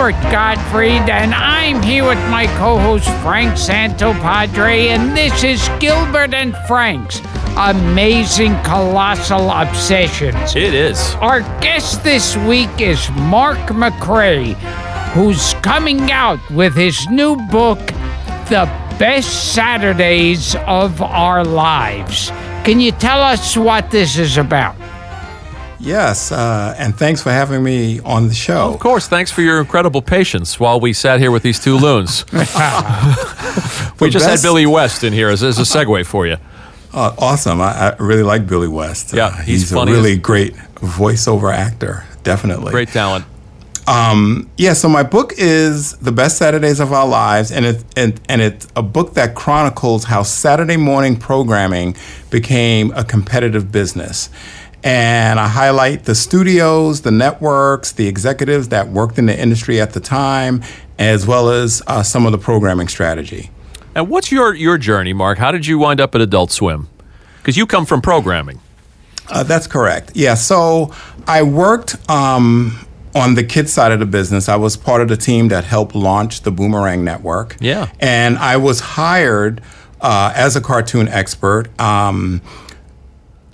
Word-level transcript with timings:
Gilbert 0.00 0.32
Gottfried, 0.32 1.10
and 1.10 1.34
I'm 1.34 1.82
here 1.82 2.06
with 2.06 2.18
my 2.30 2.46
co 2.56 2.78
host 2.78 3.04
Frank 3.20 3.52
Santopadre, 3.52 4.86
and 4.86 5.14
this 5.14 5.44
is 5.44 5.68
Gilbert 5.78 6.32
and 6.32 6.56
Frank's 6.66 7.20
Amazing 7.58 8.54
Colossal 8.62 9.50
Obsessions. 9.50 10.56
It 10.56 10.72
is. 10.72 11.14
Our 11.16 11.40
guest 11.60 12.02
this 12.02 12.34
week 12.34 12.80
is 12.80 13.10
Mark 13.10 13.58
McCray, 13.68 14.54
who's 15.12 15.52
coming 15.60 16.10
out 16.10 16.40
with 16.50 16.74
his 16.74 17.06
new 17.10 17.36
book, 17.48 17.80
The 18.48 18.64
Best 18.98 19.52
Saturdays 19.52 20.56
of 20.66 21.02
Our 21.02 21.44
Lives. 21.44 22.30
Can 22.64 22.80
you 22.80 22.92
tell 22.92 23.20
us 23.20 23.54
what 23.54 23.90
this 23.90 24.16
is 24.16 24.38
about? 24.38 24.79
Yes, 25.80 26.30
uh, 26.30 26.74
and 26.78 26.94
thanks 26.94 27.22
for 27.22 27.30
having 27.30 27.62
me 27.62 28.00
on 28.00 28.28
the 28.28 28.34
show. 28.34 28.74
Of 28.74 28.80
course, 28.80 29.08
thanks 29.08 29.30
for 29.30 29.40
your 29.40 29.60
incredible 29.60 30.02
patience 30.02 30.60
while 30.60 30.78
we 30.78 30.92
sat 30.92 31.20
here 31.20 31.30
with 31.30 31.42
these 31.42 31.58
two 31.58 31.76
loons. 31.78 32.24
we 32.32 32.38
The 32.40 34.08
just 34.10 34.26
best- 34.26 34.42
had 34.42 34.46
Billy 34.46 34.66
West 34.66 35.04
in 35.04 35.12
here 35.14 35.30
as, 35.30 35.42
as 35.42 35.58
a 35.58 35.62
segue 35.62 36.04
for 36.04 36.26
you. 36.26 36.36
Uh, 36.92 37.14
awesome. 37.18 37.60
I, 37.60 37.92
I 37.92 37.96
really 37.96 38.22
like 38.24 38.46
Billy 38.46 38.68
West. 38.68 39.14
Yeah, 39.14 39.26
Uh, 39.26 39.30
he's 39.36 39.70
he's, 39.70 39.72
a 39.72 39.84
really 39.86 40.12
as- 40.12 40.18
great 40.18 40.54
voiceover 40.76 41.52
actor. 41.52 42.04
Definitely. 42.24 42.72
Great 42.72 42.88
talent. 42.88 43.24
Yeah. 44.56 44.74
So 44.74 44.88
my 44.88 45.02
book 45.02 45.32
is 45.38 45.94
the 45.94 46.12
best 46.12 46.36
Saturdays 46.36 46.78
of 46.78 46.92
our 46.92 47.06
lives, 47.08 47.50
and 47.50 47.64
it 47.64 47.82
and, 47.96 48.20
and 48.28 48.40
it's 48.42 48.68
a 48.76 48.82
book 48.82 49.14
that 49.14 49.34
chronicles 49.34 50.04
how 50.04 50.22
Saturday 50.22 50.76
morning 50.76 51.16
programming 51.16 51.96
became 52.30 52.92
a 52.94 53.02
competitive 53.02 53.72
business. 53.72 54.28
And 54.82 55.38
I 55.38 55.48
highlight 55.48 56.04
the 56.04 56.14
studios, 56.14 57.02
the 57.02 57.10
networks, 57.10 57.92
the 57.92 58.06
executives 58.06 58.68
that 58.68 58.88
worked 58.88 59.18
in 59.18 59.26
the 59.26 59.38
industry 59.38 59.80
at 59.80 59.92
the 59.92 60.00
time, 60.00 60.62
as 60.98 61.26
well 61.26 61.50
as 61.50 61.82
uh, 61.86 62.02
some 62.02 62.24
of 62.26 62.32
the 62.32 62.38
programming 62.38 62.88
strategy. 62.88 63.50
And 63.94 64.08
what's 64.08 64.32
your, 64.32 64.54
your 64.54 64.78
journey, 64.78 65.12
Mark? 65.12 65.38
How 65.38 65.52
did 65.52 65.66
you 65.66 65.78
wind 65.78 66.00
up 66.00 66.14
at 66.14 66.20
Adult 66.20 66.50
Swim? 66.50 66.88
Because 67.38 67.56
you 67.56 67.66
come 67.66 67.84
from 67.84 68.00
programming. 68.00 68.60
Uh, 69.28 69.42
that's 69.42 69.66
correct. 69.66 70.12
Yeah. 70.14 70.34
So 70.34 70.94
I 71.26 71.42
worked 71.42 71.96
um, 72.10 72.86
on 73.14 73.34
the 73.34 73.44
kids 73.44 73.72
side 73.72 73.92
of 73.92 73.98
the 73.98 74.06
business. 74.06 74.48
I 74.48 74.56
was 74.56 74.76
part 74.76 75.02
of 75.02 75.08
the 75.08 75.16
team 75.16 75.48
that 75.48 75.64
helped 75.64 75.94
launch 75.94 76.42
the 76.42 76.50
Boomerang 76.50 77.04
Network. 77.04 77.56
Yeah. 77.60 77.90
And 78.00 78.38
I 78.38 78.56
was 78.56 78.80
hired 78.80 79.60
uh, 80.00 80.32
as 80.34 80.56
a 80.56 80.60
cartoon 80.60 81.08
expert 81.08 81.68
um, 81.80 82.40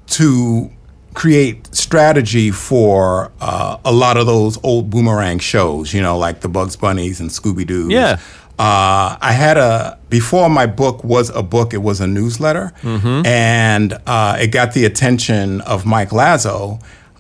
to 0.09 0.71
create 1.17 1.75
strategy 1.75 2.51
for 2.51 3.33
uh, 3.41 3.79
a 3.85 3.91
lot 3.93 4.17
of 4.19 4.27
those 4.27 4.59
old 4.63 4.91
Boomerang 4.91 5.39
shows, 5.41 5.93
you 5.95 6.03
know, 6.03 6.17
like 6.19 6.41
the 6.43 6.49
Bugs 6.49 6.77
Bunnies 6.77 7.21
and 7.21 7.31
Scooby 7.31 7.67
Doo. 7.67 7.89
Yeah. 7.91 8.21
Uh, 8.59 9.17
I 9.21 9.33
had 9.33 9.57
a 9.57 9.99
before 10.11 10.49
my 10.49 10.67
book 10.67 11.03
was 11.05 11.31
a 11.31 11.43
book. 11.43 11.75
It 11.75 11.83
was 11.83 12.01
a 12.01 12.07
newsletter, 12.07 12.73
Mm-hmm. 12.83 13.27
and 13.27 13.93
uh, 14.07 14.37
it 14.41 14.49
got 14.49 14.73
the 14.75 14.85
attention 14.85 15.61
of 15.63 15.85
Mike 15.85 16.13
Lazo 16.13 16.79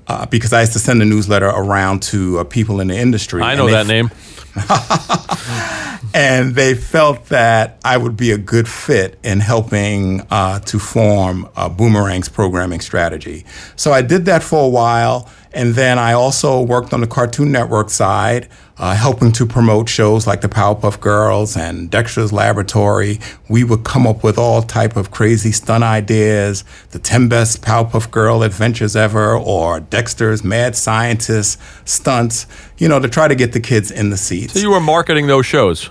uh, 0.08 0.24
because 0.26 0.52
I 0.52 0.60
used 0.60 0.72
to 0.74 0.78
send 0.78 1.02
a 1.02 1.04
newsletter 1.04 1.48
around 1.48 2.02
to 2.04 2.38
uh, 2.38 2.44
people 2.44 2.80
in 2.80 2.88
the 2.88 2.96
industry. 2.96 3.42
I 3.42 3.54
know 3.54 3.68
that 3.70 3.86
name. 3.86 4.10
and 6.14 6.54
they 6.54 6.74
felt 6.74 7.26
that 7.26 7.78
I 7.84 7.96
would 7.96 8.16
be 8.16 8.30
a 8.30 8.38
good 8.38 8.68
fit 8.68 9.18
in 9.22 9.40
helping 9.40 10.22
uh, 10.30 10.60
to 10.60 10.78
form 10.78 11.48
Boomerang's 11.54 12.28
programming 12.28 12.80
strategy. 12.80 13.44
So 13.76 13.92
I 13.92 14.02
did 14.02 14.24
that 14.24 14.42
for 14.42 14.64
a 14.64 14.68
while, 14.68 15.28
and 15.52 15.74
then 15.74 15.98
I 15.98 16.12
also 16.12 16.60
worked 16.62 16.92
on 16.92 17.00
the 17.00 17.06
Cartoon 17.06 17.52
Network 17.52 17.90
side, 17.90 18.48
uh, 18.78 18.94
helping 18.94 19.32
to 19.32 19.46
promote 19.46 19.88
shows 19.88 20.26
like 20.26 20.42
the 20.42 20.48
Powerpuff 20.48 21.00
Girls 21.00 21.56
and 21.56 21.90
Dexter's 21.90 22.32
Laboratory. 22.32 23.18
We 23.48 23.64
would 23.64 23.84
come 23.84 24.06
up 24.06 24.22
with 24.22 24.36
all 24.36 24.60
type 24.62 24.96
of 24.96 25.10
crazy 25.10 25.52
stunt 25.52 25.82
ideas, 25.82 26.62
the 26.90 26.98
10 26.98 27.28
best 27.28 27.62
Powerpuff 27.62 28.10
Girl 28.10 28.42
adventures 28.42 28.94
ever, 28.94 29.34
or 29.34 29.80
Dexter's 29.80 30.44
Mad 30.44 30.76
Scientist 30.76 31.58
stunts, 31.88 32.46
you 32.76 32.88
know, 32.88 33.00
to 33.00 33.08
try 33.08 33.26
to 33.26 33.34
get 33.34 33.52
the 33.52 33.60
kids 33.60 33.90
in 33.90 34.10
the 34.10 34.18
seats. 34.48 34.60
So 34.60 34.68
you 34.68 34.70
were 34.70 34.80
marketing 34.80 35.26
those 35.26 35.46
shows. 35.46 35.90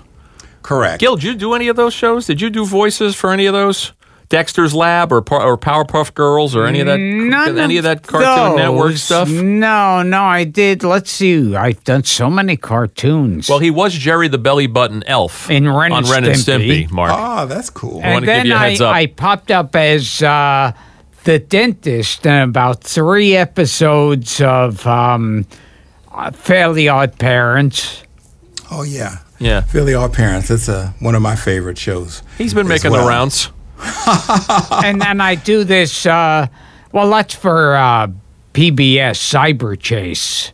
Correct. 0.62 1.00
Gil, 1.00 1.16
did 1.16 1.24
you 1.24 1.34
do 1.34 1.54
any 1.54 1.68
of 1.68 1.76
those 1.76 1.94
shows? 1.94 2.26
Did 2.26 2.40
you 2.40 2.50
do 2.50 2.66
voices 2.66 3.14
for 3.14 3.32
any 3.32 3.46
of 3.46 3.54
those? 3.54 3.92
Dexter's 4.28 4.74
Lab 4.74 5.12
or 5.12 5.18
or 5.18 5.56
Powerpuff 5.56 6.12
Girls 6.12 6.56
or 6.56 6.66
any 6.66 6.80
of 6.80 6.86
that 6.86 6.98
None 6.98 7.58
any 7.58 7.76
of 7.76 7.84
that 7.84 8.04
Cartoon 8.04 8.56
Network 8.56 8.96
stuff? 8.96 9.28
No, 9.28 10.02
no, 10.02 10.24
I 10.24 10.42
did. 10.42 10.82
Let's 10.82 11.12
see. 11.12 11.54
I've 11.54 11.84
done 11.84 12.02
so 12.02 12.28
many 12.28 12.56
cartoons. 12.56 13.48
Well, 13.48 13.60
he 13.60 13.70
was 13.70 13.94
Jerry 13.94 14.26
the 14.26 14.38
Belly 14.38 14.66
Button 14.66 15.04
Elf 15.04 15.48
In 15.48 15.68
Ren 15.68 15.92
on 15.92 15.98
and 15.98 16.08
Ren 16.08 16.24
and 16.24 16.34
Stimpy. 16.34 16.86
Stimpy. 16.86 16.90
Mark. 16.90 17.12
Oh, 17.14 17.46
that's 17.46 17.70
cool. 17.70 18.00
wanna 18.00 18.08
and 18.08 18.20
give 18.22 18.26
then 18.26 18.46
you 18.46 18.54
a 18.54 18.56
I, 18.56 18.68
heads 18.70 18.80
up. 18.80 18.94
I 18.94 19.06
popped 19.06 19.50
up 19.52 19.76
as 19.76 20.20
uh, 20.22 20.72
the 21.22 21.38
dentist 21.38 22.26
in 22.26 22.34
about 22.34 22.82
three 22.82 23.36
episodes 23.36 24.40
of 24.40 24.84
um, 24.88 25.46
uh, 26.10 26.32
Fairly 26.32 26.88
Odd 26.88 27.16
Parents. 27.16 28.02
Oh 28.70 28.82
yeah. 28.82 29.18
Yeah. 29.38 29.60
Philly 29.60 29.94
Our 29.94 30.08
Parents. 30.08 30.50
It's 30.50 30.68
a, 30.68 30.94
one 31.00 31.14
of 31.14 31.22
my 31.22 31.36
favorite 31.36 31.78
shows. 31.78 32.22
He's 32.38 32.54
been 32.54 32.68
making 32.68 32.90
well. 32.90 33.04
the 33.04 33.08
rounds. 33.08 33.50
and 34.84 35.00
then 35.00 35.20
I 35.20 35.34
do 35.34 35.62
this, 35.64 36.06
uh, 36.06 36.46
well, 36.92 37.10
that's 37.10 37.34
for 37.34 37.76
uh, 37.76 38.08
PBS 38.54 39.18
Cyberchase. 39.18 40.52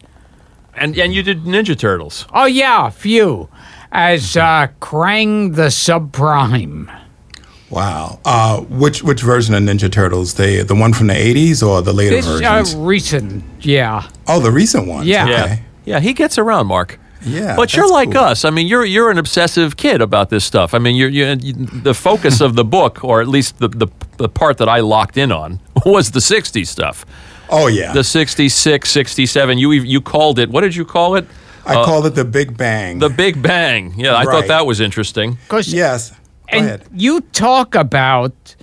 And 0.74 0.98
and 0.98 1.14
you 1.14 1.22
did 1.22 1.44
Ninja 1.44 1.78
Turtles. 1.78 2.26
Oh, 2.32 2.46
yeah, 2.46 2.88
a 2.88 2.90
few. 2.90 3.48
As 3.92 4.36
uh, 4.36 4.68
Kraang 4.80 5.52
the 5.52 5.66
Subprime. 5.66 6.98
Wow. 7.70 8.20
Uh, 8.24 8.60
which 8.62 9.02
which 9.02 9.20
version 9.22 9.54
of 9.54 9.62
Ninja 9.62 9.92
Turtles? 9.92 10.34
The 10.34 10.62
the 10.62 10.74
one 10.74 10.92
from 10.94 11.06
the 11.08 11.14
'80s 11.14 11.66
or 11.66 11.82
the 11.82 11.92
later 11.92 12.16
This 12.16 12.26
uh, 12.26 12.38
versions? 12.38 12.74
recent, 12.74 13.44
yeah. 13.60 14.08
oh, 14.26 14.40
the 14.40 14.50
recent 14.50 14.88
ones. 14.88 15.06
Yeah. 15.06 15.26
Yeah. 15.26 15.58
Yeah, 15.84 16.00
he 16.00 16.12
gets 16.12 16.38
around, 16.38 16.68
Mark. 16.68 16.98
Yeah, 17.24 17.56
But 17.56 17.74
you're 17.76 17.88
like 17.90 18.12
cool. 18.12 18.20
us. 18.22 18.44
I 18.44 18.50
mean, 18.50 18.66
you're 18.66 18.84
you're 18.84 19.10
an 19.10 19.18
obsessive 19.18 19.76
kid 19.76 20.00
about 20.00 20.28
this 20.30 20.44
stuff. 20.44 20.74
I 20.74 20.78
mean, 20.78 20.96
you're, 20.96 21.08
you 21.08 21.34
the 21.36 21.94
focus 21.94 22.40
of 22.40 22.54
the 22.56 22.64
book, 22.64 23.04
or 23.04 23.20
at 23.20 23.28
least 23.28 23.58
the, 23.58 23.68
the 23.68 23.86
the 24.16 24.28
part 24.28 24.58
that 24.58 24.68
I 24.68 24.80
locked 24.80 25.16
in 25.16 25.30
on, 25.32 25.60
was 25.86 26.10
the 26.10 26.20
'60s 26.20 26.66
stuff. 26.66 27.04
Oh 27.48 27.66
yeah. 27.68 27.92
The 27.92 28.02
'66, 28.02 28.90
'67. 28.90 29.58
You 29.58 29.70
you 29.72 30.00
called 30.00 30.38
it. 30.38 30.50
What 30.50 30.62
did 30.62 30.74
you 30.74 30.84
call 30.84 31.14
it? 31.16 31.26
I 31.64 31.76
uh, 31.76 31.84
called 31.84 32.06
it 32.06 32.14
the 32.16 32.24
Big 32.24 32.56
Bang. 32.56 32.98
The 32.98 33.08
Big 33.10 33.40
Bang. 33.40 33.94
Yeah, 33.96 34.16
I 34.16 34.24
thought 34.24 34.48
that 34.48 34.66
was 34.66 34.80
interesting. 34.80 35.38
'Cause- 35.48 35.68
yes. 35.68 36.10
Go 36.10 36.16
and 36.58 36.66
ahead. 36.66 36.82
you 36.92 37.20
talk 37.20 37.74
about 37.76 38.56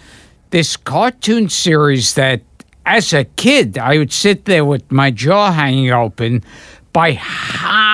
this 0.49 0.75
cartoon 0.75 1.47
series 1.49 2.13
that, 2.15 2.41
as 2.85 3.13
a 3.13 3.23
kid, 3.23 3.77
I 3.77 3.97
would 3.99 4.11
sit 4.11 4.45
there 4.45 4.65
with 4.65 4.91
my 4.91 5.11
jaw 5.11 5.51
hanging 5.53 5.91
open 5.91 6.43
by 6.91 7.13
how 7.13 7.88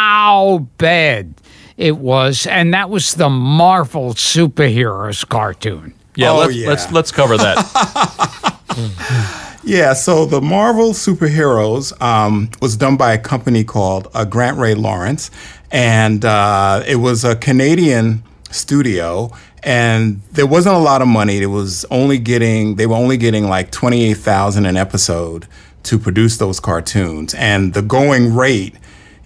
bad 0.78 1.34
it 1.78 1.98
was, 1.98 2.48
and 2.48 2.74
that 2.74 2.90
was 2.90 3.16
the 3.16 3.30
Marvel 3.30 4.14
superheroes 4.14 5.28
cartoon. 5.28 5.94
Yeah, 6.16 6.32
Oh, 6.32 6.38
let's 6.40 6.56
yeah. 6.56 6.68
let's 6.70 6.92
let's 6.92 7.12
cover 7.12 7.38
that. 7.38 8.62
Yeah, 9.68 9.94
so 9.94 10.26
the 10.28 10.42
Marvel 10.42 10.92
superheroes 10.94 12.00
um, 12.00 12.52
was 12.62 12.78
done 12.78 12.98
by 12.98 13.14
a 13.14 13.18
company 13.18 13.64
called 13.64 14.08
uh, 14.14 14.24
Grantray-Lawrence, 14.24 15.32
and 15.72 16.24
uh, 16.24 16.84
it 16.86 16.98
was 16.98 17.24
a 17.24 17.36
Canadian 17.36 18.22
studio, 18.52 19.32
and 19.64 20.22
there 20.34 20.46
wasn't 20.46 20.76
a 20.76 20.80
lot 20.80 21.02
of 21.02 21.08
money. 21.08 21.38
It 21.42 21.48
was 21.48 21.84
only 21.90 22.20
getting 22.20 22.76
they 22.76 22.86
were 22.86 22.96
only 22.96 23.18
getting 23.18 23.50
like 23.50 23.72
twenty 23.72 24.06
eight 24.06 24.18
thousand 24.18 24.68
an 24.68 24.78
episode 24.78 25.48
to 25.84 25.98
produce 25.98 26.38
those 26.38 26.60
cartoons, 26.60 27.34
and 27.34 27.74
the 27.74 27.82
going 27.82 28.36
rate 28.36 28.76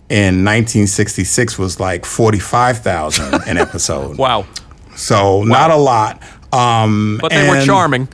in 0.09 0.43
1966 0.43 1.57
was 1.59 1.79
like 1.79 2.05
forty 2.05 2.39
five 2.39 2.79
thousand 2.79 3.33
an 3.47 3.57
episode. 3.67 4.17
wow. 4.17 4.45
So 4.95 5.43
not 5.43 5.71
a 5.71 5.75
lot. 5.77 6.21
Um, 6.51 7.19
But 7.21 7.31
they 7.31 7.47
were 7.47 7.61
charming. 7.61 8.07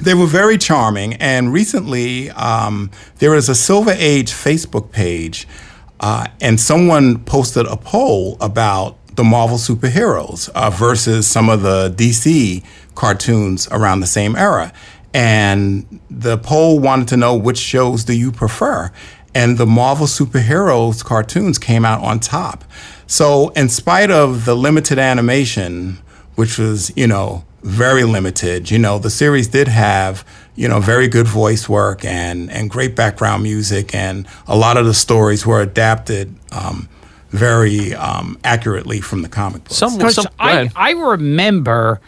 they 0.00 0.14
were 0.14 0.26
very 0.26 0.58
charming. 0.58 1.14
And 1.14 1.52
recently, 1.52 2.30
um, 2.30 2.90
there 3.18 3.34
is 3.34 3.48
a 3.48 3.54
Silver 3.54 3.94
Age 3.96 4.30
Facebook 4.30 4.92
page, 4.92 5.48
uh, 6.00 6.26
and 6.40 6.60
someone 6.60 7.18
posted 7.24 7.66
a 7.66 7.76
poll 7.76 8.36
about 8.40 8.98
the 9.16 9.24
Marvel 9.24 9.56
superheroes 9.56 10.50
uh, 10.54 10.68
versus 10.70 11.26
some 11.26 11.48
of 11.48 11.62
the 11.62 11.90
DC 11.96 12.62
cartoons 12.94 13.66
around 13.70 14.00
the 14.00 14.06
same 14.06 14.36
era. 14.36 14.72
And 15.14 16.00
the 16.10 16.36
poll 16.36 16.78
wanted 16.78 17.08
to 17.08 17.16
know 17.16 17.34
which 17.34 17.56
shows 17.56 18.04
do 18.04 18.12
you 18.12 18.30
prefer? 18.30 18.92
And 19.36 19.58
the 19.58 19.66
Marvel 19.66 20.06
superheroes 20.06 21.04
cartoons 21.04 21.58
came 21.58 21.84
out 21.84 22.02
on 22.02 22.20
top. 22.20 22.64
So, 23.06 23.50
in 23.50 23.68
spite 23.68 24.10
of 24.10 24.46
the 24.46 24.54
limited 24.56 24.98
animation, 24.98 25.98
which 26.36 26.58
was, 26.58 26.90
you 26.96 27.06
know, 27.06 27.44
very 27.66 28.04
limited. 28.04 28.70
You 28.70 28.78
know, 28.78 28.98
the 28.98 29.10
series 29.10 29.48
did 29.48 29.68
have, 29.68 30.24
you 30.54 30.68
know, 30.68 30.80
very 30.80 31.08
good 31.08 31.26
voice 31.26 31.68
work 31.68 32.04
and, 32.04 32.50
and 32.50 32.70
great 32.70 32.94
background 32.94 33.42
music, 33.42 33.94
and 33.94 34.26
a 34.46 34.56
lot 34.56 34.76
of 34.76 34.86
the 34.86 34.94
stories 34.94 35.44
were 35.44 35.60
adapted 35.60 36.34
um, 36.52 36.88
very 37.30 37.92
um, 37.94 38.38
accurately 38.44 39.00
from 39.00 39.22
the 39.22 39.28
comic 39.28 39.64
books. 39.64 39.76
Some, 39.76 39.96
Because 39.96 40.14
some 40.14 40.26
I. 40.38 40.70
I 40.76 40.92
remember 40.92 42.00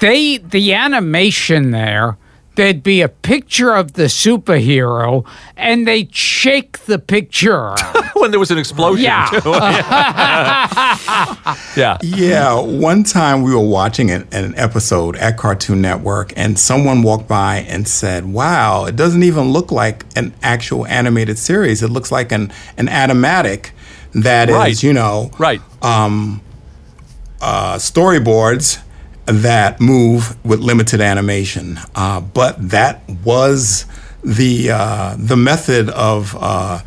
they 0.00 0.38
the 0.38 0.72
animation 0.72 1.70
there. 1.70 2.16
There'd 2.56 2.82
be 2.82 3.02
a 3.02 3.08
picture 3.08 3.74
of 3.74 3.92
the 3.92 4.04
superhero, 4.04 5.24
and 5.56 5.86
they'd 5.86 6.14
shake 6.14 6.78
the 6.86 6.98
picture 6.98 7.74
when 8.14 8.30
there 8.30 8.40
was 8.40 8.50
an 8.50 8.56
explosion. 8.58 9.04
Yeah. 9.04 9.26
too. 9.30 9.50
yeah. 11.76 11.98
Yeah, 12.02 12.60
one 12.60 13.04
time 13.04 13.42
we 13.42 13.54
were 13.54 13.60
watching 13.60 14.10
an, 14.10 14.26
an 14.32 14.54
episode 14.56 15.16
at 15.16 15.36
Cartoon 15.36 15.82
Network, 15.82 16.32
and 16.36 16.58
someone 16.58 17.02
walked 17.02 17.28
by 17.28 17.58
and 17.68 17.86
said, 17.86 18.32
"Wow, 18.32 18.86
it 18.86 18.96
doesn't 18.96 19.22
even 19.22 19.52
look 19.52 19.70
like 19.70 20.04
an 20.16 20.32
actual 20.42 20.86
animated 20.86 21.38
series. 21.38 21.82
It 21.82 21.90
looks 21.90 22.10
like 22.10 22.32
an 22.32 22.50
an 22.78 22.88
animatic 22.88 23.70
that 24.14 24.48
is, 24.48 24.54
Right. 24.56 24.82
you 24.82 24.94
know, 24.94 25.30
Right. 25.38 25.60
uh, 25.82 27.76
storyboards 27.76 28.78
that 29.26 29.80
move 29.80 30.36
with 30.44 30.60
limited 30.60 31.00
animation. 31.00 31.78
Uh, 31.94 32.20
but 32.20 32.70
that 32.70 33.02
was 33.24 33.84
the 34.22 34.70
uh, 34.70 35.14
the 35.18 35.36
method 35.36 35.88
of 35.90 36.36
uh, 36.38 36.80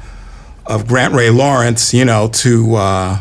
of 0.66 0.84
Grantray-Lawrence, 0.86 1.94
you 1.94 2.06
know, 2.06 2.30
to 2.30 2.76
uh, 2.76 3.20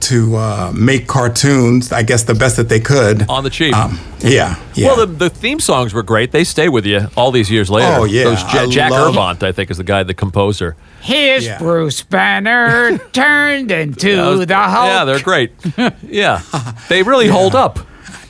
to 0.00 0.36
uh, 0.36 0.72
make 0.74 1.06
cartoons. 1.06 1.90
I 1.92 2.02
guess 2.02 2.24
the 2.24 2.34
best 2.34 2.56
that 2.56 2.68
they 2.68 2.80
could. 2.80 3.28
On 3.28 3.42
the 3.42 3.50
cheap. 3.50 3.74
Um, 3.74 3.98
yeah, 4.20 4.56
yeah. 4.74 4.88
Well, 4.88 5.06
the, 5.06 5.06
the 5.06 5.30
theme 5.30 5.60
songs 5.60 5.92
were 5.94 6.02
great. 6.02 6.30
They 6.32 6.44
stay 6.44 6.68
with 6.68 6.84
you 6.86 7.08
all 7.16 7.30
these 7.30 7.50
years 7.50 7.70
later. 7.70 7.96
Oh, 8.00 8.04
yeah. 8.04 8.24
Those 8.24 8.42
Ja- 8.42 8.62
I 8.62 8.66
Jack 8.68 8.90
love- 8.90 9.14
Urbont, 9.14 9.42
I 9.42 9.52
think, 9.52 9.70
is 9.70 9.76
the 9.78 9.84
guy, 9.84 10.02
the 10.02 10.14
composer. 10.14 10.76
Here's 11.00 11.44
Yeah. 11.46 11.58
Bruce 11.58 12.02
Banner 12.02 12.98
turned 13.12 13.70
into 13.70 14.18
Uh, 14.22 14.44
the 14.44 14.54
Hulk. 14.56 14.88
Yeah, 14.88 15.04
they're 15.04 15.20
great. 15.20 15.52
yeah. 16.02 16.40
They 16.88 17.02
really 17.02 17.28
hold 17.28 17.54
up. 17.54 17.78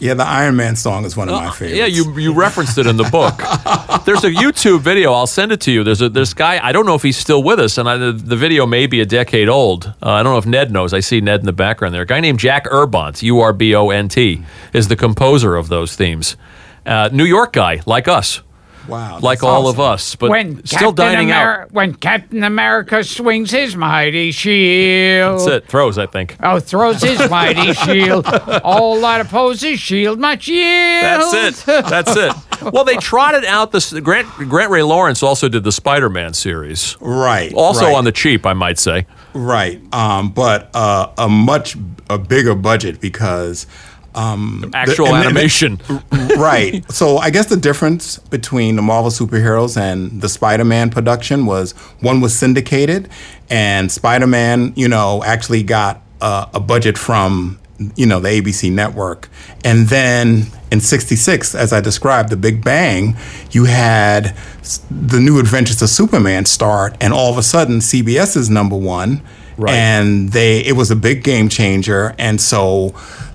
Yeah, 0.05 0.13
the 0.13 0.27
Iron 0.27 0.55
Man 0.57 0.77
song 0.77 1.07
is 1.07 1.17
one 1.17 1.31
of 1.31 1.35
my 1.35 1.51
favorites. 1.51 1.73
Uh, 1.73 1.77
Yeah, 1.77 1.87
you 1.87 2.19
you 2.19 2.35
referenced 2.35 2.77
it 2.77 2.87
in 2.87 2.99
the 2.99 3.05
book. 3.05 3.39
There's 4.05 4.23
a 4.23 4.31
YouTube 4.31 4.81
video. 4.81 5.15
I'll 5.15 5.27
send 5.27 5.51
it 5.51 5.63
to 5.63 5.73
you. 5.73 5.83
There's 5.83 6.03
a 6.03 6.11
this 6.11 6.35
guy. 6.35 6.61
I 6.63 6.73
don't 6.73 6.85
know 6.85 6.95
if 6.95 7.03
he's 7.03 7.17
still 7.17 7.43
with 7.43 7.59
us, 7.59 7.79
and 7.79 7.89
I, 7.89 7.97
the, 7.97 8.13
the 8.13 8.37
video 8.37 8.67
may 8.67 8.87
be 8.87 9.01
a 9.01 9.07
decade 9.07 9.49
old. 9.49 9.87
Uh, 10.03 10.11
I 10.11 10.23
don't 10.23 10.35
know 10.35 10.39
if 10.39 10.45
Ned 10.45 10.71
knows. 10.71 10.93
I 10.93 11.01
see 11.01 11.23
Ned 11.23 11.41
in 11.41 11.47
the 11.47 11.55
background 11.55 11.95
there. 11.95 12.03
A 12.03 12.07
guy 12.07 12.21
named 12.21 12.39
Jack 12.39 12.67
Urbont, 12.71 13.23
U 13.23 13.41
R 13.41 13.55
B 13.55 13.75
O 13.75 13.89
N 13.89 14.09
T, 14.09 14.45
is 14.75 14.89
the 14.89 14.97
composer 14.97 15.57
of 15.57 15.69
those 15.69 15.97
themes. 15.97 16.37
Uh, 16.85 17.09
New 17.11 17.25
York 17.25 17.55
guy, 17.55 17.81
like 17.87 18.07
us, 18.07 18.43
Wow, 18.89 19.19
like 19.21 19.39
that's 19.39 19.43
all 19.45 19.69
of 19.69 19.81
us, 19.81 20.15
but 20.17 20.31
when 20.31 20.65
still 20.67 20.93
Captain 20.93 21.15
dining 21.15 21.29
Ameri- 21.29 21.63
out. 21.63 21.73
When 21.73 21.95
Captain 21.95 22.45
America 22.45 23.03
swings 23.05 23.51
his 23.51 23.77
mighty 23.77 24.31
shield. 24.31 25.39
That's 25.41 25.47
it. 25.49 25.69
Throws, 25.69 25.97
I 25.99 26.07
think. 26.07 26.37
Oh, 26.43 26.61
throws 26.61 27.01
his 27.03 27.31
mighty 27.31 27.73
shield. 27.85 28.27
All 28.63 29.01
that 29.01 29.21
opposes 29.23 29.81
shield 29.81 30.19
my 30.21 30.37
shield. 30.39 30.55
That's 31.03 31.67
it. 31.67 31.67
That's 31.89 32.17
it. 32.17 32.73
Well, 32.73 32.85
they 32.85 32.97
trotted 32.97 33.45
out 33.45 33.73
this. 33.73 33.93
Grant 33.93 34.27
Grantray-Lawrence 34.29 35.23
also 35.23 35.49
did 35.49 35.65
the 35.65 35.73
Spider-Man 35.73 36.35
series, 36.35 36.97
Right. 37.01 37.53
also 37.55 37.87
right. 37.87 37.95
on 37.97 38.05
the 38.05 38.13
cheap, 38.13 38.47
I 38.47 38.53
might 38.53 38.79
say. 38.79 39.07
Right, 39.35 39.81
um, 39.93 40.31
but 40.31 40.71
uh, 40.75 41.11
a 41.19 41.29
much 41.29 41.77
a 42.09 42.19
bigger 42.19 42.55
budget 42.55 43.01
because 43.01 43.67
um, 44.15 44.71
Actual 44.75 45.07
the- 45.07 45.13
animation. 45.15 45.81
right. 46.37 46.85
So 46.93 47.19
I 47.19 47.31
guess 47.31 47.47
the 47.47 47.57
difference 47.57 48.19
between 48.19 48.77
the 48.77 48.83
Marvel 48.83 49.11
superheroes 49.11 49.77
and 49.81 50.21
the 50.21 50.29
Spider-Man 50.29 50.91
production 50.91 51.47
was 51.47 51.73
one 52.01 52.21
was 52.21 52.37
syndicated, 52.37 53.09
and 53.51 53.91
Spider-Man, 53.91 54.73
you 54.77 54.89
know, 54.89 55.23
actually 55.25 55.63
got 55.63 56.03
uh, 56.21 56.47
a 56.55 56.61
budget 56.61 56.97
from 56.99 57.59
you 57.97 58.07
know 58.07 58.21
the 58.21 58.29
ABC 58.29 58.71
network, 58.73 59.29
and 59.65 59.89
then 59.89 60.47
in 60.71 60.81
'66, 60.81 61.55
as 61.55 61.73
I 61.73 61.81
described, 61.81 62.29
the 62.31 62.37
Big 62.37 62.63
Bang, 62.65 63.17
you 63.51 63.65
had 63.65 64.37
the 64.91 65.19
New 65.21 65.39
Adventures 65.41 65.83
of 65.83 65.89
Superman 65.89 66.47
start, 66.47 66.97
and 67.01 67.13
all 67.13 67.31
of 67.33 67.37
a 67.39 67.43
sudden 67.43 67.79
CBS 67.81 68.37
is 68.37 68.49
number 68.49 68.77
one, 68.77 69.23
Right. 69.57 69.75
and 69.75 70.31
they 70.31 70.61
it 70.61 70.77
was 70.77 70.91
a 70.93 70.97
big 70.97 71.25
game 71.25 71.49
changer, 71.49 72.15
and 72.19 72.41
so 72.41 72.95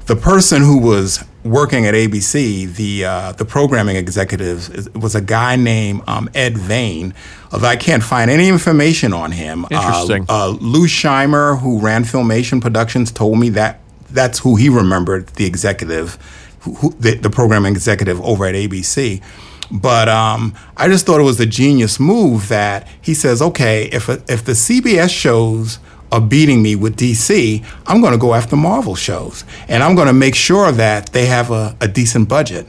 the 0.10 0.16
person 0.16 0.64
who 0.64 0.80
was 0.80 1.24
working 1.44 1.86
at 1.86 1.94
ABC, 1.94 2.76
the 2.76 3.06
uh, 3.06 3.32
the 3.34 3.46
programming 3.46 3.96
executive, 3.96 4.96
was 4.96 5.14
a 5.14 5.22
guy 5.22 5.56
named 5.56 6.02
um, 6.08 6.28
Ed 6.34 6.58
Vane. 6.58 7.14
Although 7.52 7.68
I 7.68 7.76
can't 7.76 8.02
find 8.02 8.32
any 8.32 8.50
information 8.50 9.14
on 9.14 9.32
him. 9.32 9.68
Interesting. 9.70 10.26
Uh, 10.28 10.48
uh, 10.48 10.58
Lou 10.60 10.88
Scheimer, 10.88 11.60
who 11.60 11.80
ran 11.80 12.06
Filmation 12.06 12.60
Productions, 12.60 13.12
told 13.12 13.38
me 13.38 13.50
that 13.50 13.82
that's 14.10 14.40
who 14.40 14.56
he 14.56 14.68
remembered 14.68 15.28
the 15.28 15.46
executive, 15.46 16.18
who, 16.62 16.74
who, 16.74 16.92
the, 16.94 17.14
the 17.14 17.30
programming 17.30 17.74
executive 17.74 18.20
over 18.22 18.46
at 18.46 18.56
ABC. 18.56 19.22
But 19.70 20.10
um, 20.10 20.56
I 20.76 20.88
just 20.88 21.06
thought 21.06 21.20
it 21.20 21.24
was 21.24 21.40
a 21.40 21.46
genius 21.46 22.00
move 22.00 22.48
that 22.48 22.88
he 23.00 23.14
says, 23.14 23.44
okay, 23.44 23.84
if 23.92 24.10
if 24.10 24.44
the 24.44 24.54
CBS 24.54 25.12
shows 25.12 25.78
are 26.12 26.22
beating 26.22 26.62
me 26.62 26.76
with 26.76 26.98
DC, 26.98 27.64
I'm 27.86 28.02
going 28.02 28.14
to 28.14 28.20
go 28.20 28.34
after 28.34 28.56
Marvel 28.56 28.96
shows, 28.96 29.44
and 29.68 29.84
I'm 29.84 29.96
going 29.96 30.08
to 30.08 30.14
make 30.14 30.36
sure 30.36 30.72
that 30.72 31.08
they 31.14 31.26
have 31.28 31.52
a, 31.52 31.76
a 31.82 31.88
decent 31.88 32.30
budget. 32.30 32.68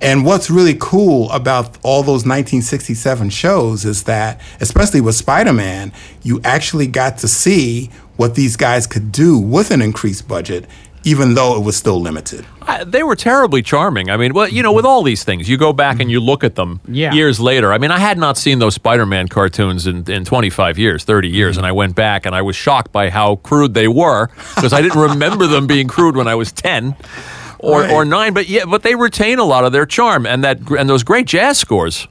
And 0.00 0.24
what's 0.24 0.48
really 0.48 0.76
cool 0.78 1.30
about 1.32 1.76
all 1.82 2.02
those 2.02 2.24
1967 2.24 3.30
shows 3.30 3.84
is 3.84 4.04
that, 4.04 4.40
especially 4.60 5.00
with 5.00 5.16
Spider 5.16 5.52
Man, 5.52 5.92
you 6.22 6.40
actually 6.44 6.86
got 6.86 7.18
to 7.18 7.28
see 7.28 7.90
what 8.16 8.34
these 8.34 8.56
guys 8.56 8.86
could 8.86 9.10
do 9.10 9.38
with 9.38 9.70
an 9.70 9.82
increased 9.82 10.28
budget, 10.28 10.66
even 11.08 11.34
though 11.34 11.56
it 11.56 11.64
was 11.64 11.76
still 11.76 12.00
limited. 12.00 12.44
I, 12.62 12.84
they 12.84 13.02
were 13.02 13.16
terribly 13.16 13.62
charming. 13.62 14.10
I 14.10 14.16
mean, 14.16 14.34
well, 14.34 14.48
you 14.48 14.62
know, 14.62 14.72
with 14.72 14.84
all 14.84 15.02
these 15.02 15.24
things, 15.24 15.48
you 15.48 15.56
go 15.56 15.72
back 15.72 16.00
and 16.00 16.10
you 16.10 16.20
look 16.20 16.44
at 16.44 16.54
them 16.54 16.80
Yeah. 16.86 17.12
years 17.14 17.40
later. 17.40 17.72
I 17.72 17.78
mean, 17.78 17.90
I 17.90 17.98
had 17.98 18.18
not 18.18 18.36
seen 18.36 18.58
those 18.58 18.74
Spider-Man 18.74 19.28
cartoons 19.28 19.86
in, 19.86 20.10
in 20.10 20.24
25 20.24 20.78
years, 20.78 21.04
30 21.04 21.28
years, 21.28 21.56
and 21.56 21.64
I 21.66 21.72
went 21.72 21.94
back 21.96 22.26
and 22.26 22.34
I 22.34 22.42
was 22.42 22.56
shocked 22.56 22.92
by 22.92 23.08
how 23.10 23.36
crude 23.36 23.74
they 23.74 23.88
were 23.88 24.28
because 24.54 24.72
I 24.72 24.82
didn't 24.82 25.00
remember 25.00 25.46
them 25.46 25.66
being 25.66 25.88
crude 25.88 26.16
when 26.16 26.28
I 26.28 26.34
was 26.34 26.52
10 26.52 26.94
or, 27.60 27.80
Right. 27.82 27.90
or 27.90 28.04
9, 28.04 28.34
but 28.34 28.48
yeah, 28.48 28.64
but 28.66 28.82
they 28.82 28.94
retain 28.94 29.38
a 29.38 29.44
lot 29.44 29.64
of 29.64 29.72
their 29.72 29.86
charm 29.86 30.26
and 30.26 30.44
that 30.44 30.58
and 30.78 30.88
those 30.88 31.02
great 31.04 31.26
jazz 31.26 31.58
scores. 31.58 32.06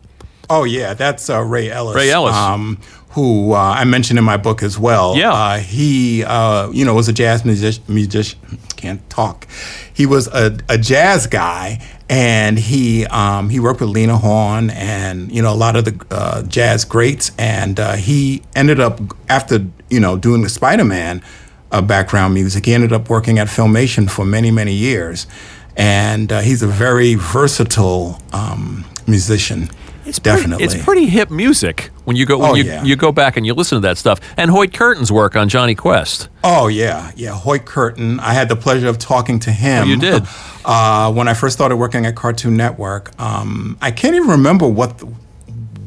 Oh 0.49 0.63
yeah, 0.63 0.93
that's 0.93 1.29
uh, 1.29 1.41
Ray 1.41 1.69
Ellis. 1.69 1.95
Ray 1.95 2.09
Ellis. 2.09 2.33
um, 2.35 2.79
who 3.11 3.53
uh, 3.53 3.57
I 3.57 3.83
mentioned 3.85 4.19
in 4.19 4.25
my 4.25 4.37
book 4.37 4.61
as 4.61 4.77
well. 4.77 5.15
Yeah. 5.15 5.31
uh, 5.33 5.57
he 5.57 6.23
uh, 6.23 6.69
you 6.71 6.85
know 6.85 6.93
was 6.93 7.07
a 7.07 7.13
jazz 7.13 7.45
musician. 7.45 7.83
Music, 7.87 8.37
can't 8.75 9.07
talk. 9.09 9.47
He 9.93 10.05
was 10.05 10.27
a, 10.27 10.57
a 10.69 10.77
jazz 10.77 11.27
guy, 11.27 11.81
and 12.09 12.57
he 12.59 13.05
um, 13.07 13.49
he 13.49 13.59
worked 13.59 13.81
with 13.81 13.89
Lena 13.89 14.17
Horne 14.17 14.69
and 14.69 15.31
you 15.31 15.41
know 15.41 15.51
a 15.51 15.55
lot 15.55 15.75
of 15.75 15.85
the 15.85 16.05
uh, 16.11 16.43
jazz 16.43 16.85
greats. 16.85 17.31
And 17.37 17.79
uh, 17.79 17.95
he 17.95 18.43
ended 18.55 18.79
up 18.79 18.99
after 19.29 19.65
you 19.89 19.99
know 19.99 20.17
doing 20.17 20.43
the 20.43 20.49
Spider 20.49 20.85
Man 20.85 21.23
uh, 21.71 21.81
background 21.81 22.33
music, 22.33 22.65
he 22.65 22.73
ended 22.73 22.93
up 22.93 23.09
working 23.09 23.39
at 23.39 23.47
Filmation 23.47 24.09
for 24.09 24.25
many 24.25 24.51
many 24.51 24.73
years. 24.73 25.27
And 25.75 26.31
uh, 26.31 26.39
he's 26.39 26.63
a 26.63 26.67
very 26.67 27.13
versatile 27.13 28.19
um, 28.33 28.83
musician. 29.05 29.69
It's 30.07 30.19
pretty- 30.19 30.37
Definitely. 30.41 30.65
it's 30.65 30.75
pretty 30.83 31.05
hip 31.07 31.29
music 31.29 31.91
when 32.05 32.15
you 32.15 32.25
go 32.25 32.37
when 32.37 32.51
Oh, 32.51 32.53
you, 32.55 32.63
yeah. 32.63 32.83
you 32.83 32.95
go 32.95 33.11
back 33.11 33.35
and 33.37 33.45
you 33.45 33.53
listen 33.53 33.75
to 33.75 33.81
that 33.87 33.97
stuff. 33.97 34.19
And 34.37 34.49
Hoyt 34.49 34.71
Curtin's 34.71 35.11
work 35.11 35.35
on 35.35 35.49
Jonny 35.49 35.75
Quest. 35.75 36.29
Oh 36.43 36.67
yeah, 36.67 37.11
yeah. 37.15 37.31
Hoyt 37.31 37.65
Curtin. 37.65 38.19
I 38.19 38.33
had 38.33 38.47
the 38.49 38.55
pleasure 38.55 38.87
of 38.87 38.97
talking 38.97 39.39
to 39.39 39.51
him. 39.51 39.83
Oh, 39.83 39.87
you 39.87 39.97
did? 39.99 40.23
Uh, 40.69 41.09
when 41.13 41.29
I 41.29 41.33
first 41.33 41.55
started 41.55 41.77
working 41.77 42.05
at 42.05 42.15
Cartoon 42.17 42.57
Network. 42.57 43.17
Um, 43.21 43.77
I 43.81 43.89
can't 43.89 44.15
even 44.15 44.27
remember 44.27 44.67
what, 44.67 44.97
the, 44.97 45.05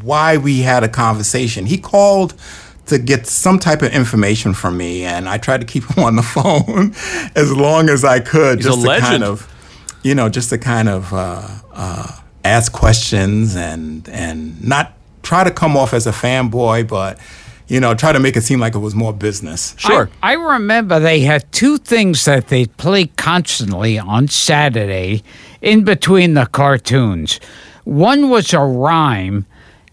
why 0.02 0.38
we 0.38 0.60
had 0.60 0.82
a 0.84 0.88
conversation. 0.88 1.66
He 1.66 1.76
called 1.76 2.32
to 2.86 2.98
get 2.98 3.26
some 3.26 3.58
type 3.58 3.82
of 3.82 3.92
information 3.92 4.54
from 4.54 4.78
me, 4.78 5.04
and 5.04 5.28
I 5.28 5.36
tried 5.36 5.60
to 5.60 5.66
keep 5.66 5.84
him 5.84 6.02
on 6.08 6.16
the 6.16 6.22
phone 6.22 6.94
as 7.36 7.52
long 7.52 7.90
as 7.90 8.04
I 8.04 8.20
could, 8.20 8.58
He's 8.60 8.66
just 8.68 8.78
a 8.78 8.80
to 8.82 8.88
legend. 8.88 9.06
kind 9.10 9.24
of, 9.24 9.46
you 10.02 10.14
know, 10.14 10.30
just 10.30 10.48
to 10.48 10.56
kind 10.56 10.88
of 10.88 11.12
uh, 11.12 11.46
uh, 11.74 12.19
ask 12.44 12.72
questions 12.72 13.56
and 13.56 14.08
and 14.08 14.62
not 14.66 14.92
try 15.22 15.44
to 15.44 15.50
come 15.50 15.76
off 15.76 15.92
as 15.94 16.06
a 16.06 16.12
fanboy, 16.12 16.88
but. 16.88 17.18
You 17.68 17.78
know, 17.78 17.94
try 17.94 18.12
to 18.12 18.18
make 18.18 18.36
it 18.36 18.40
seem 18.40 18.58
like 18.58 18.74
it 18.74 18.80
was 18.80 18.96
more 18.96 19.12
business. 19.12 19.76
Sure. 19.78 20.10
I, 20.24 20.32
I 20.32 20.34
remember 20.34 20.98
they 20.98 21.20
had 21.20 21.52
two 21.52 21.78
things 21.78 22.24
that 22.24 22.48
they 22.48 22.66
played 22.66 23.16
constantly 23.16 23.96
on 23.96 24.26
Saturday 24.26 25.22
in 25.62 25.84
between 25.84 26.34
the 26.34 26.46
cartoons. 26.46 27.38
One 27.84 28.28
was 28.28 28.52
a 28.52 28.58
rhyme 28.58 29.46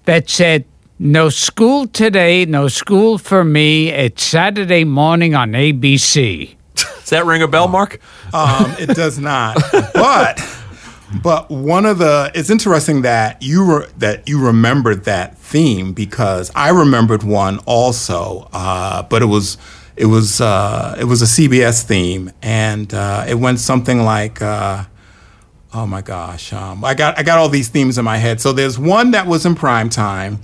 that 0.05 0.27
said, 0.27 0.65
No 0.97 1.29
school 1.29 1.85
today, 1.85 2.45
no 2.45 2.67
school 2.67 3.19
for 3.19 3.43
me. 3.43 3.89
It's 3.89 4.23
Saturday 4.23 4.83
morning 4.83 5.35
on 5.35 5.51
ABC. 5.51 6.55
Does 6.73 7.09
that 7.11 7.27
ring 7.27 7.43
a 7.43 7.47
bell, 7.47 7.67
Mark? 7.67 7.99
Um, 8.33 8.73
it 8.79 8.95
does 8.95 9.19
not. 9.19 9.55
but 9.93 10.39
but 11.23 11.49
one 11.49 11.85
of 11.85 11.97
the 11.99 12.31
it's 12.35 12.49
interesting 12.49 13.01
that 13.03 13.41
you 13.41 13.63
re, 13.79 13.85
that 13.97 14.27
you 14.27 14.39
remembered 14.45 15.05
that 15.05 15.37
theme 15.37 15.93
because 15.93 16.51
I 16.55 16.69
remembered 16.69 17.23
one 17.23 17.59
also, 17.65 18.49
uh, 18.53 19.03
but 19.03 19.21
it 19.21 19.27
was 19.27 19.57
it 19.95 20.05
was 20.05 20.41
uh, 20.41 20.95
it 20.99 21.05
was 21.05 21.21
a 21.21 21.25
CBS 21.25 21.83
theme, 21.83 22.31
and 22.41 22.93
uh, 22.93 23.25
it 23.27 23.35
went 23.35 23.59
something 23.59 24.03
like. 24.03 24.41
Uh, 24.41 24.85
Oh 25.73 25.85
my 25.85 26.01
gosh, 26.01 26.53
um, 26.53 26.83
I 26.85 26.93
got 26.93 27.19
I 27.19 27.23
got 27.23 27.37
all 27.37 27.49
these 27.49 27.67
themes 27.67 27.97
in 27.97 28.05
my 28.05 28.17
head. 28.17 28.39
So 28.39 28.53
there's 28.53 28.79
one 28.79 29.11
that 29.11 29.27
was 29.27 29.45
in 29.45 29.53
prime 29.53 29.89
time, 29.89 30.39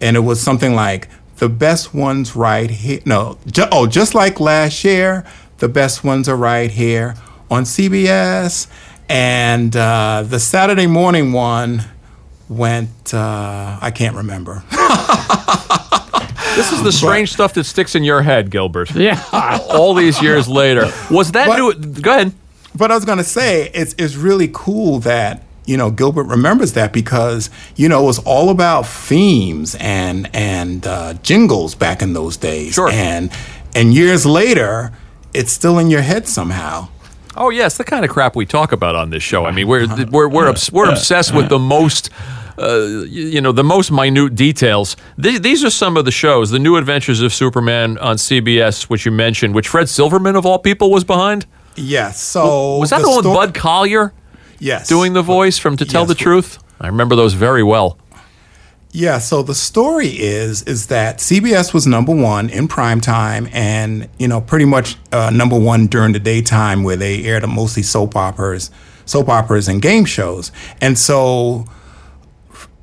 and 0.00 0.16
it 0.16 0.20
was 0.20 0.40
something 0.40 0.74
like 0.76 1.08
the 1.36 1.48
best 1.48 1.92
ones 1.92 2.36
right 2.36 2.70
here. 2.70 3.00
No, 3.04 3.36
ju- 3.46 3.66
oh, 3.72 3.88
just 3.88 4.14
like 4.14 4.38
last 4.38 4.84
year, 4.84 5.26
the 5.58 5.68
best 5.68 6.04
ones 6.04 6.28
are 6.28 6.36
right 6.36 6.70
here 6.70 7.16
on 7.50 7.64
CBS. 7.64 8.68
And 9.10 9.74
uh, 9.74 10.22
the 10.26 10.38
Saturday 10.38 10.86
morning 10.86 11.32
one 11.32 11.82
went. 12.48 13.12
Uh, 13.12 13.76
I 13.80 13.90
can't 13.90 14.16
remember. 14.16 14.62
This 16.56 16.72
is 16.72 16.82
the 16.82 16.92
strange 16.92 17.32
stuff 17.32 17.54
that 17.54 17.64
sticks 17.64 17.94
in 17.94 18.02
your 18.02 18.22
head, 18.22 18.50
Gilbert. 18.50 18.90
Yeah. 18.94 19.22
All 19.70 19.94
these 19.94 20.20
years 20.20 20.46
later, 20.48 20.90
was 21.10 21.32
that 21.32 21.46
But- 21.46 21.58
new? 21.58 21.72
Go 22.02 22.10
ahead. 22.10 22.32
But 22.74 22.90
I 22.90 22.96
was 22.96 23.04
gonna 23.04 23.24
say 23.24 23.70
it's 23.72 23.94
it's 23.96 24.16
really 24.16 24.50
cool 24.52 24.98
that 25.00 25.42
you 25.64 25.76
know 25.76 25.90
Gilbert 25.90 26.24
remembers 26.24 26.72
that 26.74 26.92
because 26.92 27.50
you 27.76 27.88
know 27.88 28.02
it 28.02 28.06
was 28.06 28.18
all 28.20 28.50
about 28.50 28.82
themes 28.86 29.76
and 29.80 30.28
and 30.34 30.86
uh, 30.86 31.14
jingles 31.22 31.74
back 31.76 32.02
in 32.02 32.12
those 32.12 32.36
days. 32.36 32.74
Sure. 32.74 32.90
And 32.90 33.30
and 33.74 33.94
years 33.94 34.26
later, 34.26 34.92
it's 35.32 35.52
still 35.52 35.78
in 35.78 35.88
your 35.88 36.02
head 36.02 36.26
somehow. 36.28 36.88
Oh 37.36 37.50
yes, 37.50 37.76
the 37.76 37.84
kind 37.84 38.04
of 38.04 38.10
crap 38.10 38.34
we 38.36 38.44
talk 38.46 38.72
about 38.72 38.96
on 38.96 39.10
this 39.10 39.22
show. 39.22 39.44
I 39.46 39.50
mean, 39.52 39.68
we're 39.68 39.86
we're 40.10 40.28
we're, 40.28 40.48
obs- 40.48 40.72
we're 40.72 40.90
obsessed 40.90 41.34
with 41.34 41.48
the 41.48 41.58
most. 41.58 42.10
Uh, 42.58 43.04
you 43.08 43.40
know 43.40 43.52
the 43.52 43.64
most 43.64 43.90
minute 43.90 44.34
details. 44.34 44.94
Th- 45.22 45.40
these 45.40 45.64
are 45.64 45.70
some 45.70 45.96
of 45.96 46.04
the 46.04 46.10
shows: 46.10 46.50
the 46.50 46.58
New 46.58 46.76
Adventures 46.76 47.22
of 47.22 47.32
Superman 47.32 47.96
on 47.98 48.16
CBS, 48.16 48.82
which 48.90 49.06
you 49.06 49.12
mentioned, 49.12 49.54
which 49.54 49.68
Fred 49.68 49.88
Silverman 49.88 50.36
of 50.36 50.44
all 50.44 50.58
people 50.58 50.90
was 50.90 51.02
behind. 51.04 51.46
Yes. 51.76 52.20
So 52.20 52.76
Was 52.78 52.90
that 52.90 53.00
the, 53.00 53.08
one 53.08 53.16
with 53.18 53.24
sto- 53.26 53.34
Bud 53.34 53.54
Collyer 53.54 54.12
Yes. 54.58 54.88
doing 54.88 55.14
the 55.14 55.22
voice 55.22 55.56
from 55.56 55.76
To 55.78 55.86
Tell 55.86 56.02
Yes. 56.02 56.08
the 56.08 56.14
Truth? 56.16 56.58
I 56.80 56.88
remember 56.88 57.16
those 57.16 57.32
very 57.32 57.62
well. 57.62 57.96
Yeah, 58.92 59.18
so 59.18 59.42
the 59.44 59.54
story 59.54 60.08
is 60.08 60.62
is 60.64 60.88
that 60.88 61.18
CBS 61.18 61.72
was 61.72 61.86
number 61.86 62.12
one 62.12 62.50
in 62.50 62.66
prime 62.66 63.00
time, 63.00 63.48
and 63.52 64.08
you 64.18 64.26
know 64.26 64.40
pretty 64.40 64.64
much 64.64 64.96
uh, 65.12 65.30
number 65.30 65.56
one 65.58 65.86
during 65.86 66.12
the 66.12 66.18
daytime, 66.18 66.82
where 66.82 66.96
they 66.96 67.22
aired 67.24 67.48
mostly 67.48 67.84
soap 67.84 68.16
operas, 68.16 68.70
soap 69.04 69.28
operas 69.28 69.68
and 69.68 69.80
game 69.80 70.04
shows, 70.04 70.50
and 70.80 70.98
so 70.98 71.66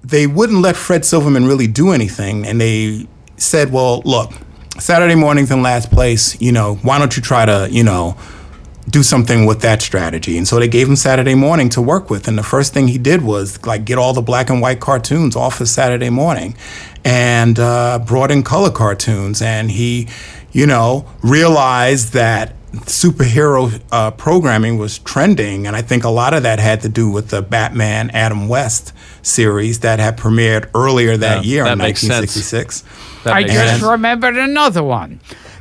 they 0.02 0.28
wouldn't 0.28 0.62
let 0.62 0.78
Fred 0.78 1.04
Silverman 1.04 1.46
really 1.46 1.68
do 1.68 1.92
anything, 1.92 2.46
and 2.48 2.62
they 2.62 3.06
said, 3.36 3.74
"Well, 3.74 4.02
look, 4.06 4.32
Saturday 4.80 5.16
mornings 5.16 5.52
in 5.52 5.62
last 5.62 5.92
place. 5.92 6.40
You 6.40 6.54
know, 6.54 6.76
why 6.84 7.00
don't 7.00 7.18
you 7.18 7.22
try 7.22 7.46
to 7.46 7.68
you 7.70 7.84
know." 7.84 8.16
Do 8.90 9.04
something 9.04 9.46
with 9.46 9.60
that 9.62 9.82
strategy. 9.82 10.38
And 10.38 10.48
so 10.48 10.60
they 10.60 10.68
gave 10.68 10.88
him 10.88 10.96
Saturday 10.96 11.36
morning 11.36 11.68
to 11.70 11.82
work 11.82 12.10
with. 12.10 12.28
And 12.28 12.38
the 12.38 12.44
first 12.44 12.74
thing 12.74 12.88
he 12.88 12.98
did 12.98 13.22
was 13.22 13.64
like 13.66 13.84
get 13.86 13.98
all 13.98 14.14
the 14.14 14.22
black 14.22 14.50
and 14.50 14.62
white 14.62 14.80
cartoons 14.80 15.36
off 15.36 15.60
of 15.60 15.68
Saturday 15.68 16.10
morning 16.10 16.56
and 17.04 17.60
uh, 17.60 18.00
brought 18.00 18.32
in 18.32 18.44
color 18.44 18.72
cartoons. 18.72 19.42
And 19.42 19.72
he, 19.72 20.08
you 20.54 20.66
know, 20.66 21.06
realized 21.22 22.14
that 22.14 22.54
superhero 22.72 23.82
uh, 23.92 24.12
programming 24.12 24.78
was 24.78 25.00
trending. 25.00 25.68
And 25.68 25.76
I 25.76 25.82
think 25.82 26.04
a 26.04 26.10
lot 26.10 26.34
of 26.34 26.44
that 26.44 26.60
had 26.60 26.82
to 26.82 26.90
do 26.90 27.10
with 27.10 27.30
the 27.30 27.42
Batman 27.42 28.10
Adam 28.12 28.48
West 28.48 28.94
series 29.22 29.80
that 29.82 30.00
had 30.00 30.18
premiered 30.18 30.70
earlier 30.74 31.18
that 31.18 31.44
Yeah, 31.44 31.52
year 31.52 31.64
that 31.66 31.74
in 31.74 31.78
makes 31.80 32.02
sense. 32.02 32.36
1966. 32.36 33.24
That 33.24 33.34
I 33.34 33.44
just 33.44 33.56
sense. 33.80 33.84
remembered 33.84 34.38
another 34.38 34.84
one. 34.84 35.20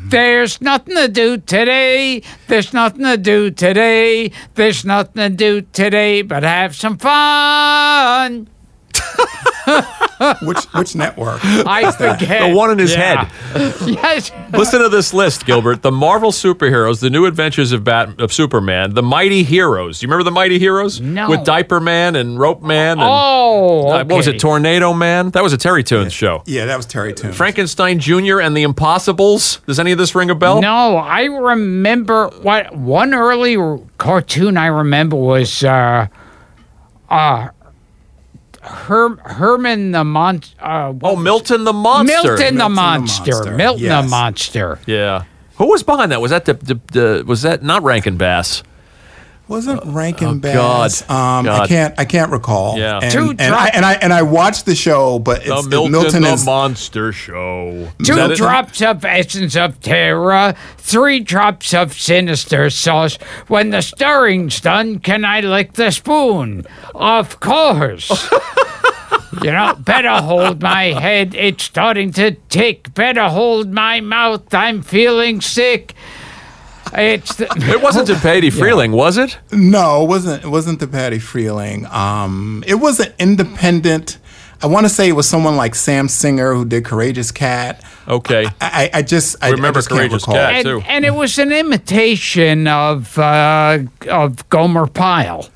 There's 0.08 0.60
nothing 0.60 0.94
to 0.94 1.08
do 1.08 1.38
today. 1.38 2.22
There's 2.46 2.72
nothing 2.72 3.04
to 3.04 3.16
do 3.16 3.50
today. 3.50 4.30
There's 4.54 4.84
nothing 4.84 5.14
to 5.14 5.30
do 5.30 5.62
today 5.72 6.22
but 6.22 6.44
have 6.44 6.76
some 6.76 6.96
fun. 6.96 8.48
which, 10.42 10.64
which 10.74 10.94
network? 10.94 11.40
I 11.44 11.90
forget. 11.92 12.48
The 12.50 12.56
one 12.56 12.70
in 12.70 12.78
his 12.78 12.92
Yeah. 12.94 13.24
head. 13.26 13.74
yes. 13.86 14.30
Listen 14.52 14.80
to 14.82 14.88
this 14.88 15.12
list, 15.12 15.44
Gilbert. 15.46 15.82
The 15.82 15.92
Marvel 15.92 16.30
superheroes, 16.32 17.00
the 17.00 17.10
new 17.10 17.26
adventures 17.26 17.72
of 17.72 17.84
Bat 17.84 18.20
of 18.20 18.32
Superman, 18.32 18.94
the 18.94 19.02
Mighty 19.02 19.42
Heroes. 19.42 20.02
You 20.02 20.08
remember 20.08 20.24
the 20.24 20.30
Mighty 20.30 20.58
Heroes? 20.58 21.00
No. 21.00 21.28
With 21.28 21.44
Diaper 21.44 21.80
Man 21.80 22.16
and 22.16 22.38
Rope 22.38 22.62
Man 22.62 22.98
and 22.98 23.08
Oh, 23.08 23.88
uh, 23.90 24.04
what 24.04 24.16
was 24.16 24.26
it, 24.26 24.38
Tornado 24.40 24.92
Man? 24.92 25.30
That 25.30 25.42
was 25.42 25.52
a 25.52 25.58
Terrytoons 25.58 26.12
show. 26.12 26.42
Yeah, 26.46 26.66
that 26.66 26.76
was 26.76 26.86
Terrytoons. 26.86 27.34
Frankenstein 27.34 27.98
Jr. 27.98 28.40
and 28.40 28.56
the 28.56 28.62
Impossibles. 28.62 29.60
Does 29.66 29.78
any 29.78 29.92
of 29.92 29.98
this 29.98 30.14
ring 30.14 30.30
a 30.30 30.34
bell? 30.34 30.60
No, 30.60 30.96
I 30.96 31.24
remember 31.24 32.28
what 32.42 32.74
one 32.76 33.12
early 33.14 33.56
cartoon 33.98 34.56
I 34.56 34.66
remember 34.66 35.16
was 35.16 35.62
uh 35.64 36.06
uh 37.10 37.48
Herm, 38.66 39.18
Herman 39.18 39.92
the 39.92 40.04
Mon 40.04 40.40
uh 40.60 40.92
Oh, 41.02 41.16
Milton 41.16 41.64
the 41.64 41.72
Monster. 41.72 42.12
Milton, 42.12 42.36
the 42.36 42.38
Milton 42.38 42.58
the 42.58 42.68
Monster. 42.68 43.32
Monster, 43.32 43.54
Milton 43.56 43.88
the. 43.88 44.02
Monster. 44.02 44.78
Yeah. 44.86 45.24
Who 45.56 45.70
was 45.70 45.82
behind 45.82 46.12
that? 46.12 46.20
Was 46.20 46.30
that 46.32 46.44
the, 46.44 46.54
the, 46.54 46.80
the 46.92 47.24
was 47.26 47.42
that 47.42 47.62
not 47.62 47.82
Rankin 47.82 48.16
Bass? 48.16 48.62
Wasn't 49.48 49.84
Rankin 49.84 50.28
oh, 50.28 50.34
Bass? 50.34 51.02
God. 51.02 51.38
Um, 51.38 51.44
God. 51.44 51.62
I 51.62 51.66
can't. 51.68 51.94
I 51.98 52.04
can't 52.04 52.32
recall. 52.32 52.78
Yeah. 52.78 52.98
And, 53.00 53.12
Two 53.12 53.28
and, 53.30 53.38
drop- 53.38 53.60
I, 53.60 53.68
and 53.68 53.84
I 53.84 53.92
and 53.94 54.12
I 54.12 54.22
watched 54.22 54.66
the 54.66 54.74
show, 54.74 55.20
but 55.20 55.44
The 55.44 55.54
it's, 55.58 55.66
Milton, 55.68 55.92
Milton 55.92 56.22
the 56.22 56.32
is 56.32 56.44
Monster 56.44 57.12
Show. 57.12 57.88
Two 58.02 58.16
that 58.16 58.32
it? 58.32 58.36
drops 58.36 58.82
of 58.82 59.04
essence 59.04 59.54
of 59.54 59.80
terror, 59.80 60.54
three 60.78 61.20
drops 61.20 61.72
of 61.74 61.92
sinister 61.92 62.70
sauce. 62.70 63.18
When 63.46 63.70
the 63.70 63.82
stirring's 63.82 64.60
done, 64.60 64.98
can 64.98 65.24
I 65.24 65.40
lick 65.40 65.74
the 65.74 65.92
spoon? 65.92 66.66
Of 66.92 67.38
course. 67.38 68.28
you 69.42 69.52
know, 69.52 69.74
better 69.78 70.16
hold 70.22 70.60
my 70.60 70.86
head. 70.86 71.34
It's 71.36 71.62
starting 71.62 72.10
to 72.12 72.32
tick. 72.48 72.92
Better 72.94 73.28
hold 73.28 73.72
my 73.72 74.00
mouth. 74.00 74.52
I'm 74.52 74.82
feeling 74.82 75.40
sick. 75.40 75.94
It's 76.94 77.34
the, 77.36 77.46
It 77.56 77.82
wasn't 77.82 78.08
DePatie-Freleng, 78.08 78.92
was 78.92 79.16
it? 79.18 79.38
no. 79.52 80.04
It 80.04 80.08
wasn't. 80.08 80.44
It 80.44 80.48
wasn't 80.48 80.80
DePatie-Freleng. 80.80 81.90
Um, 81.92 82.62
it 82.66 82.76
was 82.76 83.00
an 83.00 83.12
independent. 83.18 84.18
I 84.62 84.66
want 84.68 84.86
to 84.86 84.88
say 84.88 85.08
it 85.08 85.12
was 85.12 85.28
someone 85.28 85.56
like 85.56 85.74
Sam 85.74 86.08
Singer 86.08 86.54
who 86.54 86.64
did 86.64 86.84
Courageous 86.84 87.30
Cat. 87.30 87.82
Okay. 88.08 88.46
I, 88.60 88.88
I 88.94 89.02
just 89.02 89.36
I, 89.42 89.50
Remember 89.50 89.78
I 89.78 89.80
just 89.82 89.88
can't 89.90 90.00
Courageous. 90.00 90.24
Cat. 90.24 90.54
and, 90.54 90.64
too. 90.64 90.80
and 90.86 91.04
it 91.04 91.14
was 91.14 91.38
an 91.38 91.52
imitation 91.52 92.66
of 92.66 93.18
uh, 93.18 93.78
of 94.08 94.48
Gomer 94.48 94.86
Pyle. 94.86 95.48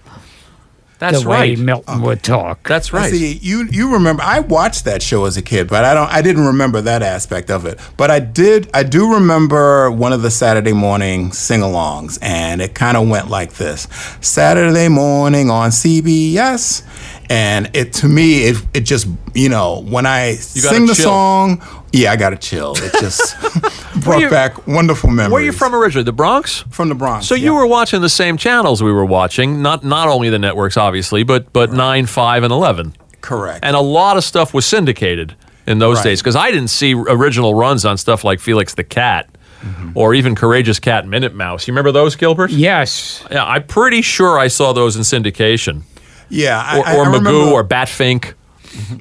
That's 1.01 1.23
the 1.23 1.29
way 1.29 1.37
right. 1.37 1.59
Milton 1.59 2.03
would 2.03 2.23
talk. 2.23 2.69
That's 2.69 2.93
right. 2.93 3.11
See, 3.11 3.39
you 3.41 3.67
you 3.71 3.95
remember 3.95 4.23
I 4.23 4.41
watched 4.41 4.85
that 4.85 5.03
show 5.03 5.25
as 5.25 5.39
a 5.39 5.43
kid, 5.43 5.67
but 5.67 5.83
I 5.83 5.95
don't 5.95 6.11
I 6.11 6.21
didn't 6.21 6.47
remember 6.47 6.83
that 6.83 7.03
aspect 7.03 7.51
of 7.51 7.65
it. 7.65 7.81
But 7.97 8.11
I 8.11 8.21
did 8.21 8.69
I 8.75 8.83
do 8.83 9.15
remember 9.15 9.91
one 9.91 10.13
of 10.13 10.21
the 10.21 10.31
Saturday 10.31 10.75
morning 10.75 11.33
sing-alongs 11.33 12.19
and 12.21 12.61
it 12.61 12.75
kind 12.75 12.99
of 12.99 13.09
went 13.09 13.31
like 13.31 13.55
this. 13.55 13.89
Saturday 14.21 14.89
morning 14.89 15.51
on 15.51 15.71
CBS 15.71 16.83
and 17.31 17.71
it 17.75 17.93
to 17.95 18.09
me 18.09 18.43
it 18.49 18.57
it 18.75 18.81
just, 18.81 19.07
you 19.35 19.49
know, 19.49 19.81
when 19.89 20.05
I 20.05 20.33
got 20.35 20.41
sing 20.43 20.87
the 20.87 20.95
chill. 20.95 21.05
song, 21.05 21.63
yeah, 21.93 22.13
I 22.13 22.17
got 22.17 22.33
a 22.33 22.37
chill. 22.37 22.75
It 22.77 22.93
just 23.01 23.37
brought 24.03 24.21
you- 24.21 24.29
back 24.29 24.67
wonderful 24.67 25.09
memories. 25.09 25.33
Where 25.33 25.41
are 25.43 25.45
you 25.47 25.53
from 25.53 25.75
originally? 25.75 26.05
The 26.05 26.13
Bronx? 26.13 26.65
From 26.71 26.89
the 26.91 26.95
Bronx. 26.95 27.27
So 27.27 27.35
you 27.35 27.55
were 27.55 27.67
watching 27.67 28.03
the 28.03 28.09
same 28.11 28.37
channels 28.37 28.83
we 28.83 28.93
were 28.93 29.05
watching, 29.07 29.63
not 29.63 29.83
not 29.85 30.09
only 30.09 30.29
the 30.29 30.39
networks, 30.39 30.77
obviously, 30.77 31.23
but 31.23 31.53
but 31.53 31.73
nine, 31.73 32.05
five, 32.07 32.43
and 32.43 32.53
eleven, 32.53 32.95
correct. 33.23 33.61
and 33.65 33.75
a 33.77 33.81
lot 33.81 34.17
of 34.19 34.25
stuff 34.25 34.53
was 34.53 34.67
syndicated 34.67 35.35
in 35.67 35.79
those 35.79 35.99
Right. 35.99 36.05
days 36.05 36.21
because 36.21 36.37
I 36.37 36.51
didn't 36.51 36.69
see 36.71 36.95
original 36.95 37.55
runs 37.55 37.85
on 37.85 37.97
stuff 37.97 38.25
like 38.25 38.41
Felix 38.41 38.75
the 38.75 38.85
Cat. 38.85 39.29
Mm-hmm. 39.61 39.91
Or 39.95 40.15
even 40.15 40.35
Courageous 40.35 40.79
Cat 40.81 41.07
Minute 41.07 41.35
Mouse. 41.35 41.69
You 41.69 41.73
remember 41.73 41.93
those, 41.93 42.17
Gilbert? 42.17 42.51
yes. 42.51 43.23
Yeah, 43.31 43.45
I'm 43.45 43.65
pretty 43.67 44.01
sure 44.01 44.39
I 44.39 44.49
saw 44.49 44.73
those 44.73 44.97
in 44.97 45.03
syndication. 45.03 45.83
Yeah, 46.31 46.63
I, 46.65 46.79
Or, 46.79 46.87
I- 46.87 46.97
or 46.97 47.03
I 47.03 47.07
Magoo 47.09 47.13
remember- 47.15 47.31
or 47.53 47.65
Batfink. 47.65 48.35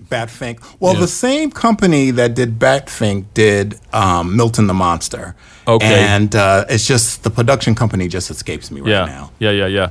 Batfink. 0.10 0.60
Well, 0.80 0.96
the 0.96 1.08
same 1.08 1.52
company 1.52 2.10
that 2.12 2.34
did 2.34 2.58
Batfink 2.58 3.26
did 3.36 3.80
um, 3.94 4.36
Milton 4.36 4.66
the 4.68 4.74
Monster. 4.74 5.36
Okay. 5.68 5.86
And 6.00 6.36
uh, 6.36 6.66
it's 6.70 6.88
just 6.88 7.24
the 7.24 7.30
production 7.30 7.76
company 7.76 8.08
just 8.08 8.32
escapes 8.32 8.72
me 8.72 8.82
right 8.82 8.90
Yeah, 8.90 9.06
now. 9.06 9.32
yeah, 9.38 9.52
yeah, 9.52 9.68
yeah. 9.68 9.90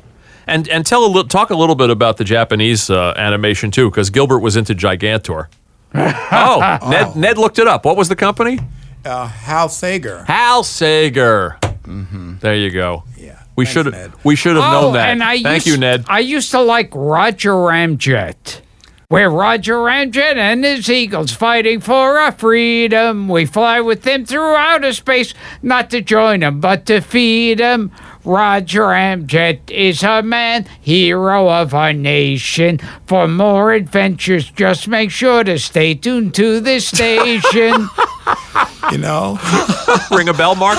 And 0.49 0.67
and 0.69 0.85
tell 0.85 1.05
a 1.05 1.07
little, 1.07 1.29
talk 1.29 1.51
a 1.51 1.55
little 1.55 1.77
bit 1.77 1.91
about 1.91 2.17
the 2.17 2.25
Japanese 2.25 2.91
uh, 2.91 3.13
animation 3.17 3.71
too, 3.71 3.89
because 3.91 4.11
Gilbert 4.11 4.41
was 4.41 4.57
into 4.57 4.75
Gigantor. 4.75 5.47
oh, 5.95 6.79
Ned 6.91 7.15
Ned 7.17 7.39
looked 7.39 7.59
it 7.61 7.69
up. 7.69 7.85
What 7.85 7.97
was 7.97 8.09
the 8.09 8.17
company? 8.17 8.59
Uh, 9.05 9.29
Hal 9.29 9.69
Seeger. 9.69 10.25
Hal 10.27 10.65
Seeger. 10.65 11.57
There 11.87 12.57
you 12.57 12.71
go. 12.71 13.05
Yeah. 13.59 13.63
We 13.63 13.67
should 13.67 13.93
Ned. 13.93 14.13
we 14.25 14.37
should 14.37 14.57
have 14.57 14.65
oh, 14.65 14.81
known 14.83 14.93
that. 14.95 15.09
and 15.11 15.23
I 15.23 15.43
Thank 15.43 15.67
used, 15.67 15.67
you, 15.67 15.77
Ned. 15.79 16.05
I 16.09 16.21
used 16.21 16.51
to 16.53 16.61
like 16.61 16.91
Roger 16.95 17.53
Ramjet. 17.53 18.61
where 19.09 19.31
Roger 19.31 19.77
Ramjet 19.77 20.37
and 20.37 20.65
his 20.65 20.89
eagles 20.91 21.33
fighting 21.33 21.81
for 21.81 22.19
our 22.19 22.31
freedom. 22.33 23.29
We 23.29 23.47
fly 23.47 23.81
with 23.81 24.03
them 24.03 24.25
through 24.27 24.55
outer 24.55 24.93
space, 24.93 25.33
not 25.63 25.91
to 25.91 26.01
join 26.03 26.41
them, 26.41 26.61
but 26.61 26.87
to 26.87 27.01
feed 27.01 27.59
them. 27.59 27.91
Roger 28.25 28.83
Ramjet 28.83 29.71
is 29.71 30.03
a 30.03 30.23
man, 30.23 30.67
hero 30.81 31.49
of 31.51 31.73
our 31.73 31.95
nation. 31.95 32.79
For 33.07 33.27
more 33.27 33.73
adventures, 33.73 34.51
just 34.51 34.87
make 34.89 35.11
sure 35.11 35.43
to 35.45 35.59
stay 35.59 35.95
tuned 35.95 36.35
to 36.35 36.61
this 36.61 36.87
station. 36.97 37.89
You 38.91 38.97
know? 38.97 39.39
Ring 40.11 40.31
a 40.31 40.33
bell, 40.33 40.55
Mark? 40.55 40.79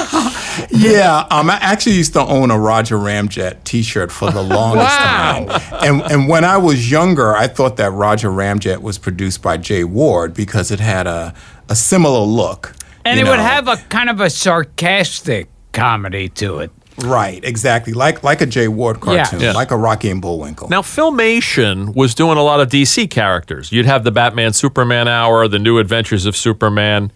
yeah, 0.72 1.28
um, 1.30 1.48
I 1.52 1.58
actually 1.62 1.94
used 1.96 2.14
to 2.14 2.22
own 2.22 2.50
a 2.50 2.58
Roger 2.58 2.98
Ramjet 2.98 3.64
T-shirt 3.66 4.12
for 4.12 4.32
the 4.32 4.42
longest 4.42 4.88
Wow. 5.00 5.46
time, 5.48 5.62
and 5.86 6.12
and 6.12 6.28
when 6.28 6.44
I 6.44 6.58
was 6.58 6.90
younger, 6.90 7.36
I 7.36 7.46
thought 7.48 7.78
that 7.78 7.92
Roger 7.92 8.30
Ramjet 8.32 8.82
was 8.82 8.98
produced 8.98 9.44
by 9.44 9.58
Jay 9.58 9.84
Ward 9.84 10.34
because 10.34 10.72
it 10.72 10.80
had 10.80 11.06
a 11.06 11.36
a 11.70 11.76
similar 11.76 12.22
look. 12.26 12.74
and 13.06 13.20
you 13.20 13.28
it 13.28 13.30
would 13.30 13.38
have 13.40 13.68
a 13.68 13.78
kind 13.90 14.10
of 14.10 14.20
a 14.22 14.30
sarcastic 14.32 15.48
comedy 15.72 16.30
to 16.30 16.60
it. 16.60 16.72
right, 17.04 17.44
exactly, 17.44 17.94
like 17.94 18.24
like 18.24 18.42
a 18.42 18.48
Jay 18.48 18.68
Ward 18.68 19.02
cartoon, 19.02 19.40
Yeah. 19.40 19.52
like 19.52 19.70
a 19.70 19.78
Rocky 19.78 20.10
and 20.10 20.20
Bullwinkle. 20.22 20.68
Now, 20.70 20.82
Filmation 20.82 21.94
was 21.96 22.16
doing 22.16 22.40
a 22.40 22.44
lot 22.44 22.60
of 22.60 22.70
DC 22.70 23.08
characters. 23.12 23.72
You'd 23.72 23.86
have 23.86 24.04
the 24.04 24.12
Batman 24.12 24.54
Superman 24.54 25.08
Hour, 25.08 25.48
the 25.48 25.60
New 25.60 25.78
Adventures 25.78 26.26
of 26.26 26.36
Superman. 26.36 27.12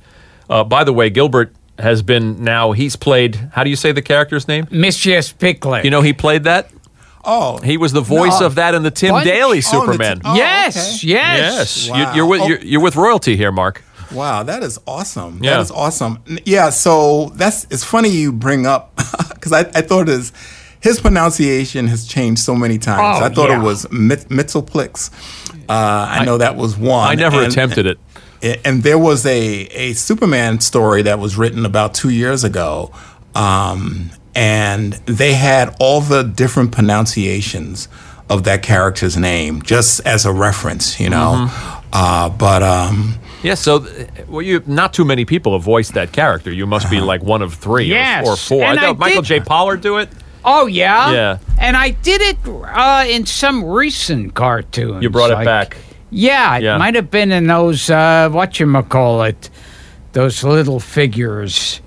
Uh, 0.53 0.63
by 0.63 0.83
the 0.83 0.93
way, 0.93 1.09
Gilbert 1.09 1.53
has 1.79 2.03
been 2.03 2.43
now, 2.43 2.71
he's 2.73 2.95
played, 2.95 3.35
how 3.53 3.63
do 3.63 3.69
you 3.71 3.75
say 3.75 3.91
the 3.91 4.01
character's 4.03 4.47
name? 4.47 4.67
Mischief 4.69 5.35
Pickler. 5.39 5.83
You 5.83 5.89
know, 5.89 6.01
he 6.01 6.13
played 6.13 6.43
that? 6.43 6.69
oh, 7.25 7.57
He 7.59 7.77
was 7.77 7.91
the 7.93 8.01
voice 8.01 8.39
No. 8.39 8.45
of 8.45 8.55
that 8.55 8.75
in 8.75 8.83
the 8.83 8.91
Tim 8.91 9.11
Bunch? 9.11 9.25
Daly 9.25 9.57
Oh, 9.57 9.61
the 9.61 9.61
Superman. 9.61 10.21
Oh, 10.23 10.35
yes, 10.35 10.99
okay. 10.99 11.07
yes. 11.13 11.87
yes. 11.87 11.89
Wow. 11.89 11.97
You, 12.11 12.15
you're, 12.17 12.25
with, 12.27 12.41
Oh. 12.41 12.47
you're, 12.47 12.59
you're 12.59 12.81
with 12.81 12.95
royalty 12.95 13.35
here, 13.35 13.51
Mark. 13.51 13.81
Wow, 14.11 14.43
that 14.43 14.61
is 14.61 14.77
awesome. 14.85 15.39
Yeah. 15.41 15.51
That 15.55 15.61
is 15.61 15.71
awesome. 15.71 16.19
Yeah, 16.45 16.69
so 16.69 17.29
that's 17.35 17.63
it's 17.71 17.83
funny 17.83 18.09
you 18.09 18.31
bring 18.31 18.67
up 18.67 18.95
because 19.33 19.51
I, 19.51 19.61
I 19.61 19.81
thought 19.81 20.07
his 20.07 20.31
his 20.81 20.99
pronunciation 20.99 21.87
has 21.87 22.05
changed 22.05 22.41
so 22.43 22.53
many 22.55 22.77
times. 22.77 23.21
Oh, 23.21 23.25
I 23.25 23.29
thought 23.29 23.49
yeah. 23.49 23.59
it 23.59 23.63
was 23.63 23.89
Mit- 23.91 24.29
Mitzelplix. 24.29 25.09
Uh, 25.67 25.73
I, 26.09 26.25
know 26.25 26.37
that 26.37 26.55
was 26.57 26.77
one. 26.77 27.09
I 27.09 27.15
never 27.15 27.37
And- 27.41 27.51
attempted 27.51 27.85
it. 27.87 27.97
A- 28.43 28.67
And 28.67 28.83
there 28.83 28.99
was 28.99 29.25
a, 29.25 29.39
a 29.67 29.93
Superman 29.93 30.59
story 30.59 31.01
that 31.03 31.17
was 31.19 31.37
written 31.37 31.65
about 31.65 31.93
two 31.93 32.09
years 32.09 32.43
ago. 32.43 32.91
Um, 33.35 34.11
and 34.35 34.93
they 35.05 35.33
had 35.33 35.75
all 35.79 36.01
the 36.01 36.23
different 36.23 36.71
pronunciations 36.71 37.87
of 38.29 38.43
that 38.45 38.63
character's 38.63 39.17
name 39.17 39.61
just 39.61 39.99
as 40.05 40.25
a 40.25 40.31
reference, 40.31 40.99
you 40.99 41.09
know. 41.09 41.47
Mm-hmm. 41.47 41.79
Uh, 41.93 42.29
but 42.29 42.63
um, 42.63 43.15
Yeah, 43.43 43.53
so 43.55 43.85
well, 44.27 44.41
you 44.41 44.63
not 44.65 44.93
too 44.93 45.05
many 45.05 45.25
people 45.25 45.53
have 45.53 45.61
voiced 45.63 45.93
that 45.93 46.11
character. 46.11 46.51
You 46.51 46.65
must 46.65 46.89
be 46.89 46.99
like 46.99 47.21
one 47.21 47.41
of 47.41 47.53
three 47.55 47.83
or- 47.83 47.95
Yes, 47.95 48.27
or, 48.27 48.35
four. 48.35 48.63
and 48.63 48.79
I 48.79 48.83
know 48.83 48.89
I 48.91 48.93
Michael 48.93 49.21
did- 49.21 49.27
J. 49.27 49.39
Pollard 49.41 49.81
do 49.81 49.97
it. 49.97 50.09
Oh 50.45 50.65
yeah. 50.65 51.11
Yeah. 51.11 51.37
And 51.59 51.77
I 51.77 51.91
did 51.91 52.21
it 52.21 52.37
uh, 52.47 53.05
in 53.07 53.25
some 53.25 53.63
recent 53.63 54.33
cartoons. 54.33 55.03
You 55.03 55.09
brought 55.09 55.31
it 55.31 55.35
like- 55.35 55.45
back. 55.45 55.77
Yeah, 56.13 56.57
it 56.57 56.63
Yeah. 56.63 56.77
might 56.77 56.95
have 56.95 57.09
been 57.09 57.31
in 57.31 57.47
those 57.47 57.89
uh, 57.89 58.29
what 58.31 58.59
you 58.59 58.81
call 58.83 59.23
it, 59.23 59.49
those 60.13 60.43
little 60.43 60.79
figures. 60.79 61.81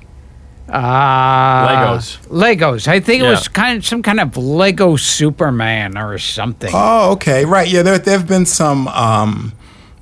Uh, 0.69 1.69
Legos. 1.69 2.19
Legos. 2.29 2.89
I 2.89 2.99
think 3.01 3.23
Yeah. 3.23 3.29
it 3.29 3.31
was 3.33 3.49
kind 3.49 3.79
of 3.79 3.87
some 3.87 4.03
kind 4.03 4.19
of 4.21 4.37
Lego 4.37 4.97
Superman 4.97 5.97
or 5.97 6.19
something. 6.19 6.71
Oh, 6.75 7.13
okay, 7.13 7.45
right. 7.45 7.69
Yeah, 7.69 7.83
there 7.83 7.99
there 7.99 8.19
have 8.19 8.27
been 8.27 8.47
some 8.47 8.89
um, 8.89 9.53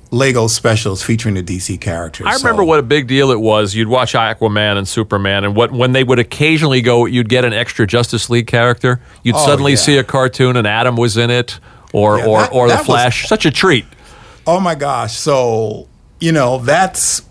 Lego 0.09 0.47
specials 0.47 1.03
featuring 1.03 1.35
the 1.35 1.43
DC 1.43 1.79
characters. 1.79 2.25
I 2.27 2.33
remember 2.33 2.63
so- 2.63 2.65
what 2.65 2.79
a 2.79 2.83
big 2.83 3.05
deal 3.07 3.29
it 3.31 3.39
was. 3.39 3.75
You'd 3.75 3.89
watch 3.89 4.13
Aquaman 4.13 4.77
and 4.77 4.87
Superman, 4.87 5.43
and 5.43 5.55
what 5.55 5.71
when 5.71 5.91
they 5.91 6.03
would 6.03 6.17
occasionally 6.19 6.81
go, 6.81 7.05
you'd 7.05 7.29
get 7.29 7.45
an 7.45 7.53
extra 7.53 7.85
Justice 7.85 8.29
League 8.31 8.47
character. 8.47 8.99
You'd 9.23 9.35
Oh, 9.35 9.45
suddenly 9.45 9.73
yeah. 9.73 9.77
see 9.77 9.97
a 9.99 10.03
cartoon, 10.03 10.57
and 10.57 10.65
Adam 10.65 10.95
was 10.95 11.15
in 11.15 11.29
it, 11.29 11.59
or 11.93 12.17
Yeah, 12.17 12.25
or 12.25 12.41
that- 12.41 12.49
or 12.51 12.67
the 12.67 12.73
that 12.73 12.79
was- 12.79 12.85
Flash. 12.87 13.27
Such 13.27 13.45
a 13.45 13.51
treat. 13.51 13.85
Oh 14.47 14.59
my 14.59 14.75
gosh! 14.75 15.15
So 15.17 15.87
you 16.19 16.31
know 16.31 16.59
that's 16.59 17.21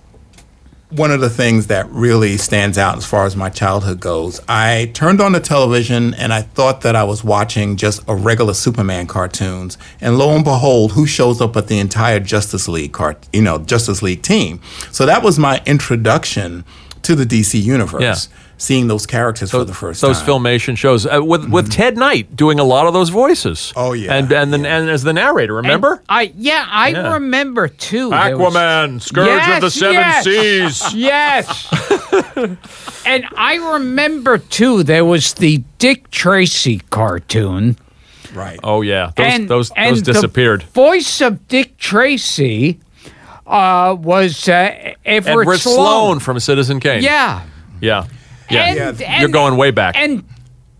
one 0.91 1.11
of 1.11 1.21
the 1.21 1.31
things 1.31 1.67
that 1.67 1.91
really 1.91 2.37
stands 2.37 2.79
out 2.79 2.97
as 2.97 3.05
far 3.05 3.27
as 3.27 3.35
my 3.35 3.49
childhood 3.49 3.99
goes. 3.99 4.41
I 4.47 4.93
turned 4.95 5.21
on 5.21 5.33
the 5.33 5.41
television 5.41 6.15
and 6.15 6.33
I 6.33 6.43
thought 6.43 6.83
that 6.83 6.95
I 6.95 7.03
was 7.03 7.25
watching 7.25 7.77
just 7.77 8.01
a 8.07 8.15
regular 8.15 8.55
Superman 8.55 9.07
cartoons, 9.07 9.77
and 10.01 10.19
lo 10.19 10.35
and 10.35 10.45
behold, 10.45 10.93
who 10.93 11.07
shows 11.07 11.41
up 11.41 11.57
at 11.57 11.67
the 11.67 11.79
entire 11.79 12.21
Justice 12.21 12.69
League 12.69 12.93
cart, 12.93 13.29
you 13.33 13.43
know, 13.43 13.59
Justice 13.59 14.03
League 14.03 14.23
team. 14.23 14.61
So 14.93 15.05
that 15.07 15.23
was 15.23 15.39
my 15.39 15.63
introduction 15.67 16.65
to 17.03 17.15
the 17.15 17.25
DC 17.25 17.61
universe. 17.61 18.29
Yeah. 18.29 18.39
Seeing 18.57 18.87
those 18.87 19.05
characters 19.05 19.51
for 19.51 19.65
the 19.65 19.75
first 19.75 20.01
those 20.01 20.19
time. 20.21 20.29
filmation 20.29 20.77
shows 20.79 21.07
uh, 21.07 21.21
with 21.23 21.49
with 21.51 21.71
Ted 21.73 21.97
Knight 21.97 22.37
doing 22.37 22.61
a 22.61 22.65
lot 22.65 22.87
of 22.87 22.93
those 22.95 23.09
voices. 23.09 23.73
Oh, 23.77 23.93
yeah, 23.95 24.15
and 24.15 24.31
and 24.33 24.53
then 24.53 24.65
and 24.65 24.89
as 24.89 25.03
the 25.03 25.13
narrator, 25.13 25.59
And 25.59 25.67
remember 25.67 26.01
I 26.09 26.33
yeah, 26.37 26.65
I 26.69 26.89
Yeah. 26.91 27.15
remember 27.15 27.67
too. 27.69 28.11
there 28.11 28.39
was- 28.39 28.55
Aquaman, 28.55 29.03
Scourge 29.03 29.49
of 29.49 29.61
the 29.61 29.71
Seven 29.71 29.95
yes. 29.95 30.25
Seas. 30.25 30.95
Yes. 30.95 31.69
and 33.05 33.27
I 33.37 33.57
remember 33.75 34.39
too, 34.39 34.83
there 34.85 35.05
was 35.05 35.35
the 35.35 35.63
Dick 35.79 36.11
Tracy 36.11 36.81
cartoon. 36.91 37.77
right? 38.35 38.59
Oh 38.63 38.83
yeah, 38.83 39.11
those 39.17 39.27
and 39.27 39.49
those 39.49 39.71
and 39.77 39.97
those 39.97 40.03
the 40.05 40.13
disappeared. 40.13 40.63
voice 40.63 41.21
of 41.21 41.47
Dick 41.49 41.77
Tracy 41.77 42.79
uh, 43.47 43.97
was 43.99 44.49
uh, 44.49 44.95
Everett, 45.05 45.39
Edward 45.41 45.59
Sloane 45.59 46.19
from 46.21 46.39
Citizen 46.41 46.81
Kane. 46.81 47.03
Yeah. 47.03 47.43
yeah, 47.81 48.07
yeah. 48.51 48.65
And, 48.65 48.77
Yeah, 49.01 49.07
and- 49.09 49.21
You're 49.21 49.31
going 49.31 49.57
way 49.57 49.71
back. 49.71 49.97
And 49.97 50.25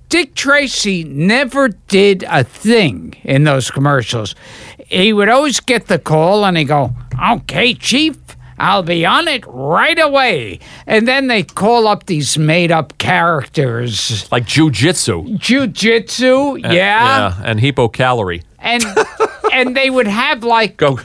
Dick 0.09 0.35
Tracy 0.35 1.03
never 1.05 1.69
did 1.89 2.25
a 2.29 2.45
thing 2.45 3.15
in 3.25 3.45
those 3.45 3.71
commercials. 3.71 4.35
He 4.89 5.13
would 5.13 5.29
always 5.29 5.61
get 5.61 5.87
the 5.89 5.99
call 5.99 6.45
and 6.45 6.57
he'd 6.57 6.65
go, 6.69 6.93
Okay, 7.31 7.75
Chief, 7.75 8.17
I'll 8.59 8.83
be 8.85 9.05
on 9.05 9.27
it 9.27 9.45
right 9.49 9.99
away. 9.99 10.61
And 10.87 11.09
then 11.09 11.27
they'd 11.27 11.55
call 11.55 11.89
up 11.89 12.07
these 12.07 12.39
made 12.39 12.71
up 12.71 12.97
characters. 12.99 14.31
like 14.31 14.47
Joe 14.47 14.71
Jitsu. 14.71 15.37
Jiu-jitsu, 15.39 16.59
yeah. 16.59 16.71
Yeah, 16.73 17.43
and 17.45 17.59
Heap 17.61 17.79
O'Calorie. 17.79 18.43
And 18.59 18.85
and 19.53 19.77
they 19.77 19.91
would 19.91 20.07
have 20.07 20.45
like 20.45 20.77
Go. 20.77 20.99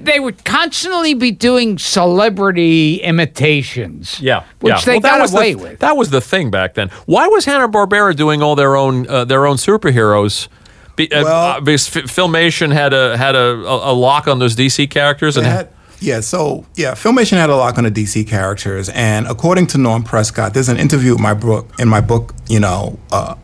They 0.00 0.20
would 0.20 0.44
constantly 0.44 1.14
be 1.14 1.30
doing 1.30 1.78
celebrity 1.78 2.96
imitations. 3.02 4.20
Yeah, 4.20 4.44
Which 4.60 4.72
yeah. 4.74 4.80
they 4.84 4.92
Well, 4.94 5.00
that 5.00 5.10
got 5.16 5.20
was 5.20 5.34
away 5.34 5.54
the, 5.54 5.62
with. 5.62 5.78
That 5.80 5.96
was 5.96 6.10
the 6.10 6.20
thing 6.20 6.50
back 6.50 6.74
then. 6.74 6.88
Why 7.06 7.26
was 7.28 7.44
Hanna 7.44 7.68
Barbera 7.68 8.14
doing 8.16 8.42
all 8.42 8.54
their 8.56 8.76
own 8.76 9.08
uh, 9.08 9.24
their 9.24 9.46
own 9.46 9.56
superheroes? 9.56 10.48
Be, 10.96 11.10
uh, 11.12 11.22
Well- 11.24 11.56
uh, 11.56 11.60
because 11.60 11.96
F- 11.96 12.04
Filmation 12.04 12.72
had 12.72 12.92
a 12.92 13.16
had 13.16 13.34
a, 13.34 13.38
a, 13.64 13.92
a 13.92 13.94
lock 13.94 14.26
on 14.28 14.38
those 14.38 14.56
DC 14.56 14.90
characters, 14.90 15.36
and 15.36 15.46
had- 15.46 15.68
yeah, 16.00 16.20
so 16.20 16.64
yeah, 16.76 16.92
Filmation 16.94 17.38
had 17.38 17.50
a 17.50 17.56
lock 17.56 17.76
on 17.78 17.84
the 17.84 17.90
DC 17.90 18.26
characters, 18.28 18.88
and 18.90 19.26
according 19.26 19.66
to 19.68 19.78
Norm 19.78 20.04
Prescott, 20.04 20.54
there's 20.54 20.68
an 20.68 20.76
interview 20.76 21.14
in 21.16 21.22
my 21.22 21.34
book. 21.34 21.66
In 21.78 21.88
my 21.88 22.00
book, 22.00 22.34
you 22.48 22.60
know, 22.60 22.98
uh, 23.10 23.34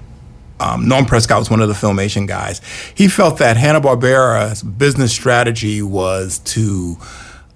um, 0.60 0.88
Norm 0.88 1.04
Prescott 1.06 1.38
was 1.38 1.50
one 1.50 1.60
of 1.60 1.68
the 1.68 1.74
Filmation 1.74 2.26
guys. 2.26 2.60
He 2.94 3.08
felt 3.08 3.38
that 3.38 3.56
Hanna 3.56 3.80
Barbera's 3.80 4.62
business 4.62 5.12
strategy 5.12 5.82
was 5.82 6.38
to 6.40 6.96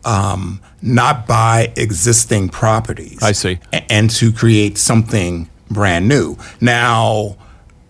um, 0.04 0.60
not 0.82 1.26
buy 1.26 1.72
existing 1.76 2.48
properties. 2.48 3.22
I 3.22 3.32
see. 3.32 3.58
a- 3.72 3.92
and 3.92 4.10
to 4.10 4.32
create 4.32 4.78
something 4.78 5.48
brand 5.70 6.08
new. 6.08 6.36
Now. 6.60 7.36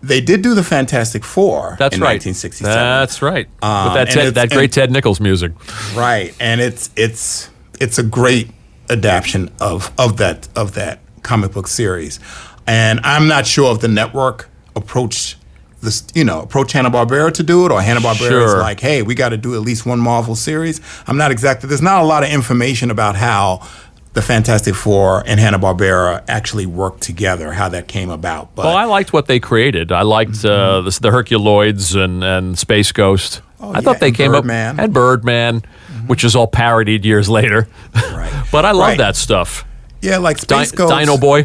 They 0.01 0.21
did 0.21 0.41
do 0.43 0.55
the 0.55 0.63
Fantastic 0.63 1.25
Four 1.25 1.75
that's 1.77 1.93
in 1.93 1.99
right. 2.01 2.23
1967. 2.23 2.73
That's 2.73 3.21
right. 3.21 3.49
Um, 3.61 3.83
With 3.87 3.93
that 3.95 4.09
Ted, 4.09 4.33
that 4.35 4.49
great 4.49 4.63
and- 4.63 4.71
Ted 4.73 4.91
Nichols 4.91 5.19
music. 5.19 5.51
Right, 5.93 6.33
and 6.39 6.61
it's 6.61 6.89
it's 6.95 7.49
it's 7.81 7.99
a 7.99 8.03
great 8.03 8.49
adaptation 8.89 9.51
of 9.59 9.91
of 9.97 10.15
that 10.15 10.47
of 10.55 10.73
that 10.75 10.99
comic 11.23 11.51
book 11.51 11.67
series, 11.67 12.17
and 12.65 13.01
I'm 13.03 13.27
not 13.27 13.45
sure 13.45 13.75
if 13.75 13.81
the 13.81 13.89
network 13.89 14.48
approached 14.79 15.35
this, 15.81 16.03
you 16.13 16.23
know, 16.25 16.41
approach 16.41 16.73
Hanna 16.73 16.89
Barbera 16.91 17.31
to 17.35 17.43
do 17.43 17.65
it, 17.65 17.71
or 17.71 17.81
Hanna 17.81 18.01
Barbera 18.01 18.45
is 18.45 18.53
like, 18.55 18.79
hey, 18.81 19.01
we 19.01 19.15
got 19.15 19.29
to 19.29 19.37
do 19.37 19.55
at 19.55 19.61
least 19.61 19.85
one 19.85 19.99
Marvel 19.99 20.35
series. 20.35 20.81
I'm 21.07 21.15
not 21.17 21.31
exactly. 21.31 21.69
There's 21.69 21.81
not 21.81 22.01
a 22.01 22.05
lot 22.05 22.23
of 22.23 22.29
information 22.29 22.91
about 22.91 23.15
how 23.15 23.65
the 24.13 24.21
Fantastic 24.21 24.75
Four 24.75 25.23
and 25.25 25.39
Hanna 25.39 25.59
Barbera 25.59 26.23
actually 26.27 26.65
worked 26.65 27.01
together, 27.01 27.53
how 27.53 27.69
that 27.69 27.87
came 27.87 28.09
about. 28.09 28.53
But 28.55 28.65
Well, 28.65 28.75
I 28.75 28.85
liked 28.85 29.13
what 29.13 29.27
they 29.27 29.39
created. 29.39 29.91
I 29.93 30.01
liked 30.01 30.43
uh, 30.43 30.81
the, 30.81 30.97
the 31.01 31.09
Herculoids 31.11 31.95
and, 31.95 32.23
and 32.23 32.57
Space 32.59 32.91
Ghost. 32.91 33.41
I 33.41 33.45
Mm-hmm. 33.61 33.65
Oh, 33.65 33.73
yeah, 33.73 33.81
thought 33.81 33.99
they 33.99 34.11
came 34.11 34.31
Birdman. 34.31 34.71
Mm-hmm. 34.71 34.79
up 34.79 34.83
and 34.85 34.93
Birdman, 34.93 35.61
which 36.07 36.23
is 36.23 36.35
all 36.35 36.47
parodied 36.47 37.03
years 37.05 37.27
later. 37.29 37.67
Right. 37.93 38.45
but 38.51 38.65
I 38.65 38.71
love 38.71 38.87
Right. 38.89 38.97
that 38.97 39.15
stuff. 39.17 39.65
yeah, 40.01 40.17
like 40.17 40.37
Di- 40.39 40.63
Space 40.63 40.71
Ghost, 40.71 40.93
Dino 40.97 41.17
Boy. 41.17 41.43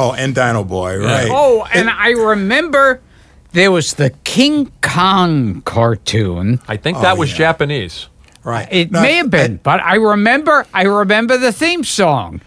Oh, 0.00 0.12
and 0.12 0.32
Dino 0.32 0.62
Boy, 0.62 0.96
right? 0.98 1.26
Oh, 1.28 1.66
and 1.74 1.90
I 1.90 2.10
remember 2.10 3.00
there 3.50 3.72
was 3.72 3.94
the 3.94 4.10
King 4.22 4.70
Kong 4.80 5.60
cartoon. 5.62 6.60
I 6.68 6.76
think 6.76 7.00
that 7.00 7.16
Oh, 7.16 7.20
was 7.20 7.32
yeah. 7.32 7.38
Japanese. 7.38 8.06
Right. 8.44 8.68
It 8.70 8.92
No, 8.92 9.02
may 9.02 9.14
have 9.14 9.28
been, 9.30 9.54
I- 9.54 9.60
but 9.60 9.80
I 9.82 9.96
remember. 9.96 10.64
I 10.72 10.82
remember 10.84 11.36
the 11.36 11.50
theme 11.52 11.82
song. 11.82 12.40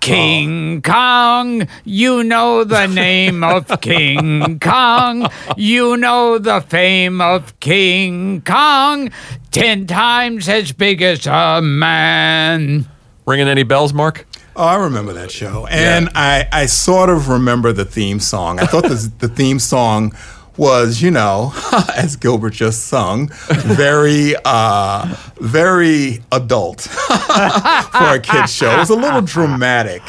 King 0.00 0.82
oh. 0.84 0.90
Kong, 0.92 1.68
you 1.84 2.24
know 2.24 2.64
the 2.64 2.86
name 2.86 3.44
of 3.44 3.68
King 3.80 4.58
Kong. 4.58 5.28
You 5.56 5.96
know 5.96 6.38
the 6.38 6.60
fame 6.62 7.20
of 7.20 7.58
King 7.60 8.40
Kong. 8.42 9.10
Ten 9.52 9.86
times 9.86 10.48
as 10.48 10.72
big 10.72 11.02
as 11.02 11.26
a 11.28 11.60
man. 11.62 12.88
Ringing 13.26 13.46
any 13.48 13.62
bells, 13.62 13.92
Mark? 13.92 14.26
Oh, 14.58 14.64
I 14.64 14.76
remember 14.76 15.12
that 15.12 15.30
show, 15.30 15.66
and 15.66 16.08
I, 16.14 16.48
I 16.50 16.64
sort 16.64 17.10
of 17.10 17.28
remember 17.28 17.74
the 17.74 17.84
theme 17.84 18.18
song. 18.20 18.58
I 18.58 18.64
thought 18.64 18.84
the 18.84 19.12
the 19.18 19.28
theme 19.28 19.58
song 19.58 20.14
was, 20.56 21.02
you 21.02 21.10
know, 21.10 21.52
as 21.94 22.16
Gilbert 22.16 22.54
just 22.54 22.86
sung, 22.86 23.28
very 23.50 24.34
uh, 24.46 25.14
very 25.38 26.22
adult 26.32 26.80
for 26.80 28.14
a 28.14 28.18
kids 28.18 28.54
show. 28.54 28.70
It 28.70 28.78
was 28.78 28.88
a 28.88 28.96
little 28.96 29.20
dramatic. 29.20 30.00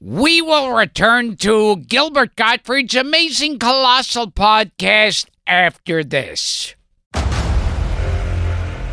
We 0.00 0.40
will 0.40 0.70
return 0.70 1.36
to 1.38 1.76
Gilbert 1.76 2.36
Gottfried's 2.36 2.94
amazing 2.94 3.58
colossal 3.58 4.30
podcast 4.30 5.26
after 5.48 6.04
this. 6.04 6.76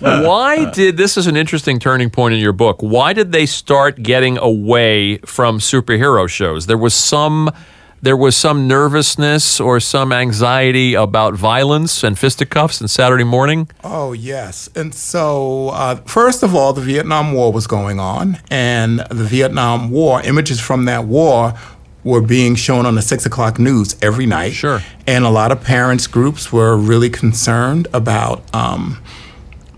Why 0.00 0.70
did 0.70 0.96
this 0.96 1.16
is 1.16 1.26
an 1.26 1.36
interesting 1.36 1.78
turning 1.78 2.10
point 2.10 2.34
in 2.34 2.40
your 2.40 2.52
book? 2.52 2.78
Why 2.80 3.12
did 3.12 3.32
they 3.32 3.46
start 3.46 4.02
getting 4.02 4.38
away 4.38 5.18
from 5.18 5.58
superhero 5.58 6.28
shows? 6.28 6.66
There 6.66 6.78
was 6.78 6.94
some 6.94 7.50
there 8.00 8.16
was 8.16 8.36
some 8.36 8.68
nervousness 8.68 9.58
or 9.58 9.80
some 9.80 10.12
anxiety 10.12 10.94
about 10.94 11.34
violence 11.34 12.04
and 12.04 12.16
fisticuffs 12.16 12.80
and 12.80 12.88
Saturday 12.88 13.24
morning. 13.24 13.68
Oh, 13.82 14.12
yes. 14.12 14.70
And 14.76 14.94
so, 14.94 15.70
uh, 15.70 15.96
first 16.06 16.44
of 16.44 16.54
all, 16.54 16.72
the 16.72 16.80
Vietnam 16.80 17.32
War 17.32 17.52
was 17.52 17.66
going 17.66 17.98
on, 17.98 18.38
and 18.52 19.00
the 19.10 19.24
Vietnam 19.24 19.90
War, 19.90 20.22
images 20.22 20.60
from 20.60 20.84
that 20.84 21.06
war 21.06 21.54
were 22.04 22.20
being 22.20 22.54
shown 22.54 22.86
on 22.86 22.94
the 22.94 23.02
six 23.02 23.26
o'clock 23.26 23.58
news 23.58 23.96
every 24.00 24.26
night. 24.26 24.52
Sure. 24.52 24.80
And 25.06 25.24
a 25.24 25.30
lot 25.30 25.50
of 25.50 25.62
parents' 25.62 26.06
groups 26.06 26.52
were 26.52 26.76
really 26.76 27.10
concerned 27.10 27.88
about 27.92 28.42
um, 28.54 29.02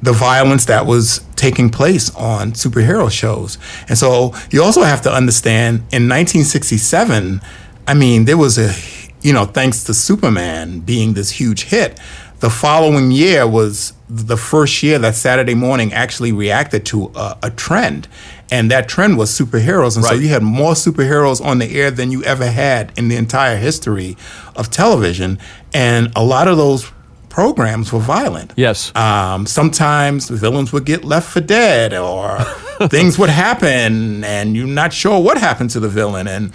the 0.03 0.13
violence 0.13 0.65
that 0.67 0.87
was 0.87 1.21
taking 1.37 1.71
place 1.71 2.15
on 2.15 2.53
superhero 2.53 3.11
shows. 3.11 3.59
And 3.89 3.97
so 3.97 4.35
you 4.51 4.63
also 4.63 4.83
have 4.83 5.03
to 5.03 5.13
understand 5.13 5.79
in 5.93 6.09
1967, 6.09 7.41
I 7.87 7.95
mean, 7.95 8.25
there 8.25 8.39
was 8.39 8.59
a, 8.59 8.73
you 9.23 9.33
know, 9.33 9.45
thanks 9.45 9.85
to 9.85 9.95
Superman 9.95 10.81
being 10.81 11.15
this 11.15 11.31
huge 11.31 11.65
hit, 11.65 11.99
the 12.41 12.51
following 12.51 13.11
year 13.11 13.47
was 13.47 13.93
the 14.09 14.37
first 14.37 14.83
year 14.83 14.99
that 14.99 15.15
Saturday 15.15 15.55
morning 15.55 15.93
actually 15.93 16.33
reacted 16.33 16.87
to 16.87 17.13
a, 17.15 17.39
a 17.43 17.51
trend. 17.51 18.09
And 18.51 18.71
that 18.71 18.89
trend 18.89 19.19
was 19.19 19.31
superheroes. 19.31 19.95
And 19.95 20.05
so 20.05 20.15
you 20.15 20.29
had 20.29 20.43
more 20.43 20.73
superheroes 20.73 21.45
on 21.45 21.59
the 21.59 21.79
air 21.79 21.91
than 21.91 22.11
you 22.11 22.25
ever 22.25 22.51
had 22.51 22.93
in 22.99 23.09
the 23.09 23.17
entire 23.17 23.57
history 23.57 24.17
of 24.57 24.71
television. 24.71 25.39
And 25.73 26.11
a 26.17 26.25
lot 26.25 26.49
of 26.49 26.57
those 26.57 26.91
programs 27.31 27.93
were 27.93 28.01
violent. 28.01 28.53
Yes. 28.57 28.95
Um, 28.95 29.47
sometimes 29.47 30.29
the 30.29 30.37
villains 30.37 30.73
would 30.73 30.85
get 30.85 31.05
left 31.05 31.31
for 31.31 31.41
dead, 31.41 31.95
or 31.95 32.39
things 32.89 33.19
would 33.19 33.31
happen, 33.31 34.23
and 34.25 34.55
you're 34.55 34.67
not 34.67 34.93
sure 34.93 35.23
what 35.23 35.39
happened 35.39 35.71
to 35.71 35.81
the 35.81 35.89
villain, 35.89 36.29
and 36.29 36.53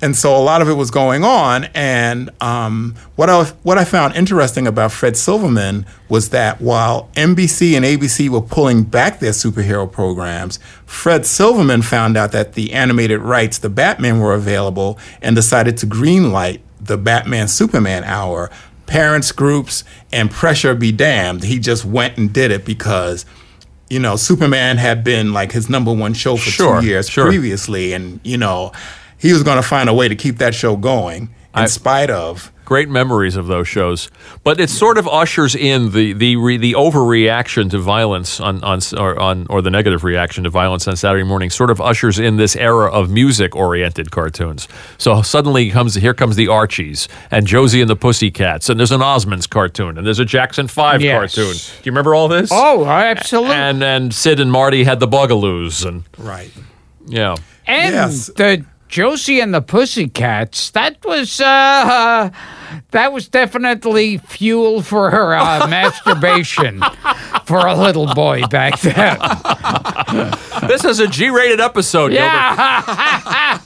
and 0.00 0.16
so 0.16 0.36
a 0.36 0.42
lot 0.42 0.60
of 0.60 0.68
it 0.68 0.74
was 0.74 0.90
going 0.90 1.24
on. 1.24 1.64
And 1.74 2.30
um, 2.42 2.94
what 3.16 3.30
I 3.30 3.44
what 3.62 3.78
I 3.78 3.84
found 3.84 4.14
interesting 4.14 4.66
about 4.66 4.92
Fred 4.92 5.16
Silverman 5.16 5.86
was 6.08 6.30
that 6.30 6.60
while 6.60 7.10
NBC 7.14 7.74
and 7.74 7.84
ABC 7.84 8.28
were 8.28 8.40
pulling 8.40 8.82
back 8.82 9.20
their 9.20 9.32
superhero 9.32 9.90
programs, 9.90 10.58
Fred 10.86 11.26
Silverman 11.26 11.82
found 11.82 12.16
out 12.16 12.32
that 12.32 12.52
the 12.54 12.72
animated 12.72 13.20
rights, 13.20 13.58
the 13.58 13.70
Batman, 13.70 14.20
were 14.20 14.34
available, 14.34 14.98
and 15.22 15.34
decided 15.34 15.76
to 15.78 15.86
greenlight 15.86 16.60
the 16.80 16.98
Batman 16.98 17.48
Superman 17.48 18.04
hour 18.04 18.50
parents 18.86 19.32
groups 19.32 19.84
and 20.12 20.30
pressure 20.30 20.74
be 20.74 20.92
damned 20.92 21.42
he 21.44 21.58
just 21.58 21.84
went 21.84 22.16
and 22.18 22.32
did 22.32 22.50
it 22.50 22.64
because 22.64 23.24
you 23.90 23.98
know 23.98 24.16
superman 24.16 24.76
had 24.76 25.02
been 25.02 25.32
like 25.32 25.52
his 25.52 25.68
number 25.70 25.92
one 25.92 26.12
show 26.14 26.36
for 26.36 26.50
Sure, 26.50 26.80
two 26.80 26.86
years 26.86 27.08
sure. 27.08 27.26
previously 27.26 27.92
and 27.92 28.20
you 28.24 28.36
know 28.36 28.72
he 29.18 29.32
was 29.32 29.42
going 29.42 29.56
to 29.56 29.66
find 29.66 29.88
a 29.88 29.94
way 29.94 30.06
to 30.08 30.14
keep 30.14 30.36
that 30.38 30.54
show 30.54 30.76
going 30.76 31.22
in 31.22 31.28
I- 31.54 31.66
spite 31.66 32.10
of 32.10 32.52
Great 32.64 32.88
memories 32.88 33.36
of 33.36 33.46
those 33.46 33.68
shows, 33.68 34.10
but 34.42 34.58
it 34.58 34.70
sort 34.70 34.96
of 34.96 35.06
ushers 35.06 35.54
in 35.54 35.90
the 35.92 36.14
the 36.14 36.36
re, 36.36 36.56
the 36.56 36.72
overreaction 36.72 37.70
to 37.70 37.78
violence 37.78 38.40
on 38.40 38.64
on 38.64 38.80
or 38.96 39.20
on 39.20 39.46
or 39.50 39.60
the 39.60 39.70
negative 39.70 40.02
reaction 40.02 40.44
to 40.44 40.50
violence 40.50 40.88
on 40.88 40.96
Saturday 40.96 41.24
morning. 41.24 41.50
Sort 41.50 41.70
of 41.70 41.80
ushers 41.80 42.18
in 42.18 42.36
this 42.38 42.56
era 42.56 42.90
of 42.90 43.10
music 43.10 43.54
oriented 43.54 44.10
cartoons. 44.10 44.66
So 44.96 45.20
suddenly 45.20 45.70
comes 45.70 45.94
here 45.96 46.14
comes 46.14 46.36
the 46.36 46.48
Archies 46.48 47.06
and 47.30 47.46
Josie 47.46 47.82
and 47.82 47.90
the 47.90 47.96
Pussycats, 47.96 48.70
and 48.70 48.80
there's 48.80 48.92
an 48.92 49.02
Osmonds 49.02 49.48
cartoon, 49.48 49.98
and 49.98 50.06
there's 50.06 50.18
a 50.20 50.24
Jackson 50.24 50.66
Five 50.66 51.02
Yes. 51.02 51.34
cartoon. 51.34 51.52
Do 51.54 51.60
you 51.84 51.92
remember 51.92 52.14
all 52.14 52.28
this? 52.28 52.48
Oh, 52.50 52.86
absolutely. 52.86 53.54
and 53.56 53.82
and 53.84 54.14
Sid 54.14 54.40
and 54.40 54.50
Marty 54.50 54.84
had 54.84 55.00
the 55.00 55.08
Bugaloos, 55.08 55.84
and 55.86 56.04
right 56.18 56.50
yeah. 57.06 57.36
And 57.66 57.94
Yes. 57.94 58.30
the 58.36 58.64
Josie 58.88 59.40
and 59.40 59.52
the 59.52 59.60
Pussycats, 59.60 60.70
that 60.70 60.96
was 61.04 61.40
uh, 61.40 62.30
that 62.90 63.12
was 63.12 63.28
definitely 63.28 64.18
fuel 64.18 64.82
for 64.82 65.10
her 65.10 65.34
uh, 65.34 65.66
masturbation 65.68 66.82
for 67.44 67.66
a 67.66 67.74
little 67.74 68.12
boy 68.14 68.42
back 68.46 68.80
then. 68.80 69.18
This 70.68 70.84
is 70.84 70.98
a 71.00 71.06
G-rated 71.08 71.60
episode. 71.60 72.12
Yeah. 72.12 73.60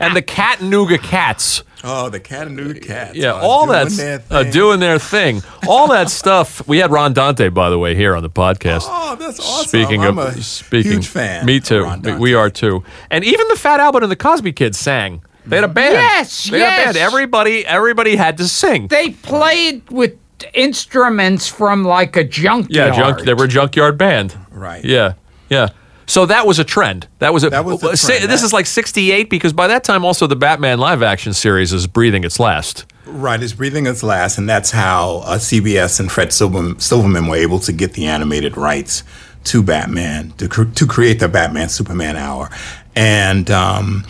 And 0.00 0.16
the 0.16 0.22
Cattanooga 0.22 0.98
Cats. 1.02 1.62
oh 1.84 2.08
the 2.10 2.18
Chattanooga 2.20 2.80
cats 2.80 3.14
Yeah, 3.16 3.32
all 3.32 3.66
doing 3.66 3.78
that's 3.78 3.96
their 3.96 4.22
uh, 4.30 4.42
doing 4.44 4.80
their 4.80 4.98
thing. 4.98 5.42
All 5.68 5.88
that 5.88 6.10
stuff. 6.20 6.66
We 6.68 6.78
had 6.78 6.90
Ron 6.90 7.12
Dante, 7.14 7.48
by 7.48 7.70
the 7.70 7.78
way, 7.78 7.94
here 7.94 8.14
on 8.16 8.22
the 8.22 8.30
podcast. 8.30 8.82
oh 8.86 9.16
that's 9.18 9.38
awesome 9.40 9.68
Speaking 9.68 10.04
I'm 10.04 10.18
of 10.18 10.36
a 10.36 10.42
speaking, 10.42 10.92
huge 10.92 11.08
fan 11.08 11.46
Me 11.46 11.58
of 11.58 11.64
too. 11.64 11.82
Ron 11.84 12.00
Dante. 12.02 12.18
We 12.20 12.34
are 12.34 12.50
too. 12.50 12.82
And 13.10 13.24
even 13.24 13.46
the 13.48 13.56
Fat 13.56 13.80
Albert 13.80 14.02
and 14.02 14.12
the 14.12 14.16
Cosby 14.16 14.52
Kids 14.52 14.78
sang. 14.78 15.22
They 15.46 15.56
had 15.56 15.64
a 15.64 15.68
band. 15.68 15.94
Yes, 15.94 16.44
they 16.50 16.60
had 16.60 16.66
a 16.80 16.84
band. 16.84 16.96
yes. 16.96 17.04
Everybody, 17.06 17.66
everybody 17.66 18.16
had 18.16 18.36
to 18.38 18.48
sing. 18.48 18.88
they 18.88 19.10
played 19.10 19.88
with 19.90 20.16
instruments 20.54 21.48
from 21.48 21.84
like 21.84 22.16
a 22.16 22.24
junkyard. 22.24 22.70
yeah, 22.70 22.90
junk. 22.96 23.24
They 23.24 23.34
were 23.34 23.44
a 23.44 23.48
junkyard 23.48 23.98
band. 23.98 24.36
Right. 24.50 24.84
Yeah, 24.84 25.14
yeah. 25.48 25.68
So 26.06 26.26
that 26.26 26.44
was 26.46 26.58
a 26.58 26.64
trend. 26.64 27.06
That 27.20 27.32
was 27.32 27.44
a. 27.44 27.50
That 27.50 27.64
was 27.64 27.80
the 27.80 27.96
say- 27.96 28.18
trend. 28.18 28.30
This 28.30 28.40
That- 28.40 28.46
is 28.46 28.52
like 28.52 28.66
'68 28.66 29.30
because 29.30 29.52
by 29.52 29.66
that 29.68 29.84
time 29.84 30.04
also 30.04 30.26
the 30.26 30.36
Batman 30.36 30.78
live 30.78 31.02
action 31.02 31.32
series 31.32 31.72
is 31.72 31.86
breathing 31.86 32.24
its 32.24 32.40
last. 32.40 32.84
Right, 33.06 33.42
it's 33.42 33.52
breathing 33.52 33.86
its 33.86 34.02
last, 34.04 34.38
and 34.38 34.48
that's 34.48 34.70
how 34.70 35.22
uh, 35.24 35.36
CBS 35.38 35.98
and 36.00 36.10
Fred 36.12 36.32
Silverman, 36.32 36.78
Silverman 36.78 37.26
were 37.26 37.36
able 37.36 37.58
to 37.60 37.72
get 37.72 37.94
the 37.94 38.06
animated 38.06 38.56
rights 38.56 39.02
to 39.44 39.62
Batman 39.64 40.32
to, 40.38 40.48
cr- 40.48 40.64
to 40.64 40.86
create 40.86 41.18
the 41.18 41.28
Batman 41.28 41.68
Superman 41.70 42.16
hour, 42.16 42.50
and 42.94 43.50
um, 43.50 44.04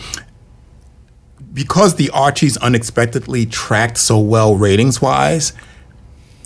because 1.53 1.95
the 1.95 2.09
Archies 2.11 2.57
unexpectedly 2.57 3.45
tracked 3.45 3.97
so 3.97 4.19
well 4.19 4.55
ratings 4.55 5.01
wise, 5.01 5.53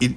it, 0.01 0.13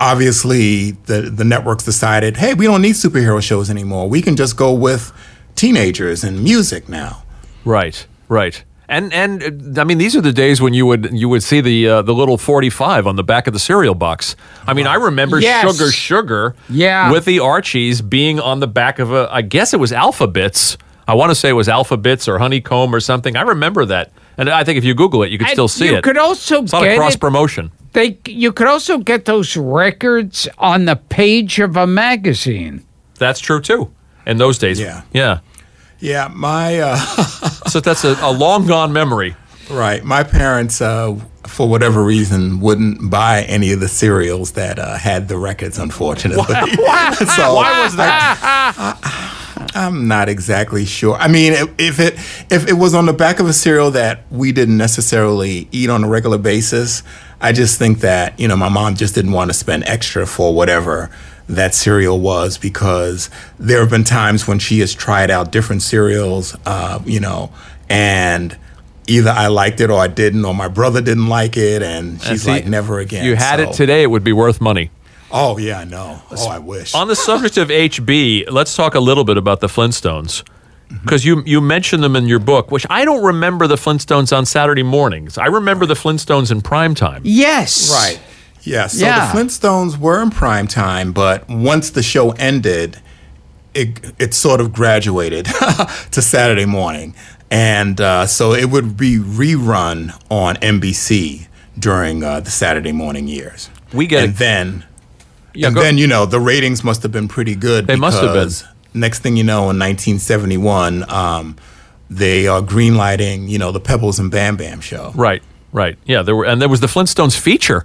obviously 0.00 0.92
the 1.06 1.22
the 1.22 1.44
networks 1.44 1.84
decided, 1.84 2.36
hey, 2.36 2.54
we 2.54 2.66
don't 2.66 2.82
need 2.82 2.94
superhero 2.94 3.42
shows 3.42 3.70
anymore. 3.70 4.08
We 4.08 4.22
can 4.22 4.36
just 4.36 4.56
go 4.56 4.72
with 4.72 5.12
teenagers 5.54 6.24
and 6.24 6.42
music 6.42 6.88
now. 6.88 7.22
Right, 7.64 8.06
right. 8.28 8.62
And 8.88 9.12
and 9.12 9.78
uh, 9.78 9.80
I 9.80 9.84
mean 9.84 9.98
these 9.98 10.14
are 10.16 10.20
the 10.20 10.32
days 10.32 10.60
when 10.60 10.74
you 10.74 10.84
would 10.86 11.10
you 11.12 11.28
would 11.28 11.42
see 11.42 11.60
the 11.62 11.88
uh, 11.88 12.02
the 12.02 12.12
little 12.12 12.36
45 12.36 13.06
on 13.06 13.16
the 13.16 13.22
back 13.24 13.46
of 13.46 13.52
the 13.54 13.58
cereal 13.60 13.94
box. 13.94 14.36
I 14.66 14.74
mean 14.74 14.86
I 14.86 14.94
remember 14.96 15.40
Yes. 15.40 15.70
Sugar 15.72 15.90
Sugar 15.90 16.56
Yeah. 16.68 17.10
with 17.10 17.24
the 17.24 17.38
Archies 17.38 18.02
being 18.02 18.38
on 18.40 18.60
the 18.60 18.66
back 18.66 18.98
of 18.98 19.12
a 19.12 19.28
I 19.30 19.40
guess 19.42 19.72
it 19.72 19.80
was 19.80 19.92
Alpha-Bits. 19.92 20.76
I 21.08 21.14
want 21.14 21.30
to 21.30 21.34
say 21.34 21.48
it 21.48 21.52
was 21.54 21.68
Alpha-Bits 21.68 22.28
or 22.28 22.38
Honeycomb 22.38 22.94
or 22.94 23.00
something. 23.00 23.34
I 23.36 23.42
remember 23.42 23.84
that. 23.86 24.12
And 24.38 24.48
I 24.48 24.64
think 24.64 24.78
if 24.78 24.84
you 24.84 24.94
Google 24.94 25.22
it, 25.22 25.30
you 25.30 25.38
could 25.38 25.48
And 25.48 25.52
still 25.54 25.68
see 25.68 25.86
it. 25.88 25.90
you 25.92 25.96
it. 25.98 26.04
could 26.04 26.16
also 26.18 26.62
it's 26.62 26.72
a 26.72 26.76
lot 26.76 26.82
of 26.84 26.88
get 26.90 26.96
cross 26.98 27.14
it- 27.14 27.20
promotion. 27.20 27.70
They 27.92 28.18
you 28.26 28.52
could 28.52 28.66
also 28.68 28.98
get 28.98 29.26
those 29.26 29.54
records 29.56 30.48
on 30.56 30.86
the 30.86 30.96
page 30.96 31.58
of 31.60 31.76
a 31.76 31.86
magazine. 31.86 32.84
That's 33.18 33.38
true 33.40 33.60
too. 33.60 33.90
in 34.26 34.38
those 34.38 34.56
days. 34.58 34.80
Yeah. 34.80 35.02
Yeah. 35.12 35.40
Yeah, 36.00 36.28
my 36.32 36.80
uh, 36.80 36.96
So 37.68 37.80
that's 37.80 38.04
a, 38.04 38.16
a 38.22 38.32
long 38.32 38.66
gone 38.66 38.92
memory. 38.92 39.36
right. 39.70 40.02
My 40.02 40.22
parents, 40.24 40.80
uh, 40.80 41.14
for 41.46 41.68
whatever 41.68 42.02
reason, 42.02 42.60
wouldn't 42.60 43.08
buy 43.10 43.42
any 43.42 43.72
of 43.72 43.80
the 43.80 43.88
cereals 43.88 44.52
that 44.52 44.78
uh, 44.78 44.96
had 44.96 45.28
the 45.28 45.36
records. 45.38 45.78
Unfortunately, 45.78 46.42
so 46.44 47.54
Why 47.54 47.82
was 47.84 47.94
that? 47.96 49.38
I'm 49.74 50.08
not 50.08 50.28
exactly 50.28 50.84
sure. 50.84 51.16
I 51.16 51.28
mean, 51.28 51.52
if, 51.78 52.00
it 52.00 52.14
if 52.50 52.68
it 52.68 52.74
was 52.74 52.94
on 52.94 53.06
the 53.06 53.12
back 53.12 53.40
of 53.40 53.46
a 53.46 53.52
cereal 53.52 53.90
that 53.92 54.24
we 54.30 54.52
didn't 54.52 54.76
necessarily 54.76 55.68
eat 55.72 55.90
on 55.90 56.04
a 56.04 56.08
regular 56.08 56.38
basis, 56.38 57.02
I 57.40 57.52
just 57.52 57.78
think 57.78 58.00
that 58.00 58.38
you 58.38 58.48
know 58.48 58.56
my 58.56 58.68
mom 58.68 58.94
just 58.94 59.14
didn't 59.14 59.32
want 59.32 59.50
to 59.50 59.54
spend 59.54 59.84
extra 59.86 60.26
for 60.26 60.54
whatever 60.54 61.10
that 61.48 61.74
cereal 61.74 62.20
was 62.20 62.56
because 62.56 63.28
there 63.58 63.80
have 63.80 63.90
been 63.90 64.04
times 64.04 64.46
when 64.46 64.58
she 64.58 64.80
has 64.80 64.94
tried 64.94 65.30
out 65.30 65.52
different 65.52 65.82
cereals, 65.82 66.56
uh, 66.66 67.00
you 67.04 67.20
know, 67.20 67.52
and 67.88 68.56
either 69.06 69.30
I 69.30 69.48
liked 69.48 69.80
it 69.80 69.90
or 69.90 69.98
I 69.98 70.06
didn't, 70.06 70.44
or 70.44 70.54
my 70.54 70.68
brother 70.68 71.00
didn't 71.00 71.28
like 71.28 71.56
it, 71.56 71.82
and 71.82 72.22
she's 72.22 72.42
See, 72.44 72.50
like, 72.50 72.66
never 72.66 73.00
again. 73.00 73.24
You 73.24 73.36
had 73.36 73.60
it 73.60 73.72
today, 73.72 74.02
it 74.02 74.06
would 74.06 74.24
be 74.24 74.32
worth 74.32 74.60
money. 74.60 74.90
Oh 75.32 75.58
yeah, 75.58 75.80
I 75.80 75.84
know. 75.84 76.20
Oh, 76.30 76.48
I 76.48 76.58
wish. 76.58 76.94
On 76.94 77.08
the 77.08 77.16
subject 77.16 77.56
of 77.56 77.68
HB, 77.68 78.50
let's 78.50 78.76
talk 78.76 78.94
a 78.94 79.00
little 79.00 79.24
bit 79.24 79.36
about 79.36 79.60
the 79.60 79.66
Flintstones. 79.68 80.42
Because 81.02 81.24
you 81.24 81.42
you 81.46 81.60
mentioned 81.62 82.02
them 82.04 82.16
in 82.16 82.26
your 82.26 82.38
book, 82.38 82.70
which 82.70 82.86
I 82.90 83.04
don't 83.06 83.24
remember 83.24 83.66
the 83.66 83.76
Flintstones 83.76 84.36
on 84.36 84.44
Saturday 84.44 84.82
mornings. 84.82 85.38
I 85.38 85.46
remember 85.46 85.86
the 85.86 85.94
Flintstones 85.94 86.50
in 86.52 86.60
prime 86.60 86.94
time. 86.94 87.22
Yes. 87.24 87.90
Right. 87.90 88.20
Yeah. 88.62 88.88
So 88.88 89.04
Yeah. 89.06 89.32
the 89.32 89.38
Flintstones 89.38 89.96
were 89.96 90.22
in 90.22 90.28
prime 90.30 90.66
time, 90.68 91.12
but 91.12 91.48
once 91.48 91.88
the 91.90 92.02
show 92.02 92.32
ended, 92.32 93.00
it 93.72 94.12
it 94.18 94.34
sort 94.34 94.60
of 94.60 94.74
graduated 94.74 95.46
to 96.10 96.20
Saturday 96.20 96.66
morning, 96.66 97.14
and 97.50 97.98
uh, 97.98 98.26
so 98.26 98.52
it 98.52 98.66
would 98.68 98.94
be 98.98 99.16
rerun 99.16 100.12
on 100.30 100.56
NBC 100.56 101.46
during 101.78 102.22
uh, 102.22 102.40
the 102.40 102.50
Saturday 102.50 102.92
morning 102.92 103.28
years. 103.28 103.70
We 103.94 104.06
get 104.06 104.24
and 104.24 104.34
it. 104.34 104.38
then 104.38 104.84
Yeah, 105.54 105.66
and 105.68 105.76
go- 105.76 105.82
then 105.82 105.98
you 105.98 106.06
know 106.06 106.26
the 106.26 106.40
ratings 106.40 106.82
must 106.84 107.02
have 107.02 107.12
been 107.12 107.28
pretty 107.28 107.54
good. 107.54 107.86
They 107.86 107.96
must 107.96 108.20
have 108.22 108.32
been. 108.34 108.50
Next 108.94 109.20
thing 109.20 109.36
you 109.38 109.44
know, 109.44 109.70
in 109.70 109.78
1971, 109.78 111.10
um, 111.10 111.56
they 112.10 112.46
are 112.46 112.60
greenlighting 112.60 113.48
you 113.48 113.58
know 113.58 113.72
the 113.72 113.80
Pebbles 113.80 114.18
and 114.18 114.30
Bam 114.30 114.56
Bam 114.56 114.80
show. 114.80 115.12
Right, 115.14 115.42
right. 115.72 115.96
Yeah, 116.04 116.22
there 116.22 116.36
were, 116.36 116.44
and 116.44 116.60
there 116.60 116.68
was 116.68 116.80
the 116.80 116.86
Flintstones 116.88 117.38
feature. 117.38 117.84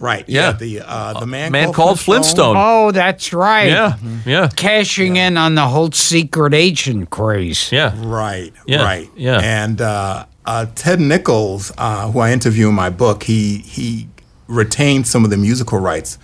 Right. 0.00 0.24
Yeah. 0.28 0.50
Yeah. 0.50 0.52
The 0.52 0.80
uh, 0.86 1.20
the 1.20 1.26
man, 1.26 1.50
Man 1.50 1.72
called 1.72 1.98
Flintstone. 1.98 2.54
Oh, 2.56 2.92
that's 2.92 3.32
right. 3.32 3.66
Yeah, 3.68 3.96
yeah, 4.24 4.48
Cashing 4.54 5.16
in 5.16 5.36
on 5.36 5.56
the 5.56 5.66
whole 5.66 5.90
secret 5.90 6.54
agent 6.54 7.10
craze. 7.10 7.72
yeah. 7.72 7.94
Right. 7.96 8.52
Yeah, 8.66 8.84
Right. 8.84 9.10
yeah. 9.16 9.40
And 9.42 9.80
uh, 9.80 10.26
uh, 10.46 10.66
Ted 10.76 11.00
Nichols, 11.00 11.72
uh, 11.78 12.10
who 12.12 12.20
I 12.20 12.30
interview 12.32 12.68
in 12.68 12.74
my 12.76 12.90
book, 12.90 13.24
he 13.24 13.58
he 13.58 14.08
retained 14.46 15.06
some 15.08 15.24
of 15.24 15.30
the 15.30 15.36
musical 15.36 15.78
rights 15.80 16.16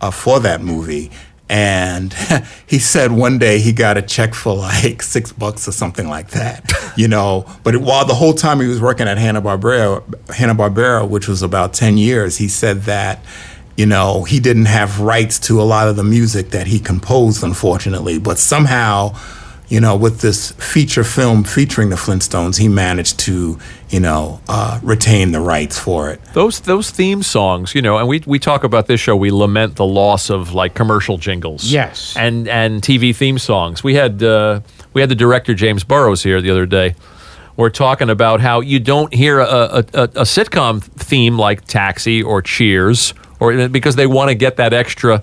uh, 0.00 0.10
for 0.10 0.40
that 0.40 0.62
movie. 0.62 1.10
And 1.48 2.12
he 2.66 2.78
said 2.78 3.12
one 3.12 3.38
day 3.38 3.60
he 3.60 3.72
got 3.72 3.96
a 3.96 4.02
check 4.02 4.34
for 4.34 4.54
like 4.54 5.02
six 5.14 5.32
bucks 5.32 5.68
or 5.68 5.72
something 5.72 6.08
like 6.08 6.30
that, 6.30 6.72
you 6.96 7.08
know. 7.08 7.46
But 7.62 7.76
while 7.78 8.04
the 8.04 8.14
whole 8.14 8.34
time 8.34 8.60
he 8.60 8.66
was 8.66 8.80
working 8.80 9.06
at 9.06 9.18
Hanna 9.18 9.42
Barbera, 9.42 10.02
Hanna 10.34 10.54
Barbera, 10.54 11.08
which 11.08 11.28
was 11.28 11.42
about 11.42 11.72
ten 11.72 11.98
years, 11.98 12.36
he 12.36 12.48
said 12.48 12.82
that, 12.82 13.24
you 13.76 13.86
know, 13.86 14.24
he 14.24 14.40
didn't 14.40 14.66
have 14.66 15.00
rights 15.00 15.38
to 15.40 15.60
a 15.60 15.64
lot 15.64 15.88
of 15.88 15.96
the 15.96 16.04
music 16.04 16.50
that 16.50 16.66
he 16.66 16.80
composed, 16.80 17.44
unfortunately. 17.44 18.18
But 18.18 18.38
somehow, 18.38 19.14
you 19.68 19.80
know, 19.80 19.96
with 19.96 20.20
this 20.20 20.52
feature 20.52 21.02
film 21.02 21.42
featuring 21.42 21.88
the 21.90 21.96
Flintstones, 21.96 22.58
he 22.58 22.68
managed 22.68 23.18
to, 23.20 23.58
you 23.90 23.98
know, 24.00 24.40
uh, 24.48 24.78
retain 24.82 25.32
the 25.32 25.40
rights 25.40 25.76
for 25.78 26.08
it. 26.10 26.20
Those 26.34 26.60
those 26.60 26.90
theme 26.90 27.22
songs, 27.22 27.74
you 27.74 27.82
know, 27.82 27.98
and 27.98 28.06
we 28.06 28.22
we 28.26 28.38
talk 28.38 28.62
about 28.64 28.86
this 28.86 29.00
show. 29.00 29.16
We 29.16 29.30
lament 29.32 29.74
the 29.76 29.84
loss 29.86 30.30
of 30.30 30.52
like 30.54 30.74
commercial 30.74 31.18
jingles, 31.18 31.64
Yes. 31.72 32.14
and 32.16 32.46
and 32.48 32.80
TV 32.80 33.14
theme 33.14 33.38
songs. 33.38 33.82
We 33.82 33.94
had 33.94 34.22
uh, 34.22 34.60
we 34.92 35.00
had 35.00 35.10
the 35.10 35.16
director 35.16 35.52
James 35.54 35.82
Burrows 35.84 36.22
here 36.22 36.40
the 36.40 36.50
other 36.50 36.66
day. 36.66 36.94
We're 37.56 37.70
talking 37.70 38.10
about 38.10 38.40
how 38.40 38.60
you 38.60 38.78
don't 38.78 39.12
hear 39.14 39.40
a, 39.40 39.44
a, 39.46 39.78
a, 39.94 40.02
a 40.02 40.24
sitcom 40.26 40.82
theme 40.82 41.38
like 41.38 41.64
Taxi 41.64 42.22
or 42.22 42.42
Cheers, 42.42 43.14
or 43.40 43.68
because 43.68 43.96
they 43.96 44.06
want 44.06 44.28
to 44.28 44.34
get 44.34 44.58
that 44.58 44.72
extra 44.74 45.22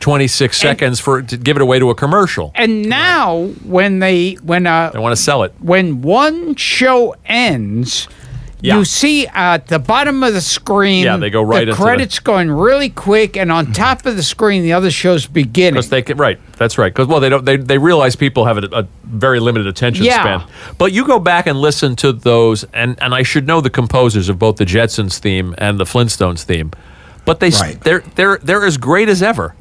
twenty 0.00 0.28
six 0.28 0.56
seconds 0.58 1.00
for 1.00 1.22
to 1.22 1.36
give 1.36 1.56
it 1.56 1.62
away 1.62 1.78
to 1.78 1.90
a 1.90 1.94
commercial. 1.94 2.52
And 2.54 2.88
now, 2.88 3.46
when 3.64 3.98
they 3.98 4.34
when 4.42 4.66
uh 4.66 4.90
They 4.90 4.98
want 4.98 5.16
to 5.16 5.22
sell 5.22 5.42
it. 5.42 5.52
when 5.60 6.02
one 6.02 6.54
show 6.54 7.14
ends, 7.26 8.06
Yeah. 8.60 8.78
you 8.78 8.84
see 8.84 9.26
at 9.28 9.66
the 9.68 9.78
bottom 9.78 10.22
of 10.22 10.34
the 10.34 10.40
screen. 10.40 11.04
Yeah, 11.04 11.16
they 11.16 11.30
go 11.30 11.42
right 11.42 11.58
the 11.58 11.70
into 11.70 11.72
the- 11.74 11.82
credits 11.84 12.18
going 12.20 12.50
really 12.50 12.88
quick, 12.90 13.36
and 13.36 13.50
on 13.52 13.72
top 13.72 14.04
of 14.06 14.16
the 14.16 14.22
screen, 14.22 14.62
the 14.62 14.72
other 14.72 14.90
show's 14.90 15.26
beginning. 15.26 15.74
Because 15.74 15.90
they 15.90 16.02
can, 16.02 16.16
right, 16.16 16.38
that's 16.56 16.76
right. 16.78 16.92
Because 16.92 17.06
well, 17.08 17.20
they 17.20 17.28
don't. 17.28 17.44
They, 17.44 17.56
they 17.56 17.78
realize 17.78 18.16
people 18.16 18.44
have 18.46 18.58
a, 18.58 18.68
a 18.72 18.86
very 19.04 19.38
limited 19.40 19.66
attention 19.68 20.04
Yeah. 20.04 20.20
span. 20.20 20.42
But 20.78 20.92
you 20.92 21.04
go 21.06 21.18
back 21.18 21.46
and 21.46 21.60
listen 21.60 21.94
to 21.96 22.12
those, 22.12 22.64
and 22.72 22.96
and 23.00 23.14
I 23.14 23.22
should 23.22 23.46
know 23.46 23.60
the 23.60 23.70
composers 23.70 24.28
of 24.28 24.38
both 24.38 24.56
the 24.56 24.64
Jetsons 24.66 25.18
theme 25.18 25.54
and 25.58 25.78
the 25.78 25.84
Flintstones 25.84 26.42
theme. 26.44 26.70
But 27.24 27.40
they 27.40 27.50
Right. 27.50 27.80
they're 27.82 28.02
they're 28.14 28.38
they're 28.42 28.64
as 28.64 28.76
great 28.76 29.08
as 29.08 29.22
ever. 29.22 29.54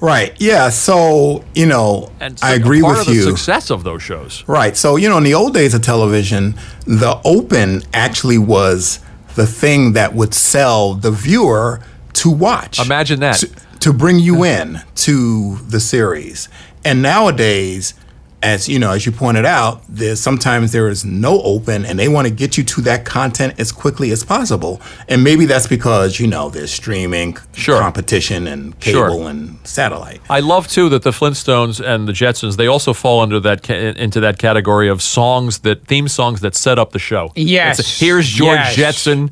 Right. 0.00 0.34
Yeah. 0.38 0.70
So, 0.70 1.44
you 1.54 1.66
know, 1.66 2.10
so 2.20 2.34
I 2.42 2.54
agree 2.54 2.80
part 2.80 2.98
with 2.98 3.08
of 3.08 3.14
you. 3.14 3.24
the 3.24 3.30
success 3.30 3.70
of 3.70 3.84
those 3.84 4.02
shows. 4.02 4.44
Right. 4.46 4.76
So, 4.76 4.96
you 4.96 5.08
know, 5.08 5.18
in 5.18 5.24
the 5.24 5.34
old 5.34 5.54
days 5.54 5.74
of 5.74 5.82
television, 5.82 6.54
the 6.86 7.20
open 7.24 7.82
actually 7.92 8.38
was 8.38 9.00
the 9.34 9.46
thing 9.46 9.92
that 9.92 10.14
would 10.14 10.34
sell 10.34 10.94
the 10.94 11.10
viewer 11.10 11.80
to 12.14 12.30
watch. 12.30 12.80
Imagine 12.80 13.20
that. 13.20 13.36
To, 13.36 13.50
to 13.80 13.92
bring 13.92 14.18
you 14.18 14.44
in 14.44 14.80
to 14.96 15.56
the 15.68 15.80
series. 15.80 16.48
And 16.84 17.02
nowadays, 17.02 17.94
as 18.42 18.68
you 18.68 18.78
know, 18.78 18.92
as 18.92 19.04
you 19.04 19.12
pointed 19.12 19.44
out, 19.44 19.82
there's 19.88 20.18
sometimes 20.20 20.72
there 20.72 20.88
is 20.88 21.04
no 21.04 21.42
open 21.42 21.84
and 21.84 21.98
they 21.98 22.08
want 22.08 22.26
to 22.26 22.32
get 22.32 22.56
you 22.56 22.64
to 22.64 22.80
that 22.82 23.04
content 23.04 23.54
as 23.58 23.70
quickly 23.70 24.10
as 24.12 24.24
possible. 24.24 24.80
And 25.08 25.22
maybe 25.22 25.44
that's 25.44 25.66
because, 25.66 26.18
you 26.18 26.26
know, 26.26 26.48
there's 26.48 26.72
streaming 26.72 27.36
Sure. 27.52 27.78
competition 27.78 28.46
and 28.46 28.74
Sure. 28.80 29.10
cable 29.10 29.26
and 29.26 29.58
satellite. 29.64 30.20
I 30.30 30.40
love 30.40 30.68
too 30.68 30.88
that 30.88 31.02
the 31.02 31.10
Flintstones 31.10 31.80
and 31.84 32.08
the 32.08 32.12
Jetsons 32.12 32.56
they 32.56 32.66
also 32.66 32.94
fall 32.94 33.20
under 33.20 33.40
that 33.40 33.62
ca- 33.62 33.92
into 33.96 34.20
that 34.20 34.38
category 34.38 34.88
of 34.88 35.02
songs 35.02 35.58
that 35.58 35.86
theme 35.86 36.08
songs 36.08 36.40
that 36.40 36.54
set 36.56 36.78
up 36.78 36.92
the 36.92 36.98
show. 36.98 37.32
Yes. 37.36 37.78
A- 37.78 38.04
here's 38.04 38.26
George 38.28 38.56
Yes. 38.58 38.74
Jetson, 38.76 39.30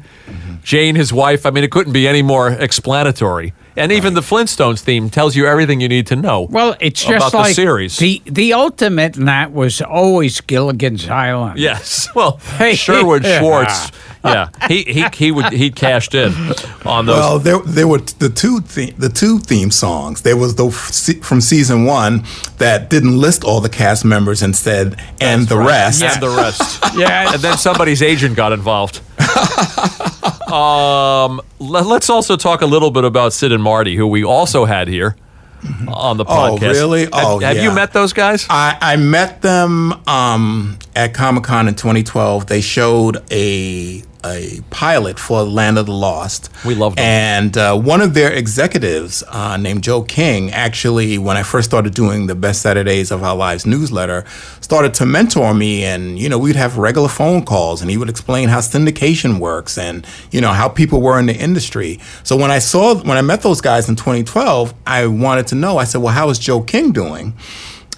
Jane 0.62 0.96
his 0.96 1.12
wife. 1.14 1.46
I 1.46 1.50
mean, 1.50 1.64
it 1.64 1.70
couldn't 1.70 1.94
be 1.94 2.06
any 2.06 2.20
more 2.22 2.48
explanatory. 2.50 3.54
And 3.78 3.92
even 3.92 4.14
the 4.14 4.20
Flintstones 4.20 4.80
theme 4.80 5.08
tells 5.10 5.36
you 5.36 5.46
everything 5.46 5.80
you 5.80 5.88
need 5.88 6.06
to 6.08 6.16
know. 6.16 6.42
well, 6.50 6.76
it's 6.80 7.04
just 7.04 7.28
about 7.28 7.32
the 7.32 7.38
like 7.38 7.54
series. 7.54 7.96
The 7.98 8.20
the 8.26 8.52
ultimate 8.52 9.16
in 9.16 9.24
that 9.26 9.52
was 9.52 9.80
always 9.80 10.40
Gilligan's 10.40 11.08
Island. 11.08 11.58
Yes. 11.58 12.08
Well. 12.14 12.38
Sherwood 12.74 13.24
Schwartz. 13.38 13.70
Ah. 13.72 13.90
Yeah, 14.24 14.48
he 14.68 14.82
he 14.84 15.04
he 15.14 15.30
would 15.32 15.52
he 15.52 15.70
cashed 15.70 16.14
in 16.14 16.32
on 16.84 17.06
those. 17.06 17.16
Well, 17.16 17.38
there 17.38 17.58
there 17.60 17.86
were 17.88 17.98
the 17.98 18.28
two 18.28 18.60
the, 18.60 18.90
the 18.98 19.08
two 19.08 19.38
theme 19.38 19.70
songs. 19.70 20.22
There 20.22 20.36
was 20.36 20.56
the 20.56 20.70
from 21.22 21.40
season 21.40 21.84
one 21.84 22.24
that 22.58 22.90
didn't 22.90 23.16
list 23.18 23.44
all 23.44 23.60
the 23.60 23.68
cast 23.68 24.04
members 24.04 24.42
and 24.42 24.54
said 24.56 25.00
and 25.20 25.46
the 25.48 25.56
rest. 25.58 26.02
and 26.02 26.20
the 26.22 26.28
rest. 26.30 26.82
Yeah. 26.96 27.32
and 27.32 27.40
then 27.40 27.56
somebody's 27.56 28.02
agent 28.02 28.34
got 28.36 28.52
involved. 28.52 29.00
um, 30.52 31.40
le- 31.58 31.82
let's 31.82 32.10
also 32.10 32.36
talk 32.36 32.62
a 32.62 32.66
little 32.66 32.90
bit 32.90 33.04
about 33.04 33.32
Sid 33.32 33.52
and 33.52 33.62
Marty, 33.62 33.94
who 33.96 34.06
we 34.06 34.24
also 34.24 34.64
had 34.64 34.88
here 34.88 35.16
on 35.88 36.16
the 36.16 36.24
podcast. 36.24 36.48
Oh, 36.52 36.56
podcast. 36.56 36.72
really? 36.72 37.00
Have- 37.02 37.10
Oh, 37.14 37.38
have, 37.40 37.56
you 37.56 37.62
yeah. 37.64 37.74
met 37.74 37.92
those 37.92 38.12
guys? 38.12 38.46
I, 38.48 38.76
I 38.80 38.96
met 38.96 39.42
them 39.42 39.92
um, 40.08 40.78
at 40.96 41.14
Comic 41.14 41.44
Con 41.44 41.68
in 41.68 41.74
2012. 41.74 42.46
They 42.46 42.60
showed 42.60 43.22
a 43.30 44.02
a 44.24 44.60
pilot 44.70 45.18
for 45.18 45.42
Land 45.42 45.78
of 45.78 45.86
the 45.86 45.92
Lost. 45.92 46.50
We 46.64 46.74
love 46.74 46.96
them. 46.96 47.04
And 47.04 47.56
uh, 47.56 47.78
one 47.78 48.00
of 48.00 48.14
their 48.14 48.32
executives, 48.32 49.22
uh, 49.28 49.56
named 49.56 49.84
Joe 49.84 50.02
King, 50.02 50.50
actually, 50.50 51.18
when 51.18 51.36
I 51.36 51.42
first 51.42 51.68
started 51.68 51.94
doing 51.94 52.26
the 52.26 52.34
Best 52.34 52.62
Saturdays 52.62 53.10
of 53.10 53.22
Our 53.22 53.36
Lives 53.36 53.66
newsletter, 53.66 54.24
started 54.60 54.94
to 54.94 55.06
mentor 55.06 55.54
me. 55.54 55.84
And 55.84 56.18
you 56.18 56.28
know, 56.28 56.38
we'd 56.38 56.56
have 56.56 56.78
regular 56.78 57.08
phone 57.08 57.44
calls, 57.44 57.80
and 57.80 57.90
he 57.90 57.96
would 57.96 58.08
explain 58.08 58.48
how 58.48 58.58
syndication 58.58 59.38
works 59.38 59.78
and 59.78 60.06
you 60.30 60.40
know 60.40 60.52
how 60.52 60.68
people 60.68 61.00
were 61.00 61.18
in 61.18 61.26
the 61.26 61.36
industry. 61.36 62.00
So 62.24 62.36
when 62.36 62.50
I 62.50 62.58
saw 62.58 62.94
when 62.94 63.16
I 63.18 63.22
met 63.22 63.42
those 63.42 63.60
guys 63.60 63.88
in 63.88 63.96
2012, 63.96 64.74
I 64.86 65.06
wanted 65.06 65.46
to 65.48 65.54
know. 65.54 65.78
I 65.78 65.84
said, 65.84 66.02
"Well, 66.02 66.14
how 66.14 66.30
is 66.30 66.38
Joe 66.38 66.60
King 66.60 66.92
doing?" 66.92 67.34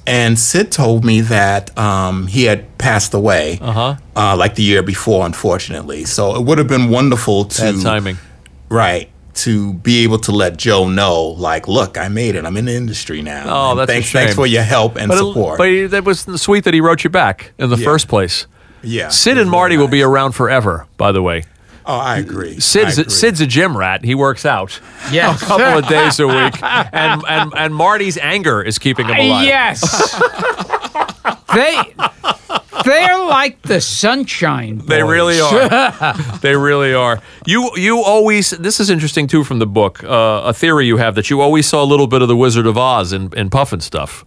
And 0.07 0.39
Sid 0.39 0.73
told 0.73 1.05
me 1.05 1.21
that 1.23 1.77
um, 1.79 2.27
he 2.27 2.45
had 2.45 2.77
passed 2.79 3.15
away, 3.15 3.59
uh 3.63 3.97
like 4.37 4.55
the 4.55 4.63
year 4.63 4.83
before, 4.83 5.25
unfortunately. 5.27 6.05
So 6.05 6.35
it 6.37 6.45
would 6.45 6.59
have 6.59 6.69
been 6.69 6.89
wonderful 6.91 7.45
to 7.45 7.73
Bad 7.73 7.83
timing. 7.83 8.17
right 8.69 9.09
to 9.35 9.75
be 9.75 10.03
able 10.03 10.19
to 10.19 10.33
let 10.33 10.57
Joe 10.57 10.89
know, 10.89 11.23
like, 11.23 11.69
look, 11.69 11.97
I 11.97 12.09
made 12.09 12.35
it. 12.35 12.45
I'm 12.45 12.57
in 12.57 12.65
the 12.65 12.75
industry 12.75 13.23
now. 13.23 13.45
Oh, 13.47 13.71
And 13.71 13.81
that's 13.81 13.91
thanks, 13.91 14.11
thanks 14.13 14.35
for 14.35 14.47
your 14.47 14.63
help 14.65 14.97
and 14.97 15.09
But, 15.09 15.15
it- 15.15 15.19
support. 15.19 15.59
but 15.59 15.69
he- 15.69 15.87
that 15.87 16.05
was 16.05 16.27
sweet 16.37 16.65
that 16.65 16.75
he 16.75 16.81
wrote 16.81 17.05
you 17.05 17.11
back 17.11 17.53
in 17.59 17.71
the 17.71 17.77
Yeah. 17.77 17.85
first 17.85 18.09
place. 18.09 18.47
yeah, 18.83 19.09
Sid 19.09 19.39
and 19.39 19.49
Marty 19.51 19.77
really 19.77 19.85
will 19.87 19.91
be 19.91 20.03
around 20.03 20.33
forever, 20.33 20.87
by 20.97 21.13
the 21.13 21.23
way. 21.23 21.45
Oh, 21.87 21.97
I 21.97 22.19
agree. 22.19 22.57
I 22.57 22.59
Sid's, 22.59 22.99
agree. 22.99 23.11
Sid's 23.11 23.41
a 23.41 23.47
gym 23.47 23.77
rat. 23.77 24.05
He 24.05 24.15
works 24.15 24.45
out 24.45 24.81
Yes. 25.13 25.43
a 25.43 25.47
couple 25.47 25.79
of 25.79 25.87
days 25.89 26.21
a 26.21 26.27
week. 26.27 26.55
And, 26.93 27.23
and, 27.29 27.53
and 27.57 27.75
Marty's 27.75 28.19
anger 28.19 28.63
is 28.63 28.79
keeping 28.79 29.07
him 29.07 29.17
alive. 29.17 29.45
Yes. 29.47 29.81
they 31.55 31.77
they're 32.85 33.19
like 33.25 33.61
the 33.63 33.81
sunshine. 33.81 34.79
They 34.87 35.03
really 35.03 35.41
are. 35.41 36.15
they 36.41 36.57
really 36.57 36.95
are. 36.95 37.21
You 37.47 37.71
you 37.77 38.01
always. 38.03 38.51
This 38.51 38.81
is 38.81 38.91
interesting 38.91 39.27
too 39.27 39.45
from 39.45 39.59
the 39.59 39.67
book. 39.67 40.03
Uh, 40.03 40.43
a 40.45 40.53
theory 40.53 40.87
you 40.87 40.97
have 40.97 41.15
that 41.15 41.31
you 41.31 41.41
always 41.41 41.67
saw 41.67 41.83
a 41.83 41.87
little 41.87 42.07
bit 42.07 42.23
of 42.23 42.29
the 42.29 42.37
Wizard 42.37 42.67
of 42.67 42.77
Oz 42.79 43.13
in, 43.13 43.33
in 43.37 43.51
Pufnstuf. 43.51 44.25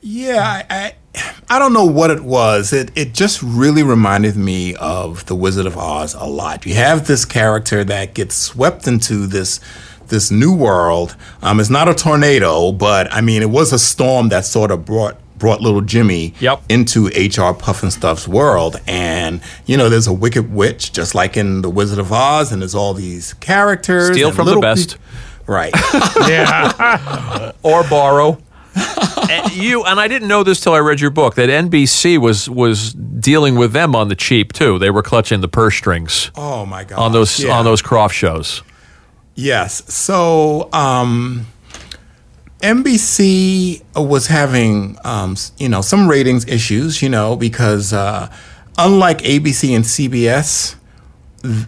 Yeah, 0.00 0.66
I, 0.70 0.94
I 1.14 1.34
I 1.50 1.58
don't 1.58 1.72
know 1.74 1.84
what 1.84 2.10
it 2.10 2.22
was. 2.22 2.72
It 2.72 2.90
it 2.94 3.12
just 3.12 3.42
really 3.42 3.82
reminded 3.82 4.36
me 4.36 4.74
of 4.76 5.26
the 5.26 5.34
Wizard 5.34 5.66
of 5.66 5.76
Oz 5.76 6.14
a 6.14 6.24
lot. 6.24 6.64
You 6.64 6.74
have 6.76 7.06
this 7.06 7.24
character 7.24 7.84
that 7.84 8.14
gets 8.14 8.34
swept 8.34 8.86
into 8.86 9.26
this 9.26 9.60
this 10.08 10.30
new 10.30 10.54
world. 10.54 11.14
Um, 11.42 11.60
it's 11.60 11.70
not 11.70 11.88
a 11.88 11.94
tornado, 11.94 12.72
but 12.72 13.12
I 13.12 13.20
mean, 13.20 13.42
it 13.42 13.50
was 13.50 13.72
a 13.72 13.78
storm 13.78 14.28
that 14.30 14.44
sort 14.46 14.70
of 14.70 14.84
brought 14.86 15.16
brought 15.38 15.60
little 15.60 15.80
Jimmy 15.80 16.34
Yep. 16.40 16.62
into 16.68 17.06
HR 17.08 17.52
Pufnstuf's 17.52 18.28
world. 18.28 18.76
And 18.86 19.40
you 19.66 19.76
know, 19.76 19.88
there's 19.90 20.06
a 20.06 20.12
wicked 20.12 20.52
witch, 20.54 20.92
just 20.92 21.14
like 21.14 21.36
in 21.36 21.62
the 21.62 21.70
Wizard 21.70 21.98
of 21.98 22.12
Oz, 22.12 22.52
and 22.52 22.62
there's 22.62 22.74
all 22.74 22.94
these 22.94 23.34
characters. 23.34 24.12
Steal 24.12 24.32
from 24.32 24.46
the 24.46 24.58
best. 24.60 24.90
peop- 24.92 25.48
right. 25.48 25.72
Yeah. 26.28 27.52
or 27.62 27.82
borrow. 27.84 28.38
and 29.30 29.52
you 29.52 29.84
and 29.84 30.00
I 30.00 30.08
didn't 30.08 30.28
know 30.28 30.42
this 30.42 30.60
till 30.60 30.72
I 30.74 30.78
read 30.78 31.00
your 31.00 31.10
book 31.10 31.34
that 31.34 31.48
NBC 31.48 32.18
was 32.18 32.48
was 32.48 32.92
dealing 32.94 33.56
with 33.56 33.72
them 33.72 33.94
on 33.94 34.08
the 34.08 34.16
cheap 34.16 34.52
too. 34.52 34.78
They 34.78 34.90
were 34.90 35.02
clutching 35.02 35.40
the 35.40 35.48
purse 35.48 35.74
strings 35.76 36.30
oh 36.36 36.64
my 36.66 36.84
god. 36.84 36.98
on 36.98 37.12
those 37.12 37.40
Yeah. 37.40 37.56
on 37.58 37.64
those 37.64 37.82
Krofft 37.82 38.12
shows. 38.12 38.62
Yes. 39.34 39.82
So 39.92 40.68
um, 40.72 41.46
NBC 42.60 43.82
was 43.96 44.28
having, 44.28 44.96
um, 45.04 45.36
you 45.58 45.68
know, 45.68 45.80
some 45.80 46.08
ratings 46.08 46.46
issues, 46.46 47.02
you 47.02 47.08
know, 47.08 47.34
because 47.36 47.92
uh, 47.92 48.32
unlike 48.78 49.18
ABC 49.18 49.74
and 49.74 49.84
CBS, 49.84 50.76
th- 51.42 51.66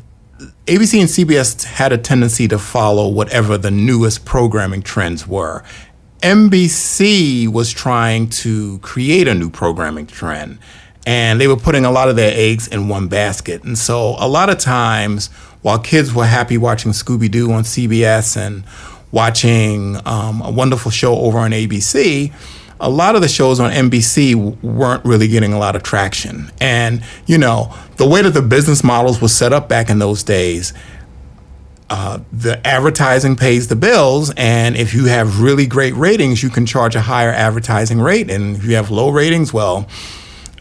ABC 0.66 1.00
and 1.00 1.08
CBS 1.08 1.64
had 1.64 1.92
a 1.92 1.98
tendency 1.98 2.46
to 2.48 2.58
follow 2.58 3.08
whatever 3.08 3.58
the 3.58 3.70
newest 3.70 4.24
programming 4.24 4.82
trends 4.82 5.26
were. 5.26 5.64
NBC 6.24 7.48
was 7.48 7.70
trying 7.70 8.30
to 8.30 8.78
create 8.78 9.28
a 9.28 9.34
new 9.34 9.50
programming 9.50 10.06
trend, 10.06 10.58
and 11.06 11.38
they 11.38 11.46
were 11.46 11.56
putting 11.56 11.84
a 11.84 11.90
lot 11.90 12.08
of 12.08 12.16
their 12.16 12.32
eggs 12.34 12.66
in 12.66 12.88
one 12.88 13.08
basket. 13.08 13.62
And 13.62 13.76
so, 13.76 14.16
a 14.18 14.26
lot 14.26 14.48
of 14.48 14.56
times, 14.56 15.26
while 15.60 15.78
kids 15.78 16.14
were 16.14 16.24
happy 16.24 16.56
watching 16.56 16.92
Scooby 16.92 17.30
Doo 17.30 17.52
on 17.52 17.64
CBS 17.64 18.38
and 18.38 18.64
watching 19.12 19.98
um, 20.06 20.40
a 20.40 20.50
wonderful 20.50 20.90
show 20.90 21.14
over 21.14 21.36
on 21.36 21.50
ABC, 21.50 22.32
a 22.80 22.88
lot 22.88 23.16
of 23.16 23.20
the 23.20 23.28
shows 23.28 23.60
on 23.60 23.70
NBC 23.70 24.62
weren't 24.62 25.04
really 25.04 25.28
getting 25.28 25.52
a 25.52 25.58
lot 25.58 25.76
of 25.76 25.82
traction. 25.82 26.50
And, 26.58 27.04
you 27.26 27.36
know, 27.36 27.76
the 27.96 28.08
way 28.08 28.22
that 28.22 28.30
the 28.30 28.40
business 28.40 28.82
models 28.82 29.20
were 29.20 29.28
set 29.28 29.52
up 29.52 29.68
back 29.68 29.90
in 29.90 29.98
those 29.98 30.22
days, 30.22 30.72
uh, 31.96 32.18
the 32.44 32.54
advertising 32.66 33.36
pays 33.36 33.68
the 33.68 33.76
bills. 33.88 34.32
And 34.36 34.70
if 34.84 34.94
you 34.96 35.04
have 35.16 35.28
really 35.46 35.66
great 35.76 35.94
ratings, 36.06 36.42
you 36.42 36.50
can 36.50 36.64
charge 36.66 36.94
a 36.96 37.00
higher 37.12 37.30
advertising 37.46 38.00
rate. 38.10 38.28
And 38.34 38.56
if 38.56 38.64
you 38.64 38.74
have 38.80 38.90
low 38.90 39.08
ratings, 39.22 39.52
well, 39.52 39.86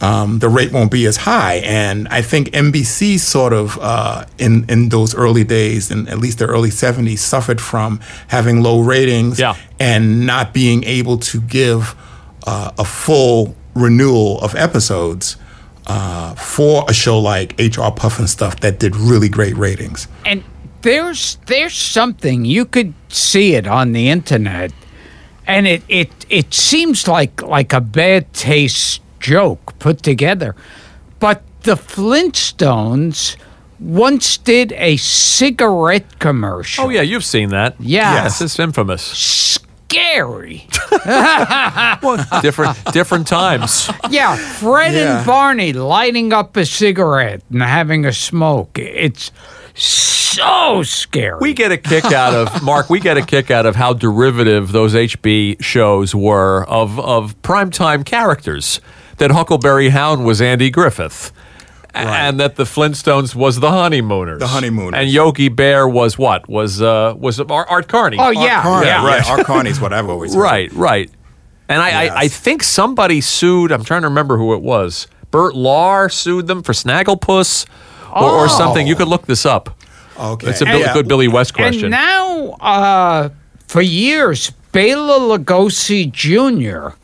um, 0.01 0.39
the 0.39 0.49
rate 0.49 0.71
won't 0.71 0.91
be 0.91 1.05
as 1.07 1.17
high. 1.17 1.55
And 1.65 2.07
I 2.09 2.21
think 2.21 2.49
NBC 2.51 3.17
sort 3.19 3.53
of 3.53 3.77
uh, 3.81 4.25
in 4.37 4.65
in 4.73 4.89
those 4.89 5.15
early 5.15 5.43
days, 5.45 5.89
in 5.91 6.07
at 6.13 6.17
least 6.19 6.37
the 6.39 6.45
early 6.45 6.69
'70s, 6.69 7.19
suffered 7.19 7.61
from 7.61 7.99
having 8.27 8.61
low 8.61 8.81
ratings 8.95 9.39
Yeah. 9.39 9.55
and 9.79 10.25
not 10.25 10.53
being 10.53 10.83
able 10.99 11.17
to 11.31 11.39
give 11.41 11.95
uh, 12.45 12.71
a 12.77 12.83
full 12.85 13.55
renewal 13.75 14.39
of 14.41 14.55
episodes 14.55 15.37
uh, 15.87 16.35
for 16.35 16.83
a 16.89 16.93
show 16.93 17.17
like 17.33 17.53
HR 17.57 17.91
Pufnstuf 18.01 18.59
that 18.59 18.79
did 18.79 18.95
really 18.95 19.29
great 19.29 19.55
ratings. 19.57 20.07
and 20.25 20.43
there's 20.83 21.37
there's 21.47 21.75
something 21.75 22.45
you 22.45 22.65
could 22.65 22.93
see 23.09 23.55
it 23.55 23.65
on 23.67 23.91
the 23.93 24.09
internet 24.09 24.71
and 25.47 25.67
it 25.67 25.81
it 25.89 26.09
it 26.29 26.53
seems 26.53 27.07
like 27.07 27.41
like 27.41 27.73
a 27.73 27.81
bad 27.81 28.31
taste 28.33 29.01
joke 29.19 29.77
put 29.79 30.03
together 30.03 30.55
but 31.19 31.41
the 31.63 31.75
flintstones 31.75 33.35
once 33.79 34.37
did 34.37 34.71
a 34.73 34.95
cigarette 34.97 36.19
commercial 36.19 36.85
Oh 36.85 36.89
yeah, 36.89 37.01
you've 37.01 37.25
seen 37.25 37.49
that. 37.49 37.75
Yeah. 37.79 38.23
yes, 38.23 38.39
it's 38.41 38.57
infamous. 38.59 39.01
scary 39.01 40.67
well, 41.05 42.25
different 42.41 42.77
different 42.93 43.27
times. 43.27 43.89
yeah 44.09 44.35
fred 44.35 44.93
Yeah. 44.93 45.17
and 45.17 45.25
barney 45.25 45.73
lighting 45.73 46.33
up 46.33 46.55
a 46.57 46.65
cigarette 46.65 47.41
and 47.51 47.61
having 47.61 48.05
a 48.05 48.13
smoke 48.13 48.77
it's 48.79 49.31
so 49.75 50.83
scary 50.83 51.38
We 51.39 51.53
get 51.53 51.71
a 51.71 51.77
kick 51.77 52.05
out 52.05 52.33
of 52.33 52.63
Mark. 52.63 52.89
We 52.89 52.99
get 52.99 53.17
a 53.17 53.25
kick 53.25 53.51
out 53.51 53.65
of 53.65 53.75
how 53.75 53.93
derivative 53.93 54.71
those 54.71 54.93
HB 54.93 55.62
shows 55.62 56.13
were 56.15 56.63
of 56.65 56.99
of 56.99 57.39
primetime 57.41 58.05
characters. 58.05 58.79
That 59.17 59.31
Huckleberry 59.31 59.89
Hound 59.89 60.25
was 60.25 60.41
Andy 60.41 60.69
Griffith. 60.69 61.31
And 61.95 62.39
that 62.39 62.55
the 62.55 62.63
Flintstones 62.63 63.36
was 63.36 63.59
the 63.59 63.69
Honeymooners. 63.69 64.39
The 64.39 64.47
Honeymooners. 64.47 64.99
And 64.99 65.07
Yogi 65.12 65.49
Bear 65.49 65.88
was 65.88 66.17
what? 66.17 66.49
Was 66.49 66.81
uh 66.81 67.13
was 67.15 67.39
Art, 67.39 67.67
Art 67.69 67.88
Carney. 67.88 68.17
oh 68.19 68.31
yeah 68.31 68.63
Carney, 68.63 68.88
yeah 68.88 69.05
right. 69.05 69.29
Art 69.29 69.45
Carney's 69.45 69.79
what 69.79 69.93
I've 69.93 70.09
always 70.09 70.33
heard. 70.36 70.41
Right, 70.41 70.71
right. 70.73 71.12
And 71.69 71.81
I, 71.81 72.07
I, 72.07 72.17
I 72.21 72.27
think 72.27 72.62
somebody 72.63 73.21
sued, 73.21 73.71
I'm 73.71 73.83
trying 73.83 74.01
to 74.01 74.07
remember 74.07 74.38
who 74.38 74.53
it 74.53 74.62
was. 74.62 75.07
Bert 75.31 75.53
Lahr 75.53 76.12
sued 76.12 76.47
them 76.47 76.62
for 76.62 76.73
Snagglepuss 76.73 77.65
or, 78.15 78.32
or 78.45 78.49
something. 78.49 78.86
You 78.88 78.95
could 78.95 79.08
look 79.08 79.26
this 79.26 79.45
up. 79.45 79.69
Okay. 80.19 80.47
It's 80.49 80.62
a 80.62 80.65
Bill- 80.65 80.80
Yeah. 80.80 80.93
good 80.93 81.08
Billy 81.08 81.28
West 81.28 81.54
question. 81.54 81.86
And 81.86 81.91
now, 81.91 82.49
uh, 82.62 83.30
for 83.67 83.82
years, 83.82 84.52
Bela 84.71 85.19
Lugosi 85.19 86.12
Jr. 86.12 86.95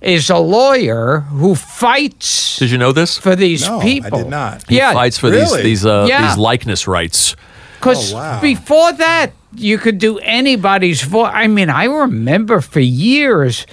is 0.00 0.30
a 0.30 0.36
lawyer 0.38 1.20
who 1.30 1.54
fights 1.54 2.58
Did 2.58 2.70
you 2.70 2.78
know 2.78 2.92
this? 2.92 3.16
for 3.18 3.34
these 3.34 3.66
No, 3.66 3.80
I 3.80 3.82
people. 3.82 4.18
did 4.18 4.28
not. 4.28 4.64
He 4.68 4.76
Yeah, 4.76 4.92
fights 4.92 5.18
for 5.18 5.30
these 5.30 5.50
Really? 5.50 5.62
these 5.62 5.86
uh, 5.86 6.06
Yeah. 6.08 6.28
these 6.28 6.36
likeness 6.38 6.86
rights. 6.86 7.36
because 7.80 8.12
Oh, 8.12 8.16
wow. 8.16 8.40
before 8.40 8.92
that, 8.94 9.32
you 9.56 9.76
could 9.78 9.98
do 9.98 10.18
anybody's 10.18 11.02
voice. 11.02 11.30
I 11.34 11.46
mean, 11.48 11.68
I 11.70 11.84
remember 11.84 12.60
for 12.60 12.80
years 12.80 13.66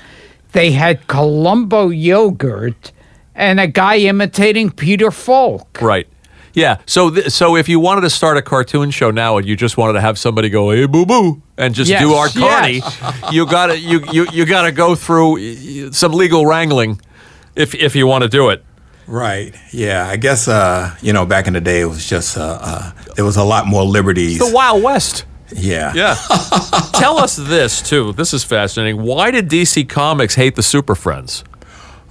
they 0.52 0.72
had 0.72 1.08
Colombo 1.08 1.90
yogurt 1.90 2.92
and 3.36 3.60
a 3.60 3.68
guy 3.68 3.98
imitating 3.98 4.70
Peter 4.72 5.12
Falk. 5.12 5.80
Right. 5.82 6.08
Yeah. 6.54 6.78
So 6.86 7.10
th- 7.10 7.30
so 7.30 7.56
if 7.56 7.68
you 7.70 7.80
wanted 7.80 8.02
to 8.02 8.10
start 8.10 8.38
a 8.38 8.42
cartoon 8.42 8.92
show 8.92 9.12
now 9.12 9.38
and 9.38 9.48
you 9.48 9.56
just 9.56 9.78
wanted 9.78 9.94
to 9.94 10.02
have 10.02 10.18
somebody 10.18 10.50
go 10.50 10.72
hey 10.72 10.86
boo 10.86 11.06
boo 11.06 11.42
and 11.58 11.74
just 11.76 11.90
Yes, 11.90 12.02
do 12.02 12.14
Art 12.14 12.34
Carney, 12.34 12.78
yes. 12.78 13.02
you 13.32 13.46
got 13.46 13.68
to 13.68 13.80
you 13.80 14.04
you 14.12 14.28
you 14.32 14.46
got 14.46 14.64
to 14.64 14.72
go 14.72 14.96
through 14.96 15.92
some 15.94 16.12
legal 16.14 16.46
wrangling 16.46 17.00
if 17.56 17.74
if 17.76 17.96
you 17.96 18.08
want 18.08 18.24
to 18.24 18.30
do 18.30 18.50
it. 18.50 18.64
Right. 19.08 19.54
Yeah. 19.74 20.08
I 20.08 20.16
guess 20.18 20.48
uh, 20.48 20.96
you 21.02 21.12
know 21.14 21.26
back 21.26 21.48
in 21.48 21.54
the 21.54 21.62
day 21.62 21.82
it 21.82 21.86
was 21.86 22.08
just 22.08 22.38
uh, 22.38 22.60
uh, 22.62 22.92
there 23.16 23.26
was 23.26 23.38
a 23.38 23.44
lot 23.44 23.66
more 23.68 23.84
liberties. 23.84 24.40
The 24.40 24.52
Wild 24.54 24.84
West. 24.84 25.26
yeah. 25.54 25.92
Yeah. 25.94 26.16
Tell 26.94 27.18
us 27.18 27.36
this 27.36 27.82
too. 27.82 28.14
This 28.14 28.34
is 28.34 28.44
fascinating. 28.44 29.02
Why 29.02 29.32
did 29.32 29.50
DC 29.50 29.90
Comics 29.90 30.36
hate 30.36 30.56
the 30.56 30.64
Super 30.64 30.96
Friends? 30.96 31.44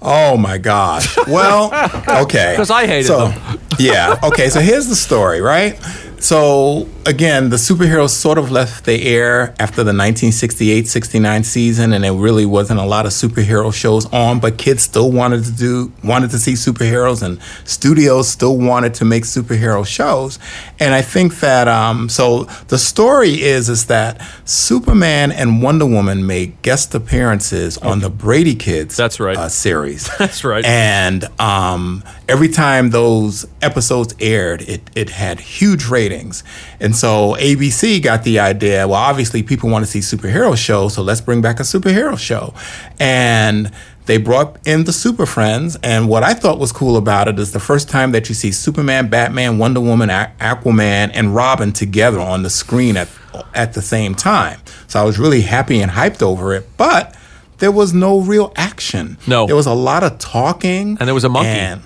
Oh 0.03 0.37
my 0.37 0.59
gosh. 0.59 1.17
Well, 1.27 1.67
okay. 2.25 2.53
Because 2.55 2.71
I 2.71 2.87
hated 2.87 3.07
so, 3.09 3.29
them. 3.29 3.61
yeah. 3.79 4.19
Okay. 4.23 4.49
So 4.49 4.61
here's 4.61 4.87
the 4.89 4.97
story, 4.97 5.41
right? 5.41 5.79
So 6.21 6.87
again, 7.07 7.49
the 7.49 7.57
superheroes 7.57 8.11
sort 8.11 8.37
of 8.37 8.51
left 8.51 8.85
the 8.85 9.03
air 9.07 9.55
after 9.59 9.83
the 9.83 9.93
1968-69 9.93 11.45
season, 11.47 11.95
and 11.95 12.05
there 12.05 12.13
really 12.13 12.45
wasn't 12.45 12.79
a 12.79 12.85
lot 12.85 13.07
of 13.07 13.13
superhero 13.13 13.73
shows 13.73 14.05
on. 14.13 14.39
But 14.39 14.59
kids 14.59 14.83
still 14.83 15.11
wanted 15.11 15.45
to 15.45 15.53
do 15.53 15.93
wanted 16.05 16.31
to 16.33 16.39
see 16.39 16.53
superheroes, 16.53 17.23
and 17.23 17.41
studios 17.65 18.29
still 18.29 18.59
wanted 18.59 18.93
to 18.95 19.05
make 19.07 19.25
superhero 19.25 19.87
shows. 19.87 20.39
And 20.79 20.93
I 20.93 21.01
think 21.01 21.41
that 21.41 21.69
um, 21.69 22.11
so 22.11 22.45
the 22.69 22.79
story 22.79 23.41
is 23.41 23.71
is 23.71 23.87
that 23.87 24.21
Superman 24.45 25.33
and 25.33 25.63
Wonder 25.63 25.87
Woman 25.87 26.27
made 26.27 26.61
guest 26.61 26.95
appearances 26.95 27.79
on 27.79 28.01
the 28.01 28.11
Brady 28.11 28.55
Kids. 28.55 28.95
That's 28.95 29.21
right. 29.21 29.37
Uh, 29.37 29.49
series. 29.49 30.11
That's 30.19 30.45
right. 30.45 30.65
And 30.67 31.25
um, 31.41 32.05
every 32.29 32.49
time 32.49 32.91
those 32.91 33.47
episodes 33.63 34.15
aired, 34.21 34.63
it, 34.63 34.83
it 34.95 35.11
had 35.11 35.41
huge 35.41 35.87
ratings. 35.87 36.10
Ratings. 36.11 36.45
And 36.81 36.95
so 36.95 37.37
ABC 37.39 38.03
got 38.03 38.25
the 38.25 38.39
idea, 38.39 38.87
well, 38.87 39.01
obviously 39.01 39.43
people 39.43 39.71
want 39.71 39.85
to 39.85 39.91
see 39.91 40.01
superhero 40.01 40.57
shows, 40.57 40.95
so 40.95 41.03
let's 41.03 41.21
bring 41.21 41.41
back 41.41 41.61
a 41.61 41.63
superhero 41.63 42.19
show. 42.19 42.55
And 42.99 43.71
they 44.07 44.19
brought 44.19 44.59
in 44.67 44.85
the 44.85 44.93
Super 44.93 45.27
Friends, 45.27 45.77
and 45.83 46.09
what 46.09 46.23
I 46.23 46.35
thought 46.35 46.59
was 46.59 46.73
cool 46.73 46.97
about 46.97 47.29
it 47.29 47.39
is 47.39 47.53
the 47.53 47.61
first 47.61 47.89
time 47.89 48.13
that 48.13 48.29
you 48.29 48.35
see 48.35 48.51
Superman, 48.51 49.09
Batman, 49.09 49.59
Wonder 49.59 49.81
Woman, 49.81 50.09
Aquaman, 50.09 51.11
and 51.15 51.35
Robin 51.35 51.73
together 51.73 52.19
on 52.19 52.43
the 52.43 52.51
screen 52.51 52.97
at 52.97 53.09
at 53.55 53.75
the 53.75 53.83
same 53.83 54.17
time. 54.17 54.59
So 54.89 55.01
I 55.01 55.05
was 55.05 55.17
really 55.17 55.43
happy 55.43 55.81
and 55.81 55.93
hyped 55.93 56.21
over 56.21 56.53
it, 56.53 56.69
but 56.77 57.15
there 57.59 57.71
was 57.71 57.95
no 57.95 58.21
real 58.21 58.53
action. 58.57 59.19
No. 59.29 59.47
there 59.47 59.55
was 59.55 59.67
a 59.67 59.75
lot 59.75 60.03
of 60.03 60.19
talking, 60.19 60.97
And 60.99 61.07
there 61.07 61.15
was 61.15 61.23
a 61.25 61.29
monkey. 61.29 61.81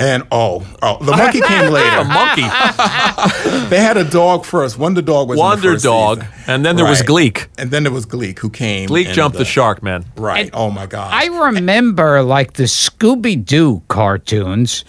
And, 0.00 0.22
and 0.22 0.22
oh, 0.32 0.66
oh, 0.82 1.04
the 1.04 1.12
monkey 1.12 1.40
came 1.42 1.70
later. 1.72 1.98
A 1.98 2.04
monkey, 2.04 2.42
They 3.68 3.78
had 3.80 3.96
a 3.96 4.04
dog 4.04 4.44
first. 4.44 4.78
Wonder 4.78 5.02
Dog 5.02 5.28
was 5.28 5.36
in 5.36 5.38
the 5.38 5.42
Wonder 5.42 5.72
first 5.74 5.84
Dog, 5.84 6.20
season. 6.22 6.34
and 6.46 6.64
then 6.64 6.76
there 6.76 6.86
was 6.86 7.02
Gleek. 7.02 7.48
and 7.58 7.70
then 7.70 7.82
there 7.82 7.92
was 7.92 8.06
Gleek 8.06 8.38
who 8.38 8.48
came. 8.50 8.88
Gleek 8.88 9.08
in 9.08 9.14
jumped 9.14 9.36
the 9.38 9.44
shark, 9.44 9.82
man. 9.82 10.04
Right. 10.16 10.46
And 10.46 10.50
oh 10.54 10.70
my 10.70 10.86
God. 10.86 11.10
I 11.12 11.26
remember 11.48 12.22
like 12.22 12.54
the 12.54 12.64
Scooby 12.64 13.44
Doo 13.44 13.82
cartoons. 13.88 14.84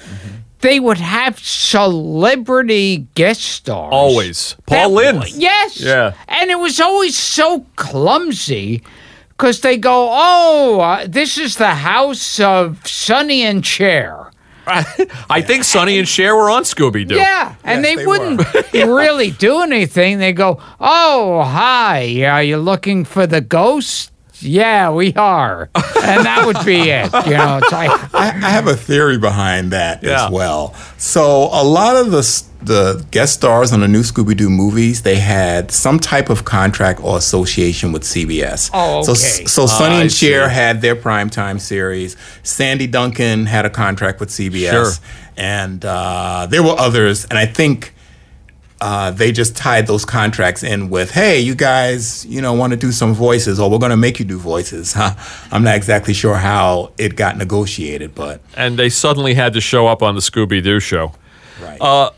They 0.62 0.80
would 0.80 1.00
have 1.00 1.40
celebrity 1.40 3.08
guest 3.16 3.42
stars. 3.42 3.90
Always. 3.92 4.56
Paul 4.66 4.90
That- 4.96 5.16
Lynde. 5.20 5.30
Yes. 5.36 5.80
Yeah. 5.82 6.14
And 6.28 6.50
it 6.52 6.60
was 6.60 6.80
always 6.80 7.18
so 7.18 7.66
clumsy 7.76 8.84
because 9.30 9.62
they 9.62 9.78
go, 9.78 10.10
oh, 10.12 10.80
uh, 10.80 11.06
this 11.08 11.38
is 11.38 11.58
the 11.58 11.76
house 11.76 12.40
of 12.40 12.86
Sonny 12.88 13.42
and 13.42 13.66
Cher. 13.66 14.31
I 14.68 15.42
think 15.42 15.64
Sonny 15.64 15.98
and 15.98 16.08
Cher 16.08 16.36
were 16.36 16.50
on 16.50 16.64
Scooby 16.64 17.08
Doo. 17.08 17.16
Yeah, 17.16 17.56
and 17.64 17.84
Yes, 17.84 17.96
they, 17.96 17.96
they 17.96 18.06
wouldn't 18.06 18.74
really 18.74 19.32
do 19.32 19.62
anything. 19.62 20.20
They 20.20 20.34
go, 20.34 20.60
"Oh, 20.80 21.44
hi, 21.44 22.24
are 22.26 22.44
you 22.44 22.58
looking 22.58 23.06
for 23.06 23.26
the 23.28 23.42
ghost?" 23.42 24.11
Yeah, 24.42 24.92
we 24.92 25.14
are, 25.16 25.70
and 25.76 26.26
that 26.26 26.44
would 26.46 26.66
be 26.66 26.90
it. 26.90 27.12
You 27.26 27.38
know, 27.38 27.60
it's 27.62 27.72
like, 27.72 27.92
I, 28.16 28.28
I 28.30 28.50
have 28.50 28.68
a 28.68 28.76
theory 28.76 29.18
behind 29.18 29.72
that 29.72 30.04
Yeah. 30.04 30.26
as 30.26 30.32
well. 30.32 30.74
So 30.98 31.50
a 31.52 31.64
lot 31.64 31.96
of 31.98 32.12
the 32.12 32.44
the 32.64 33.04
guest 33.10 33.34
stars 33.34 33.74
on 33.74 33.80
the 33.80 33.88
new 33.88 34.02
Scooby 34.04 34.38
Doo 34.38 34.48
movies, 34.50 35.02
they 35.02 35.16
had 35.16 35.72
some 35.72 36.00
type 36.00 36.30
of 36.30 36.46
contract 36.46 37.04
or 37.04 37.18
association 37.18 37.92
with 37.92 38.04
CBS. 38.04 38.70
Oh, 38.72 39.02
So 39.04 39.14
okay. 39.14 39.46
so 39.46 39.66
Sonny 39.66 39.96
I 39.96 40.02
and 40.02 40.12
Cher 40.12 40.48
see. 40.48 40.54
had 40.56 40.82
their 40.82 40.96
primetime 40.96 41.60
series. 41.60 42.16
Sandy 42.44 42.86
Duncan 42.88 43.48
had 43.48 43.66
a 43.66 43.70
contract 43.72 44.20
with 44.20 44.30
CBS, 44.30 44.70
Sure. 44.72 44.92
and 45.38 45.84
uh, 45.84 46.48
there 46.50 46.62
were 46.64 46.76
others. 46.80 47.26
And 47.26 47.38
I 47.40 47.46
think. 47.48 47.94
Uh, 48.82 49.12
they 49.12 49.32
just 49.32 49.56
tied 49.56 49.86
those 49.86 50.04
contracts 50.06 50.64
in 50.64 50.90
with, 50.90 51.12
hey, 51.12 51.40
you 51.40 51.54
guys, 51.54 52.26
you 52.26 52.42
know, 52.42 52.52
want 52.54 52.72
to 52.72 52.78
do 52.78 52.92
some 52.92 53.14
voices, 53.14 53.60
or 53.60 53.70
we're 53.70 53.78
going 53.78 53.92
to 53.92 53.98
make 53.98 54.18
you 54.20 54.26
do 54.26 54.40
voices. 54.40 54.94
Huh? 54.94 55.14
I'm 55.52 55.64
not 55.64 55.76
exactly 55.76 56.16
sure 56.16 56.36
how 56.36 56.92
it 56.98 57.16
got 57.16 57.38
negotiated, 57.38 58.16
but 58.16 58.42
And 58.58 58.80
they 58.80 58.90
suddenly 58.90 59.36
had 59.36 59.54
to 59.54 59.62
show 59.62 59.86
up 59.86 60.02
on 60.02 60.16
the 60.16 60.22
Scooby 60.22 60.64
Doo 60.64 60.80
show. 60.80 61.14
right. 61.62 61.80
Uh, 61.80 62.10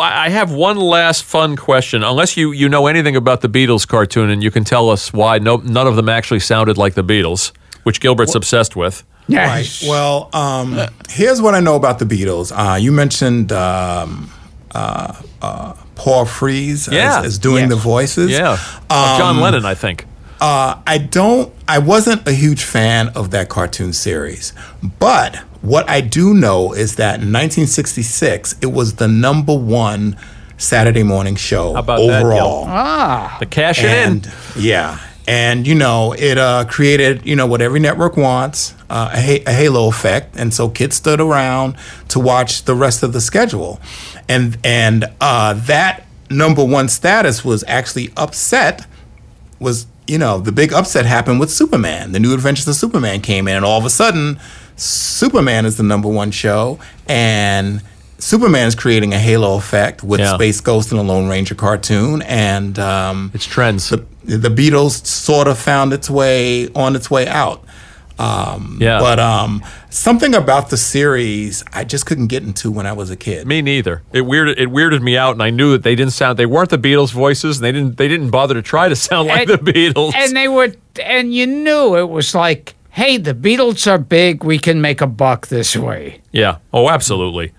I 0.00 0.28
have 0.28 0.52
one 0.52 0.76
last 0.76 1.24
fun 1.24 1.56
question. 1.56 2.04
Unless 2.04 2.36
you, 2.36 2.52
you 2.52 2.68
know 2.68 2.86
anything 2.86 3.16
about 3.16 3.40
the 3.40 3.48
Beatles 3.48 3.86
cartoon 3.88 4.30
and 4.30 4.40
you 4.40 4.52
can 4.52 4.62
tell 4.62 4.88
us 4.88 5.12
why 5.12 5.38
no, 5.38 5.56
none 5.56 5.88
of 5.88 5.96
them 5.96 6.08
actually 6.08 6.38
sounded 6.38 6.78
like 6.78 6.94
the 6.94 7.02
Beatles, 7.02 7.50
which 7.82 8.00
Gilbert's 8.00 8.36
obsessed 8.36 8.76
with. 8.76 9.02
Yeah. 9.26 9.48
Right. 9.48 9.58
yes. 9.64 9.88
Well, 9.88 10.30
um, 10.32 10.78
here's 11.08 11.42
what 11.42 11.54
I 11.56 11.60
know 11.60 11.74
about 11.74 11.98
the 11.98 12.04
Beatles. 12.04 12.52
Uh, 12.54 12.76
you 12.76 12.92
mentioned 12.92 13.50
um, 13.50 14.30
uh, 14.72 15.20
uh, 15.42 15.74
Paul 15.94 16.24
Frees 16.24 16.88
Yeah. 16.90 17.20
as, 17.20 17.24
as 17.26 17.38
doing 17.38 17.64
Yes. 17.64 17.70
the 17.70 17.76
voices. 17.76 18.30
Yeah. 18.30 18.52
Of 18.90 19.18
John 19.18 19.40
Lennon, 19.40 19.64
I 19.64 19.74
think. 19.74 20.06
Uh, 20.40 20.76
I 20.86 20.98
don't. 20.98 21.52
I 21.68 21.78
wasn't 21.78 22.26
a 22.28 22.32
huge 22.32 22.64
fan 22.64 23.08
of 23.14 23.30
that 23.30 23.48
cartoon 23.48 23.92
series, 23.92 24.52
but 24.98 25.36
what 25.62 25.88
I 25.88 26.00
do 26.02 26.34
know 26.34 26.72
is 26.74 26.96
that 26.96 27.20
in 27.22 27.32
1966 27.32 28.56
it 28.60 28.72
was 28.72 28.94
the 28.94 29.08
number 29.08 29.54
one 29.54 30.16
Saturday 30.58 31.02
morning 31.02 31.36
show 31.36 31.74
about 31.76 31.98
that, 32.06 32.22
overall. 32.22 32.64
ah, 32.68 33.36
The 33.40 33.46
cash 33.46 33.78
it 33.82 33.86
in. 33.86 33.90
and 34.12 34.32
yeah 34.56 34.98
and 35.26 35.66
you 35.66 35.74
know 35.74 36.12
it 36.12 36.36
uh, 36.36 36.64
created 36.68 37.24
you 37.24 37.34
know 37.34 37.46
what 37.46 37.62
every 37.62 37.80
network 37.80 38.16
wants 38.16 38.73
uh, 38.90 39.10
a, 39.14 39.42
a 39.44 39.52
halo 39.52 39.88
effect 39.88 40.36
and 40.36 40.52
so 40.52 40.68
kids 40.68 40.96
stood 40.96 41.20
around 41.20 41.76
to 42.08 42.20
watch 42.20 42.64
the 42.64 42.74
rest 42.74 43.02
of 43.02 43.12
the 43.12 43.20
schedule 43.20 43.80
and 44.28 44.58
and 44.64 45.04
uh, 45.20 45.52
that 45.54 46.04
number 46.30 46.64
one 46.64 46.88
status 46.88 47.44
was 47.44 47.64
actually 47.66 48.10
upset 48.16 48.86
was 49.58 49.86
you 50.06 50.18
know 50.18 50.38
the 50.38 50.52
big 50.52 50.72
upset 50.72 51.06
happened 51.06 51.40
with 51.40 51.50
superman 51.50 52.12
the 52.12 52.20
new 52.20 52.34
adventures 52.34 52.68
of 52.68 52.74
superman 52.74 53.20
came 53.20 53.48
in 53.48 53.56
and 53.56 53.64
all 53.64 53.78
of 53.78 53.84
a 53.84 53.90
sudden 53.90 54.38
superman 54.76 55.64
is 55.64 55.76
the 55.76 55.82
number 55.82 56.08
one 56.08 56.30
show 56.30 56.78
and 57.06 57.80
superman's 58.18 58.74
creating 58.74 59.12
a 59.12 59.18
halo 59.18 59.56
effect 59.56 60.02
with 60.02 60.20
Yeah. 60.20 60.34
space 60.34 60.60
ghost 60.60 60.90
and 60.92 60.98
the 60.98 61.04
lone 61.04 61.28
ranger 61.28 61.54
cartoon 61.54 62.22
and 62.22 62.78
um, 62.78 63.30
It's 63.34 63.46
trends. 63.46 63.88
the, 63.90 64.04
the 64.24 64.48
beatles 64.48 65.04
sort 65.06 65.48
of 65.48 65.58
found 65.58 65.92
its 65.92 66.08
way 66.10 66.68
on 66.74 66.96
its 66.96 67.10
way 67.10 67.26
out 67.26 67.62
um, 68.18 68.78
Yeah. 68.80 68.98
but 69.00 69.18
um, 69.18 69.62
something 69.90 70.34
about 70.34 70.70
the 70.70 70.76
series 70.76 71.64
i 71.72 71.82
just 71.84 72.06
couldn't 72.06 72.28
get 72.28 72.42
into 72.44 72.70
when 72.70 72.86
i 72.86 72.92
was 72.92 73.10
a 73.10 73.16
kid 73.16 73.46
Me 73.46 73.60
neither. 73.62 74.02
It 74.12 74.22
weirded 74.22 74.54
it 74.58 74.68
weirded 74.68 75.02
me 75.02 75.16
out, 75.16 75.32
and 75.32 75.42
I 75.42 75.50
knew 75.50 75.72
that 75.72 75.82
they 75.82 75.94
didn't 75.94 76.12
sound. 76.12 76.38
They 76.38 76.46
weren't 76.46 76.70
the 76.70 76.78
Beatles' 76.78 77.12
voices, 77.12 77.56
and 77.58 77.64
they 77.64 77.72
didn't. 77.72 77.96
They 77.96 78.08
didn't 78.08 78.30
bother 78.30 78.54
to 78.54 78.62
try 78.62 78.88
to 78.88 78.96
sound 78.96 79.28
like 79.28 79.48
And- 79.48 79.58
the 79.64 79.72
Beatles. 79.72 80.14
and 80.14 80.36
they 80.36 80.48
were, 80.48 80.72
and 81.02 81.34
you 81.34 81.46
knew 81.46 81.96
it 81.96 82.08
was 82.08 82.34
like, 82.34 82.74
"Hey, 82.90 83.16
the 83.18 83.34
Beatles 83.34 83.90
are 83.90 83.98
big. 83.98 84.44
We 84.44 84.58
can 84.58 84.80
make 84.80 85.00
a 85.00 85.06
buck 85.06 85.48
this 85.48 85.76
way." 85.76 86.20
yeah. 86.32 86.56
Oh, 86.72 86.88
absolutely. 86.88 87.52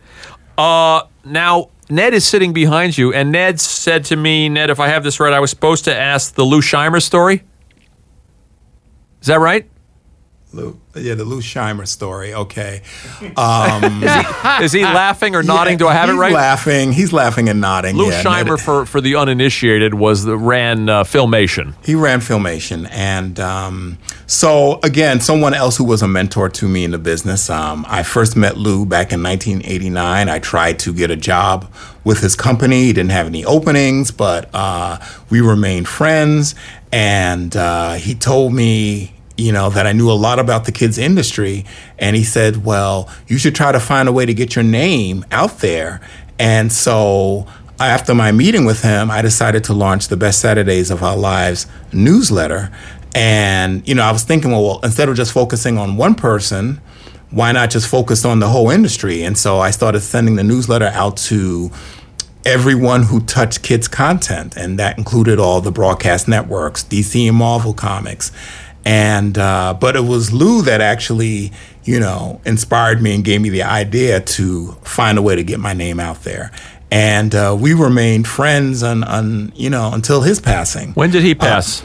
Uh, 0.57 1.01
now 1.25 1.69
Ned 1.89 2.13
is 2.13 2.25
sitting 2.25 2.53
behind 2.53 2.97
you, 2.97 3.13
and 3.13 3.31
Ned 3.31 3.59
said 3.59 4.05
to 4.05 4.15
me, 4.15 4.47
Ned, 4.49 4.69
if 4.69 4.79
I 4.79 4.87
have 4.87 5.03
this 5.03 5.19
right, 5.19 5.33
I 5.33 5.39
was 5.39 5.49
supposed 5.49 5.83
to 5.85 5.95
ask 5.95 6.33
the 6.35 6.43
Lou 6.43 6.61
Scheimer 6.61 7.01
story. 7.01 7.43
Is 9.21 9.27
that 9.27 9.39
right? 9.39 9.69
Lou, 10.55 10.79
yeah 10.95 11.13
the 11.15 11.25
lou 11.25 11.41
scheimer 11.41 11.87
story 11.87 12.33
okay 12.33 12.81
Is 14.63 14.71
he 14.71 14.83
laughing 14.83 15.35
or 15.35 15.43
nodding? 15.43 15.77
Do 15.77 15.87
I 15.87 15.93
have 15.93 16.09
it 16.09 16.13
he's 16.13 16.19
right? 16.19 16.33
laughing 16.33 16.93
he's 16.93 17.11
laughing 17.11 17.49
and 17.49 17.59
nodding 17.59 17.95
Lou 17.97 18.09
yeah, 18.09 18.23
Scheimer, 18.23 18.51
Ned- 18.51 18.61
for, 18.61 18.85
for 18.85 19.01
the 19.01 19.15
uninitiated, 19.15 19.93
was 19.93 20.23
the 20.23 20.37
ran 20.37 20.89
uh, 20.89 21.03
Filmation. 21.03 21.73
He 21.85 21.95
ran 21.95 22.19
Filmation, 22.19 22.87
and 22.91 23.39
um, 23.39 23.97
so 24.27 24.79
again, 24.83 25.19
someone 25.19 25.53
else 25.53 25.77
who 25.77 25.83
was 25.83 26.01
a 26.01 26.07
mentor 26.07 26.49
to 26.49 26.67
me 26.67 26.83
in 26.83 26.91
the 26.91 26.97
business. 26.97 27.49
Um, 27.49 27.85
I 27.87 28.03
first 28.03 28.35
met 28.35 28.57
Lou 28.57 28.85
back 28.85 29.11
in 29.11 29.21
1989. 29.23 30.29
I 30.29 30.39
tried 30.39 30.79
to 30.79 30.93
get 30.93 31.11
a 31.11 31.15
job 31.15 31.71
with 32.03 32.19
his 32.21 32.35
company. 32.35 32.83
He 32.85 32.93
didn't 32.93 33.11
have 33.11 33.27
any 33.27 33.43
openings, 33.45 34.11
but 34.11 34.49
uh, 34.53 34.99
we 35.29 35.41
remained 35.41 35.87
friends, 35.87 36.55
and 36.91 37.55
uh, 37.55 37.93
he 37.93 38.15
told 38.15 38.53
me. 38.53 39.14
You 39.37 39.51
know, 39.51 39.69
that 39.69 39.85
I 39.85 39.91
knew 39.91 40.09
a 40.09 40.13
lot 40.13 40.39
about 40.39 40.65
the 40.65 40.71
kids' 40.71 40.97
industry. 40.97 41.65
And 41.99 42.15
he 42.15 42.23
said, 42.23 42.63
Well, 42.63 43.09
you 43.27 43.37
should 43.37 43.55
try 43.55 43.71
to 43.71 43.79
find 43.79 44.07
a 44.07 44.11
way 44.11 44.25
to 44.25 44.33
get 44.33 44.55
your 44.55 44.63
name 44.63 45.25
out 45.31 45.59
there. 45.59 46.01
And 46.39 46.71
so 46.71 47.47
after 47.79 48.15
my 48.15 48.31
meeting 48.31 48.65
with 48.65 48.81
him, 48.81 49.11
I 49.11 49.21
decided 49.21 49.63
to 49.65 49.73
launch 49.73 50.07
the 50.07 50.17
Best 50.17 50.39
Saturdays 50.39 50.91
of 50.91 51.03
Our 51.03 51.17
Lives 51.17 51.67
newsletter. 51.91 52.71
And, 53.13 53.87
you 53.87 53.95
know, 53.95 54.03
I 54.03 54.11
was 54.11 54.23
thinking, 54.23 54.51
well, 54.51 54.63
well, 54.63 54.79
instead 54.83 55.09
of 55.09 55.15
just 55.15 55.31
focusing 55.31 55.77
on 55.77 55.97
one 55.97 56.15
person, 56.15 56.81
why 57.31 57.51
not 57.51 57.69
just 57.69 57.87
focus 57.87 58.23
on 58.25 58.39
the 58.39 58.47
whole 58.47 58.69
industry? 58.69 59.23
And 59.23 59.37
so 59.37 59.59
I 59.59 59.71
started 59.71 60.01
sending 60.01 60.35
the 60.35 60.43
newsletter 60.43 60.87
out 60.93 61.17
to 61.17 61.71
everyone 62.45 63.03
who 63.03 63.19
touched 63.21 63.63
kids' 63.63 63.87
content. 63.87 64.55
And 64.55 64.77
that 64.79 64.97
included 64.97 65.39
all 65.39 65.61
the 65.61 65.71
broadcast 65.71 66.27
networks, 66.27 66.83
DC 66.83 67.27
and 67.27 67.37
Marvel 67.37 67.73
Comics. 67.73 68.31
And, 68.85 69.35
uh, 69.37 69.75
but 69.79 69.95
it 69.95 70.03
was 70.03 70.31
Lou 70.31 70.61
that 70.61 70.79
actually, 70.79 71.51
you 71.83 71.99
know, 71.99 72.39
inspired 72.45 73.01
me 73.01 73.15
and 73.15 73.23
gave 73.23 73.41
me 73.41 73.49
the 73.49 73.63
idea 73.63 74.21
to 74.21 74.73
find 74.83 75.17
a 75.17 75.21
way 75.23 75.35
to 75.35 75.43
get 75.43 75.59
my 75.59 75.73
name 75.73 75.99
out 75.99 76.21
there. 76.23 76.51
And 76.91 77.33
uh, 77.33 77.57
we 77.59 77.73
remained 77.73 78.27
friends 78.27 78.83
on, 78.83 79.03
on, 79.03 79.51
you 79.55 79.71
know, 79.71 79.91
until 79.91 80.21
his 80.21 80.39
passing. 80.39 80.93
When 80.93 81.09
did 81.09 81.23
he 81.23 81.33
pass? 81.33 81.83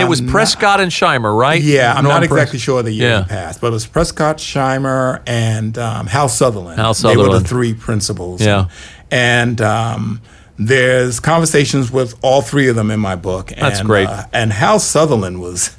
it 0.00 0.08
was 0.08 0.20
Prescott 0.20 0.80
and 0.80 0.90
Scheimer, 0.90 1.36
right? 1.36 1.60
Yeah, 1.60 1.94
I'm 1.94 2.04
Norm 2.04 2.20
not 2.20 2.28
Pres- 2.28 2.30
exactly 2.40 2.58
sure 2.58 2.82
the 2.82 2.92
year 2.92 3.08
Yeah. 3.08 3.22
he 3.24 3.28
passed, 3.28 3.60
but 3.60 3.68
it 3.68 3.72
was 3.72 3.86
Prescott, 3.86 4.38
Scheimer, 4.38 5.22
and 5.26 5.76
um, 5.78 6.06
Hal 6.06 6.28
Sutherland. 6.28 6.78
Hal 6.80 6.94
Sutherland. 6.94 7.30
They 7.30 7.34
were 7.34 7.40
the 7.40 7.48
three 7.48 7.74
principals. 7.74 8.40
Yeah. 8.42 8.68
And 9.10 9.60
um, 9.60 10.20
there's 10.58 11.20
conversations 11.20 11.90
with 11.90 12.14
all 12.22 12.42
three 12.42 12.68
of 12.68 12.76
them 12.76 12.90
in 12.90 13.00
my 13.00 13.16
book. 13.16 13.52
And, 13.52 13.60
That's 13.60 13.82
great. 13.82 14.08
Uh, 14.08 14.24
and 14.32 14.52
Hal 14.52 14.78
Sutherland 14.78 15.40
was, 15.40 15.76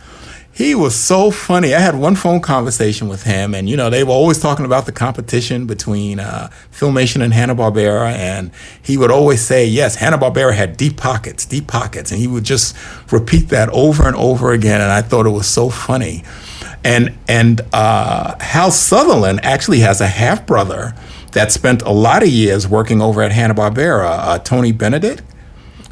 He 0.51 0.75
was 0.75 0.95
so 0.95 1.31
funny. 1.31 1.73
I 1.73 1.79
had 1.79 1.95
one 1.95 2.15
phone 2.15 2.39
conversation 2.39 3.07
with 3.07 3.23
him, 3.23 3.55
and 3.55 3.67
you 3.67 3.75
know 3.75 3.89
they 3.89 4.03
were 4.03 4.11
always 4.11 4.39
talking 4.39 4.65
about 4.65 4.85
the 4.85 4.91
competition 4.91 5.65
between 5.65 6.19
uh, 6.19 6.49
Filmation 6.71 7.23
and 7.23 7.33
Hanna 7.33 7.55
Barbera, 7.55 8.13
and 8.13 8.51
he 8.81 8.97
would 8.97 9.09
always 9.09 9.41
say, 9.41 9.65
"Yes, 9.65 9.95
Hanna 9.95 10.17
Barbera 10.17 10.53
had 10.53 10.77
deep 10.77 10.97
pockets, 10.97 11.45
deep 11.45 11.67
pockets," 11.67 12.11
and 12.11 12.19
he 12.19 12.27
would 12.27 12.43
just 12.43 12.75
repeat 13.11 13.49
that 13.49 13.69
over 13.69 14.05
and 14.07 14.15
over 14.15 14.51
again. 14.51 14.79
And 14.79 14.91
I 14.91 15.01
thought 15.01 15.25
it 15.25 15.31
was 15.31 15.47
so 15.47 15.69
funny. 15.69 16.23
And 16.83 17.17
and 17.27 17.61
uh, 17.73 18.35
Hal 18.39 18.69
Sutherland 18.69 19.39
actually 19.43 19.79
has 19.79 20.01
a 20.01 20.07
half 20.07 20.45
brother 20.45 20.93
that 21.33 21.51
spent 21.51 21.81
a 21.81 21.91
lot 21.91 22.23
of 22.23 22.29
years 22.29 22.67
working 22.67 23.01
over 23.01 23.21
at 23.21 23.31
Hanna 23.31 23.55
Barbera, 23.55 24.17
uh, 24.19 24.39
Tony 24.39 24.71
Benedict. 24.71 25.21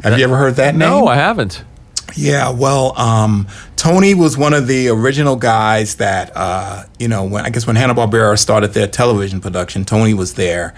Have 0.03 0.17
you 0.17 0.23
ever 0.23 0.37
heard 0.37 0.55
that 0.55 0.73
name? 0.73 0.89
No, 0.89 1.07
I 1.07 1.15
haven't. 1.15 1.63
Yeah, 2.15 2.49
well, 2.49 2.97
um, 2.99 3.47
Tony 3.75 4.13
was 4.13 4.37
one 4.37 4.53
of 4.53 4.67
the 4.67 4.89
original 4.89 5.35
guys 5.35 5.95
that, 5.95 6.31
uh, 6.35 6.83
you 6.99 7.07
know, 7.07 7.23
when 7.23 7.45
I 7.45 7.49
guess 7.49 7.65
when 7.65 7.75
Hanna 7.75 7.95
Barbera 7.95 8.37
started 8.37 8.73
their 8.73 8.87
television 8.87 9.39
production, 9.39 9.85
Tony 9.85 10.13
was 10.13 10.33
there. 10.33 10.73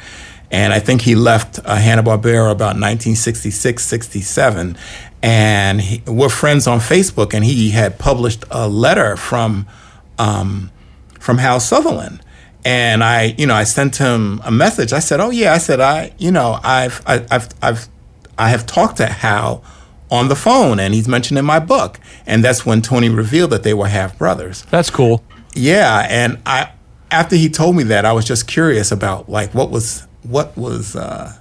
And 0.51 0.72
I 0.72 0.80
think 0.80 1.01
he 1.01 1.16
left 1.16 1.59
uh, 1.66 1.76
Hanna 1.76 2.03
Barbera 2.03 2.51
about 2.51 2.76
1966, 2.78 3.84
67. 3.84 4.78
And 5.24 5.82
he, 5.82 6.03
we're 6.05 6.30
friends 6.30 6.68
on 6.68 6.80
Facebook, 6.80 7.34
and 7.34 7.43
he 7.43 7.72
had 7.72 7.97
published 7.97 8.43
a 8.51 8.70
letter 8.70 9.18
from 9.18 9.68
um, 10.20 10.70
from 11.20 11.39
Hal 11.39 11.59
Sutherland. 11.59 12.22
And 12.66 13.03
I, 13.03 13.36
you 13.38 13.45
know, 13.45 13.55
I 13.55 13.66
sent 13.66 13.97
him 13.97 14.41
a 14.45 14.51
message. 14.51 14.93
I 14.93 14.99
said, 14.99 15.20
"Oh 15.20 15.30
yeah," 15.30 15.53
I 15.53 15.57
said, 15.57 15.80
"I, 15.80 16.14
you 16.18 16.32
know, 16.32 16.59
I've, 16.64 17.01
I, 17.05 17.26
I've, 17.30 17.49
I've, 17.61 17.88
I 18.38 18.49
have 18.49 18.66
talked 18.66 18.97
to 18.97 19.07
Hal 19.07 19.64
on 20.09 20.30
the 20.30 20.36
phone, 20.36 20.80
and 20.80 20.93
he's 20.93 21.07
mentioned 21.07 21.38
in 21.38 21.45
my 21.45 21.59
book." 21.59 21.99
And 22.26 22.43
that's 22.43 22.66
when 22.66 22.82
Tony 22.82 23.09
revealed 23.09 23.49
that 23.51 23.64
they 23.64 23.74
were 23.74 23.88
half 23.88 24.18
brothers. 24.18 24.64
That's 24.72 24.89
cool. 24.89 25.24
Yeah, 25.53 26.07
and 26.09 26.41
I, 26.45 26.72
after 27.11 27.36
he 27.36 27.49
told 27.49 27.76
me 27.76 27.84
that, 27.84 28.05
I 28.05 28.14
was 28.14 28.26
just 28.26 28.47
curious 28.47 28.91
about 28.91 29.28
like 29.28 29.53
what 29.53 29.70
was 29.70 30.07
what 30.24 30.55
was 30.57 30.95
uh, 30.95 31.34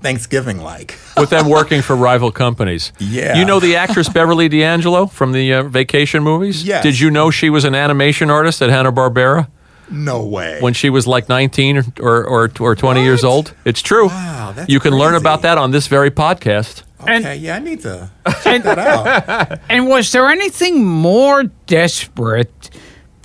Thanksgiving 0.00 0.58
like. 0.58 0.96
With 1.16 1.30
them 1.30 1.48
working 1.48 1.82
for 1.82 1.96
rival 1.96 2.30
companies. 2.30 2.92
Yeah. 2.98 3.36
You 3.36 3.44
know 3.44 3.58
the 3.58 3.76
actress 3.76 4.08
Beverly 4.08 4.48
D'Angelo 4.48 5.06
from 5.06 5.32
the 5.32 5.54
uh, 5.54 5.62
vacation 5.64 6.22
movies? 6.22 6.64
Yes. 6.64 6.82
Did 6.82 7.00
you 7.00 7.10
know 7.10 7.30
she 7.30 7.50
was 7.50 7.64
an 7.64 7.74
animation 7.74 8.30
artist 8.30 8.62
at 8.62 8.70
Hanna-Barbera 8.70 9.48
No 9.90 10.24
way. 10.24 10.58
when 10.60 10.74
she 10.74 10.90
was 10.90 11.06
like 11.06 11.28
19 11.28 11.78
or, 12.00 12.24
or, 12.26 12.50
or 12.60 12.74
20 12.76 13.02
years 13.02 13.24
old? 13.24 13.54
It's 13.64 13.80
true. 13.82 14.08
Wow, 14.08 14.52
that's 14.54 14.68
you 14.68 14.80
can 14.80 14.92
learn 14.94 15.14
about 15.14 15.42
that 15.42 15.58
on 15.58 15.70
this 15.70 15.86
very 15.86 16.10
podcast. 16.10 16.82
And- 17.06 17.24
okay, 17.24 17.36
yeah, 17.36 17.56
I 17.56 17.58
need 17.60 17.80
to 17.82 18.10
check 18.42 18.62
that 18.64 18.78
out. 18.78 19.60
And 19.70 19.88
was 19.88 20.10
there 20.12 20.28
anything 20.28 20.84
more 20.84 21.44
desperate 21.66 22.70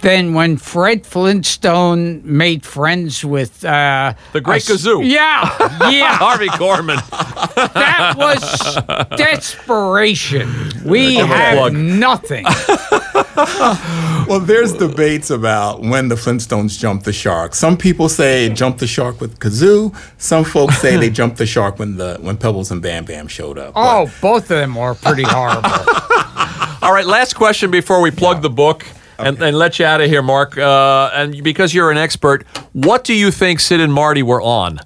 than 0.04 0.34
when 0.36 0.58
Fred 0.58 1.06
Flintstone 1.08 2.22
made 2.24 2.64
friends 2.64 3.26
with 3.26 3.66
uh, 3.66 4.14
The 4.34 4.42
Great 4.42 4.70
a 4.70 4.74
s- 4.74 4.86
Gazoo. 4.86 5.02
Yeah, 5.10 5.50
yeah, 5.90 6.16
Harvey 6.18 6.48
Korman. 6.50 6.98
that 7.74 8.14
was 8.16 9.18
desperation. 9.18 10.48
We 10.86 11.16
Give 11.16 11.30
a 11.32 11.36
had 11.36 11.74
nothing. 11.74 12.46
Well, 14.28 14.40
there's 14.40 14.72
debates 14.74 15.30
about 15.30 15.82
when 15.82 16.08
the 16.08 16.16
Flintstones 16.16 16.80
jumped 16.80 17.04
the 17.04 17.12
shark. 17.12 17.54
Some 17.54 17.76
people 17.78 18.08
say 18.08 18.48
jump 18.50 18.78
the 18.78 18.88
shark 18.88 19.20
with 19.20 19.38
Gazoo. 19.40 19.94
Some 20.18 20.46
folks 20.46 20.78
say 20.78 20.96
they 20.96 21.10
jumped 21.20 21.38
the 21.38 21.46
shark 21.46 21.78
when 21.78 21.98
the 21.98 22.18
when 22.22 22.38
Pebbles 22.38 22.72
and 22.72 22.82
Bam 22.82 23.04
Bam 23.06 23.28
showed 23.28 23.58
up. 23.58 23.74
But- 23.74 23.84
Oh, 24.04 24.12
both 24.22 24.44
of 24.44 24.48
them 24.50 24.78
are 24.78 24.96
pretty 24.96 25.24
horrible. 25.26 25.70
All 26.82 26.94
right, 26.94 27.06
last 27.06 27.36
question 27.36 27.70
before 27.70 28.02
we 28.02 28.12
plug 28.12 28.42
the 28.42 28.50
book 28.50 28.86
and, 29.20 29.42
and 29.42 29.58
let 29.58 29.80
you 29.80 29.86
out 29.86 30.02
of 30.02 30.10
here, 30.10 30.22
Mark. 30.22 30.58
Uh, 30.58 31.10
and 31.14 31.44
because 31.44 31.74
you're 31.74 31.92
an 31.92 31.98
expert, 31.98 32.46
what 32.74 33.04
do 33.04 33.14
you 33.14 33.32
think 33.32 33.60
Sid 33.60 33.80
and 33.80 33.94
Marty 33.94 34.24
were 34.24 34.42
on? 34.42 34.80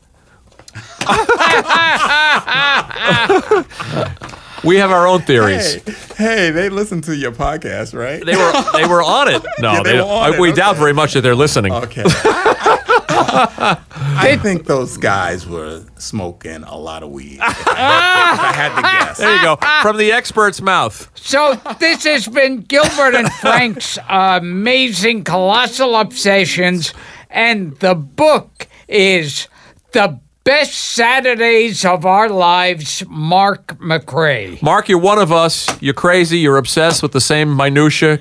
we 4.64 4.78
have 4.78 4.92
our 4.92 5.08
own 5.08 5.22
theories. 5.22 5.76
Hey, 6.16 6.26
hey, 6.38 6.52
they 6.52 6.70
listen 6.70 7.02
to 7.02 7.16
your 7.16 7.32
podcast, 7.32 7.94
right? 7.98 8.24
They 8.26 8.36
were 8.36 8.54
they 8.74 8.86
were 8.88 9.02
on 9.04 9.28
it. 9.30 9.44
No, 9.60 9.74
Yeah, 9.74 9.84
they 9.84 9.92
they 9.94 9.98
were 10.00 10.04
on 10.06 10.34
I- 10.34 10.36
it, 10.36 10.40
we 10.40 10.52
doubt 10.52 10.76
very 10.78 10.94
much 10.94 11.14
that 11.14 11.22
they're 11.22 11.36
listening. 11.36 11.72
Okay. 11.74 12.04
I, 12.06 12.80
I 13.20 14.38
think 14.42 14.66
those 14.66 14.98
guys 14.98 15.48
were 15.48 15.84
smoking 15.98 16.64
a 16.64 16.78
lot 16.78 17.04
of 17.04 17.10
weed. 17.10 17.40
If 17.42 17.68
I 17.68 17.76
had, 17.76 18.40
I 18.40 18.52
had 18.54 18.76
to 18.76 18.82
guess. 18.82 19.18
There 19.18 19.36
you 19.36 19.42
go, 19.42 19.58
from 19.82 19.98
the 19.98 20.12
expert's 20.12 20.62
mouth. 20.62 21.10
So 21.16 21.60
this 21.80 22.04
has 22.04 22.28
been 22.28 22.62
Gilbert 22.62 23.16
and 23.16 23.32
Frank's 23.34 23.98
amazing 24.08 25.24
colossal 25.24 25.96
obsessions, 25.96 26.94
and 27.30 27.78
the 27.80 27.96
book 27.96 28.68
is 28.88 29.48
the 29.92 30.20
best 30.44 30.74
Saturdays 30.74 31.84
of 31.84 32.06
our 32.06 32.30
lives. 32.30 33.04
Mark 33.08 33.78
McCray. 33.80 34.62
Mark, 34.62 34.88
you're 34.88 35.00
one 35.00 35.20
of 35.20 35.32
us. 35.32 35.68
You're 35.82 35.94
crazy. 35.94 36.40
You're 36.40 36.58
obsessed 36.58 37.04
with 37.04 37.12
the 37.12 37.22
same 37.22 37.56
minutia. 37.56 38.20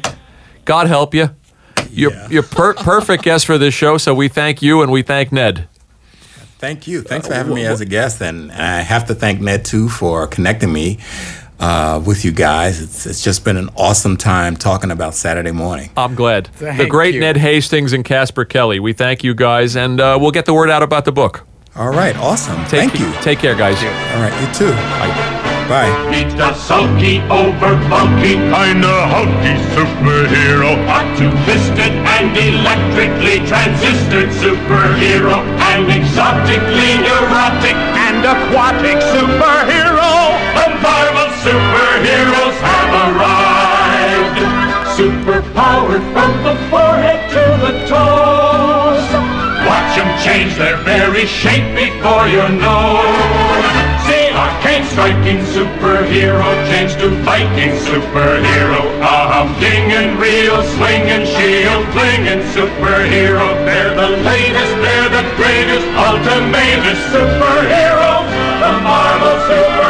God 0.64 0.88
help 0.88 1.14
you. 1.14 1.30
You're 1.96 2.12
Yeah. 2.12 2.28
you're 2.30 2.42
per- 2.42 2.74
perfect 2.74 3.22
guest 3.24 3.46
for 3.46 3.58
this 3.58 3.74
show. 3.74 3.98
So 3.98 4.14
we 4.14 4.28
thank 4.28 4.62
you 4.62 4.82
and 4.82 4.92
we 4.92 5.02
thank 5.02 5.32
Ned. 5.32 5.68
Thank 6.58 6.86
you. 6.86 7.02
Thanks 7.02 7.26
for 7.26 7.34
having 7.34 7.54
me 7.54 7.66
as 7.66 7.80
a 7.80 7.84
guest. 7.84 8.20
And 8.22 8.50
I 8.52 8.80
have 8.80 9.06
to 9.06 9.14
thank 9.14 9.40
Ned, 9.40 9.64
too, 9.64 9.88
for 9.90 10.26
connecting 10.26 10.72
me 10.72 10.98
uh, 11.60 12.02
with 12.04 12.24
you 12.24 12.32
guys. 12.32 12.80
It's, 12.80 13.04
it's 13.06 13.22
just 13.22 13.44
been 13.44 13.58
an 13.58 13.68
awesome 13.76 14.16
time 14.16 14.56
talking 14.56 14.90
about 14.90 15.14
Saturday 15.14 15.52
morning. 15.52 15.90
I'm 15.98 16.14
glad. 16.14 16.46
the 16.58 16.86
great 16.88 17.14
you. 17.14 17.20
Ned 17.20 17.36
Hastings 17.36 17.92
and 17.92 18.04
Casper 18.04 18.44
Kelly. 18.46 18.80
We 18.80 18.94
thank 18.94 19.22
you 19.22 19.34
guys, 19.34 19.76
and 19.76 20.00
uh, 20.00 20.18
we'll 20.20 20.30
get 20.30 20.46
the 20.46 20.54
word 20.54 20.70
out 20.70 20.82
about 20.82 21.04
the 21.04 21.12
book. 21.12 21.46
All 21.76 21.90
right. 21.90 22.16
Awesome. 22.16 22.56
Take, 22.64 22.90
Thank 22.90 23.00
you. 23.00 23.12
Take 23.22 23.38
care, 23.38 23.54
guys. 23.54 23.76
All 23.82 24.22
right. 24.22 24.48
You 24.48 24.54
too. 24.54 24.70
Bye. 24.72 25.45
Meet 25.66 26.36
the 26.38 26.54
sulky, 26.54 27.18
over 27.26 27.74
bulky, 27.90 28.38
kinda 28.38 28.96
hulky 29.10 29.58
superhero. 29.74 30.78
Optimistic 30.86 31.90
and 32.14 32.30
electrically 32.38 33.42
transistored 33.50 34.30
superhero. 34.30 35.42
An 35.70 35.90
exotically 35.90 37.02
neurotic 37.02 37.74
and 38.06 38.22
aquatic 38.22 38.98
superhero. 39.10 40.38
The 40.54 40.68
Marvel 40.86 41.30
superheroes 41.42 42.58
have 42.70 42.92
arrived. 43.06 44.38
Superpowered 44.94 46.04
from 46.14 46.30
the 46.46 46.54
forehead 46.70 47.20
to 47.34 47.44
the 47.64 47.72
toes. 47.90 49.06
Watch 49.66 49.96
them 49.98 50.10
change 50.22 50.54
their 50.54 50.76
very 50.84 51.26
shape 51.26 51.74
before 51.74 52.28
your 52.28 52.50
nose. 52.50 53.95
Arcane 54.46 54.86
striking 54.94 55.42
superhero 55.50 56.46
change 56.70 56.94
to 57.02 57.10
Viking 57.26 57.74
superhero. 57.82 58.78
A 59.02 59.16
humdinging, 59.32 60.14
real 60.22 60.62
swinging, 60.78 61.26
shield 61.34 61.82
flinging 61.90 62.46
superhero. 62.54 63.46
They're 63.66 63.94
the 63.98 64.10
latest, 64.22 64.74
they're 64.84 65.10
the 65.10 65.26
greatest, 65.34 65.86
ultimatest 65.98 67.02
superheroes. 67.10 68.30
The 68.62 68.72
Marvel 68.86 69.36
Super 69.50 69.85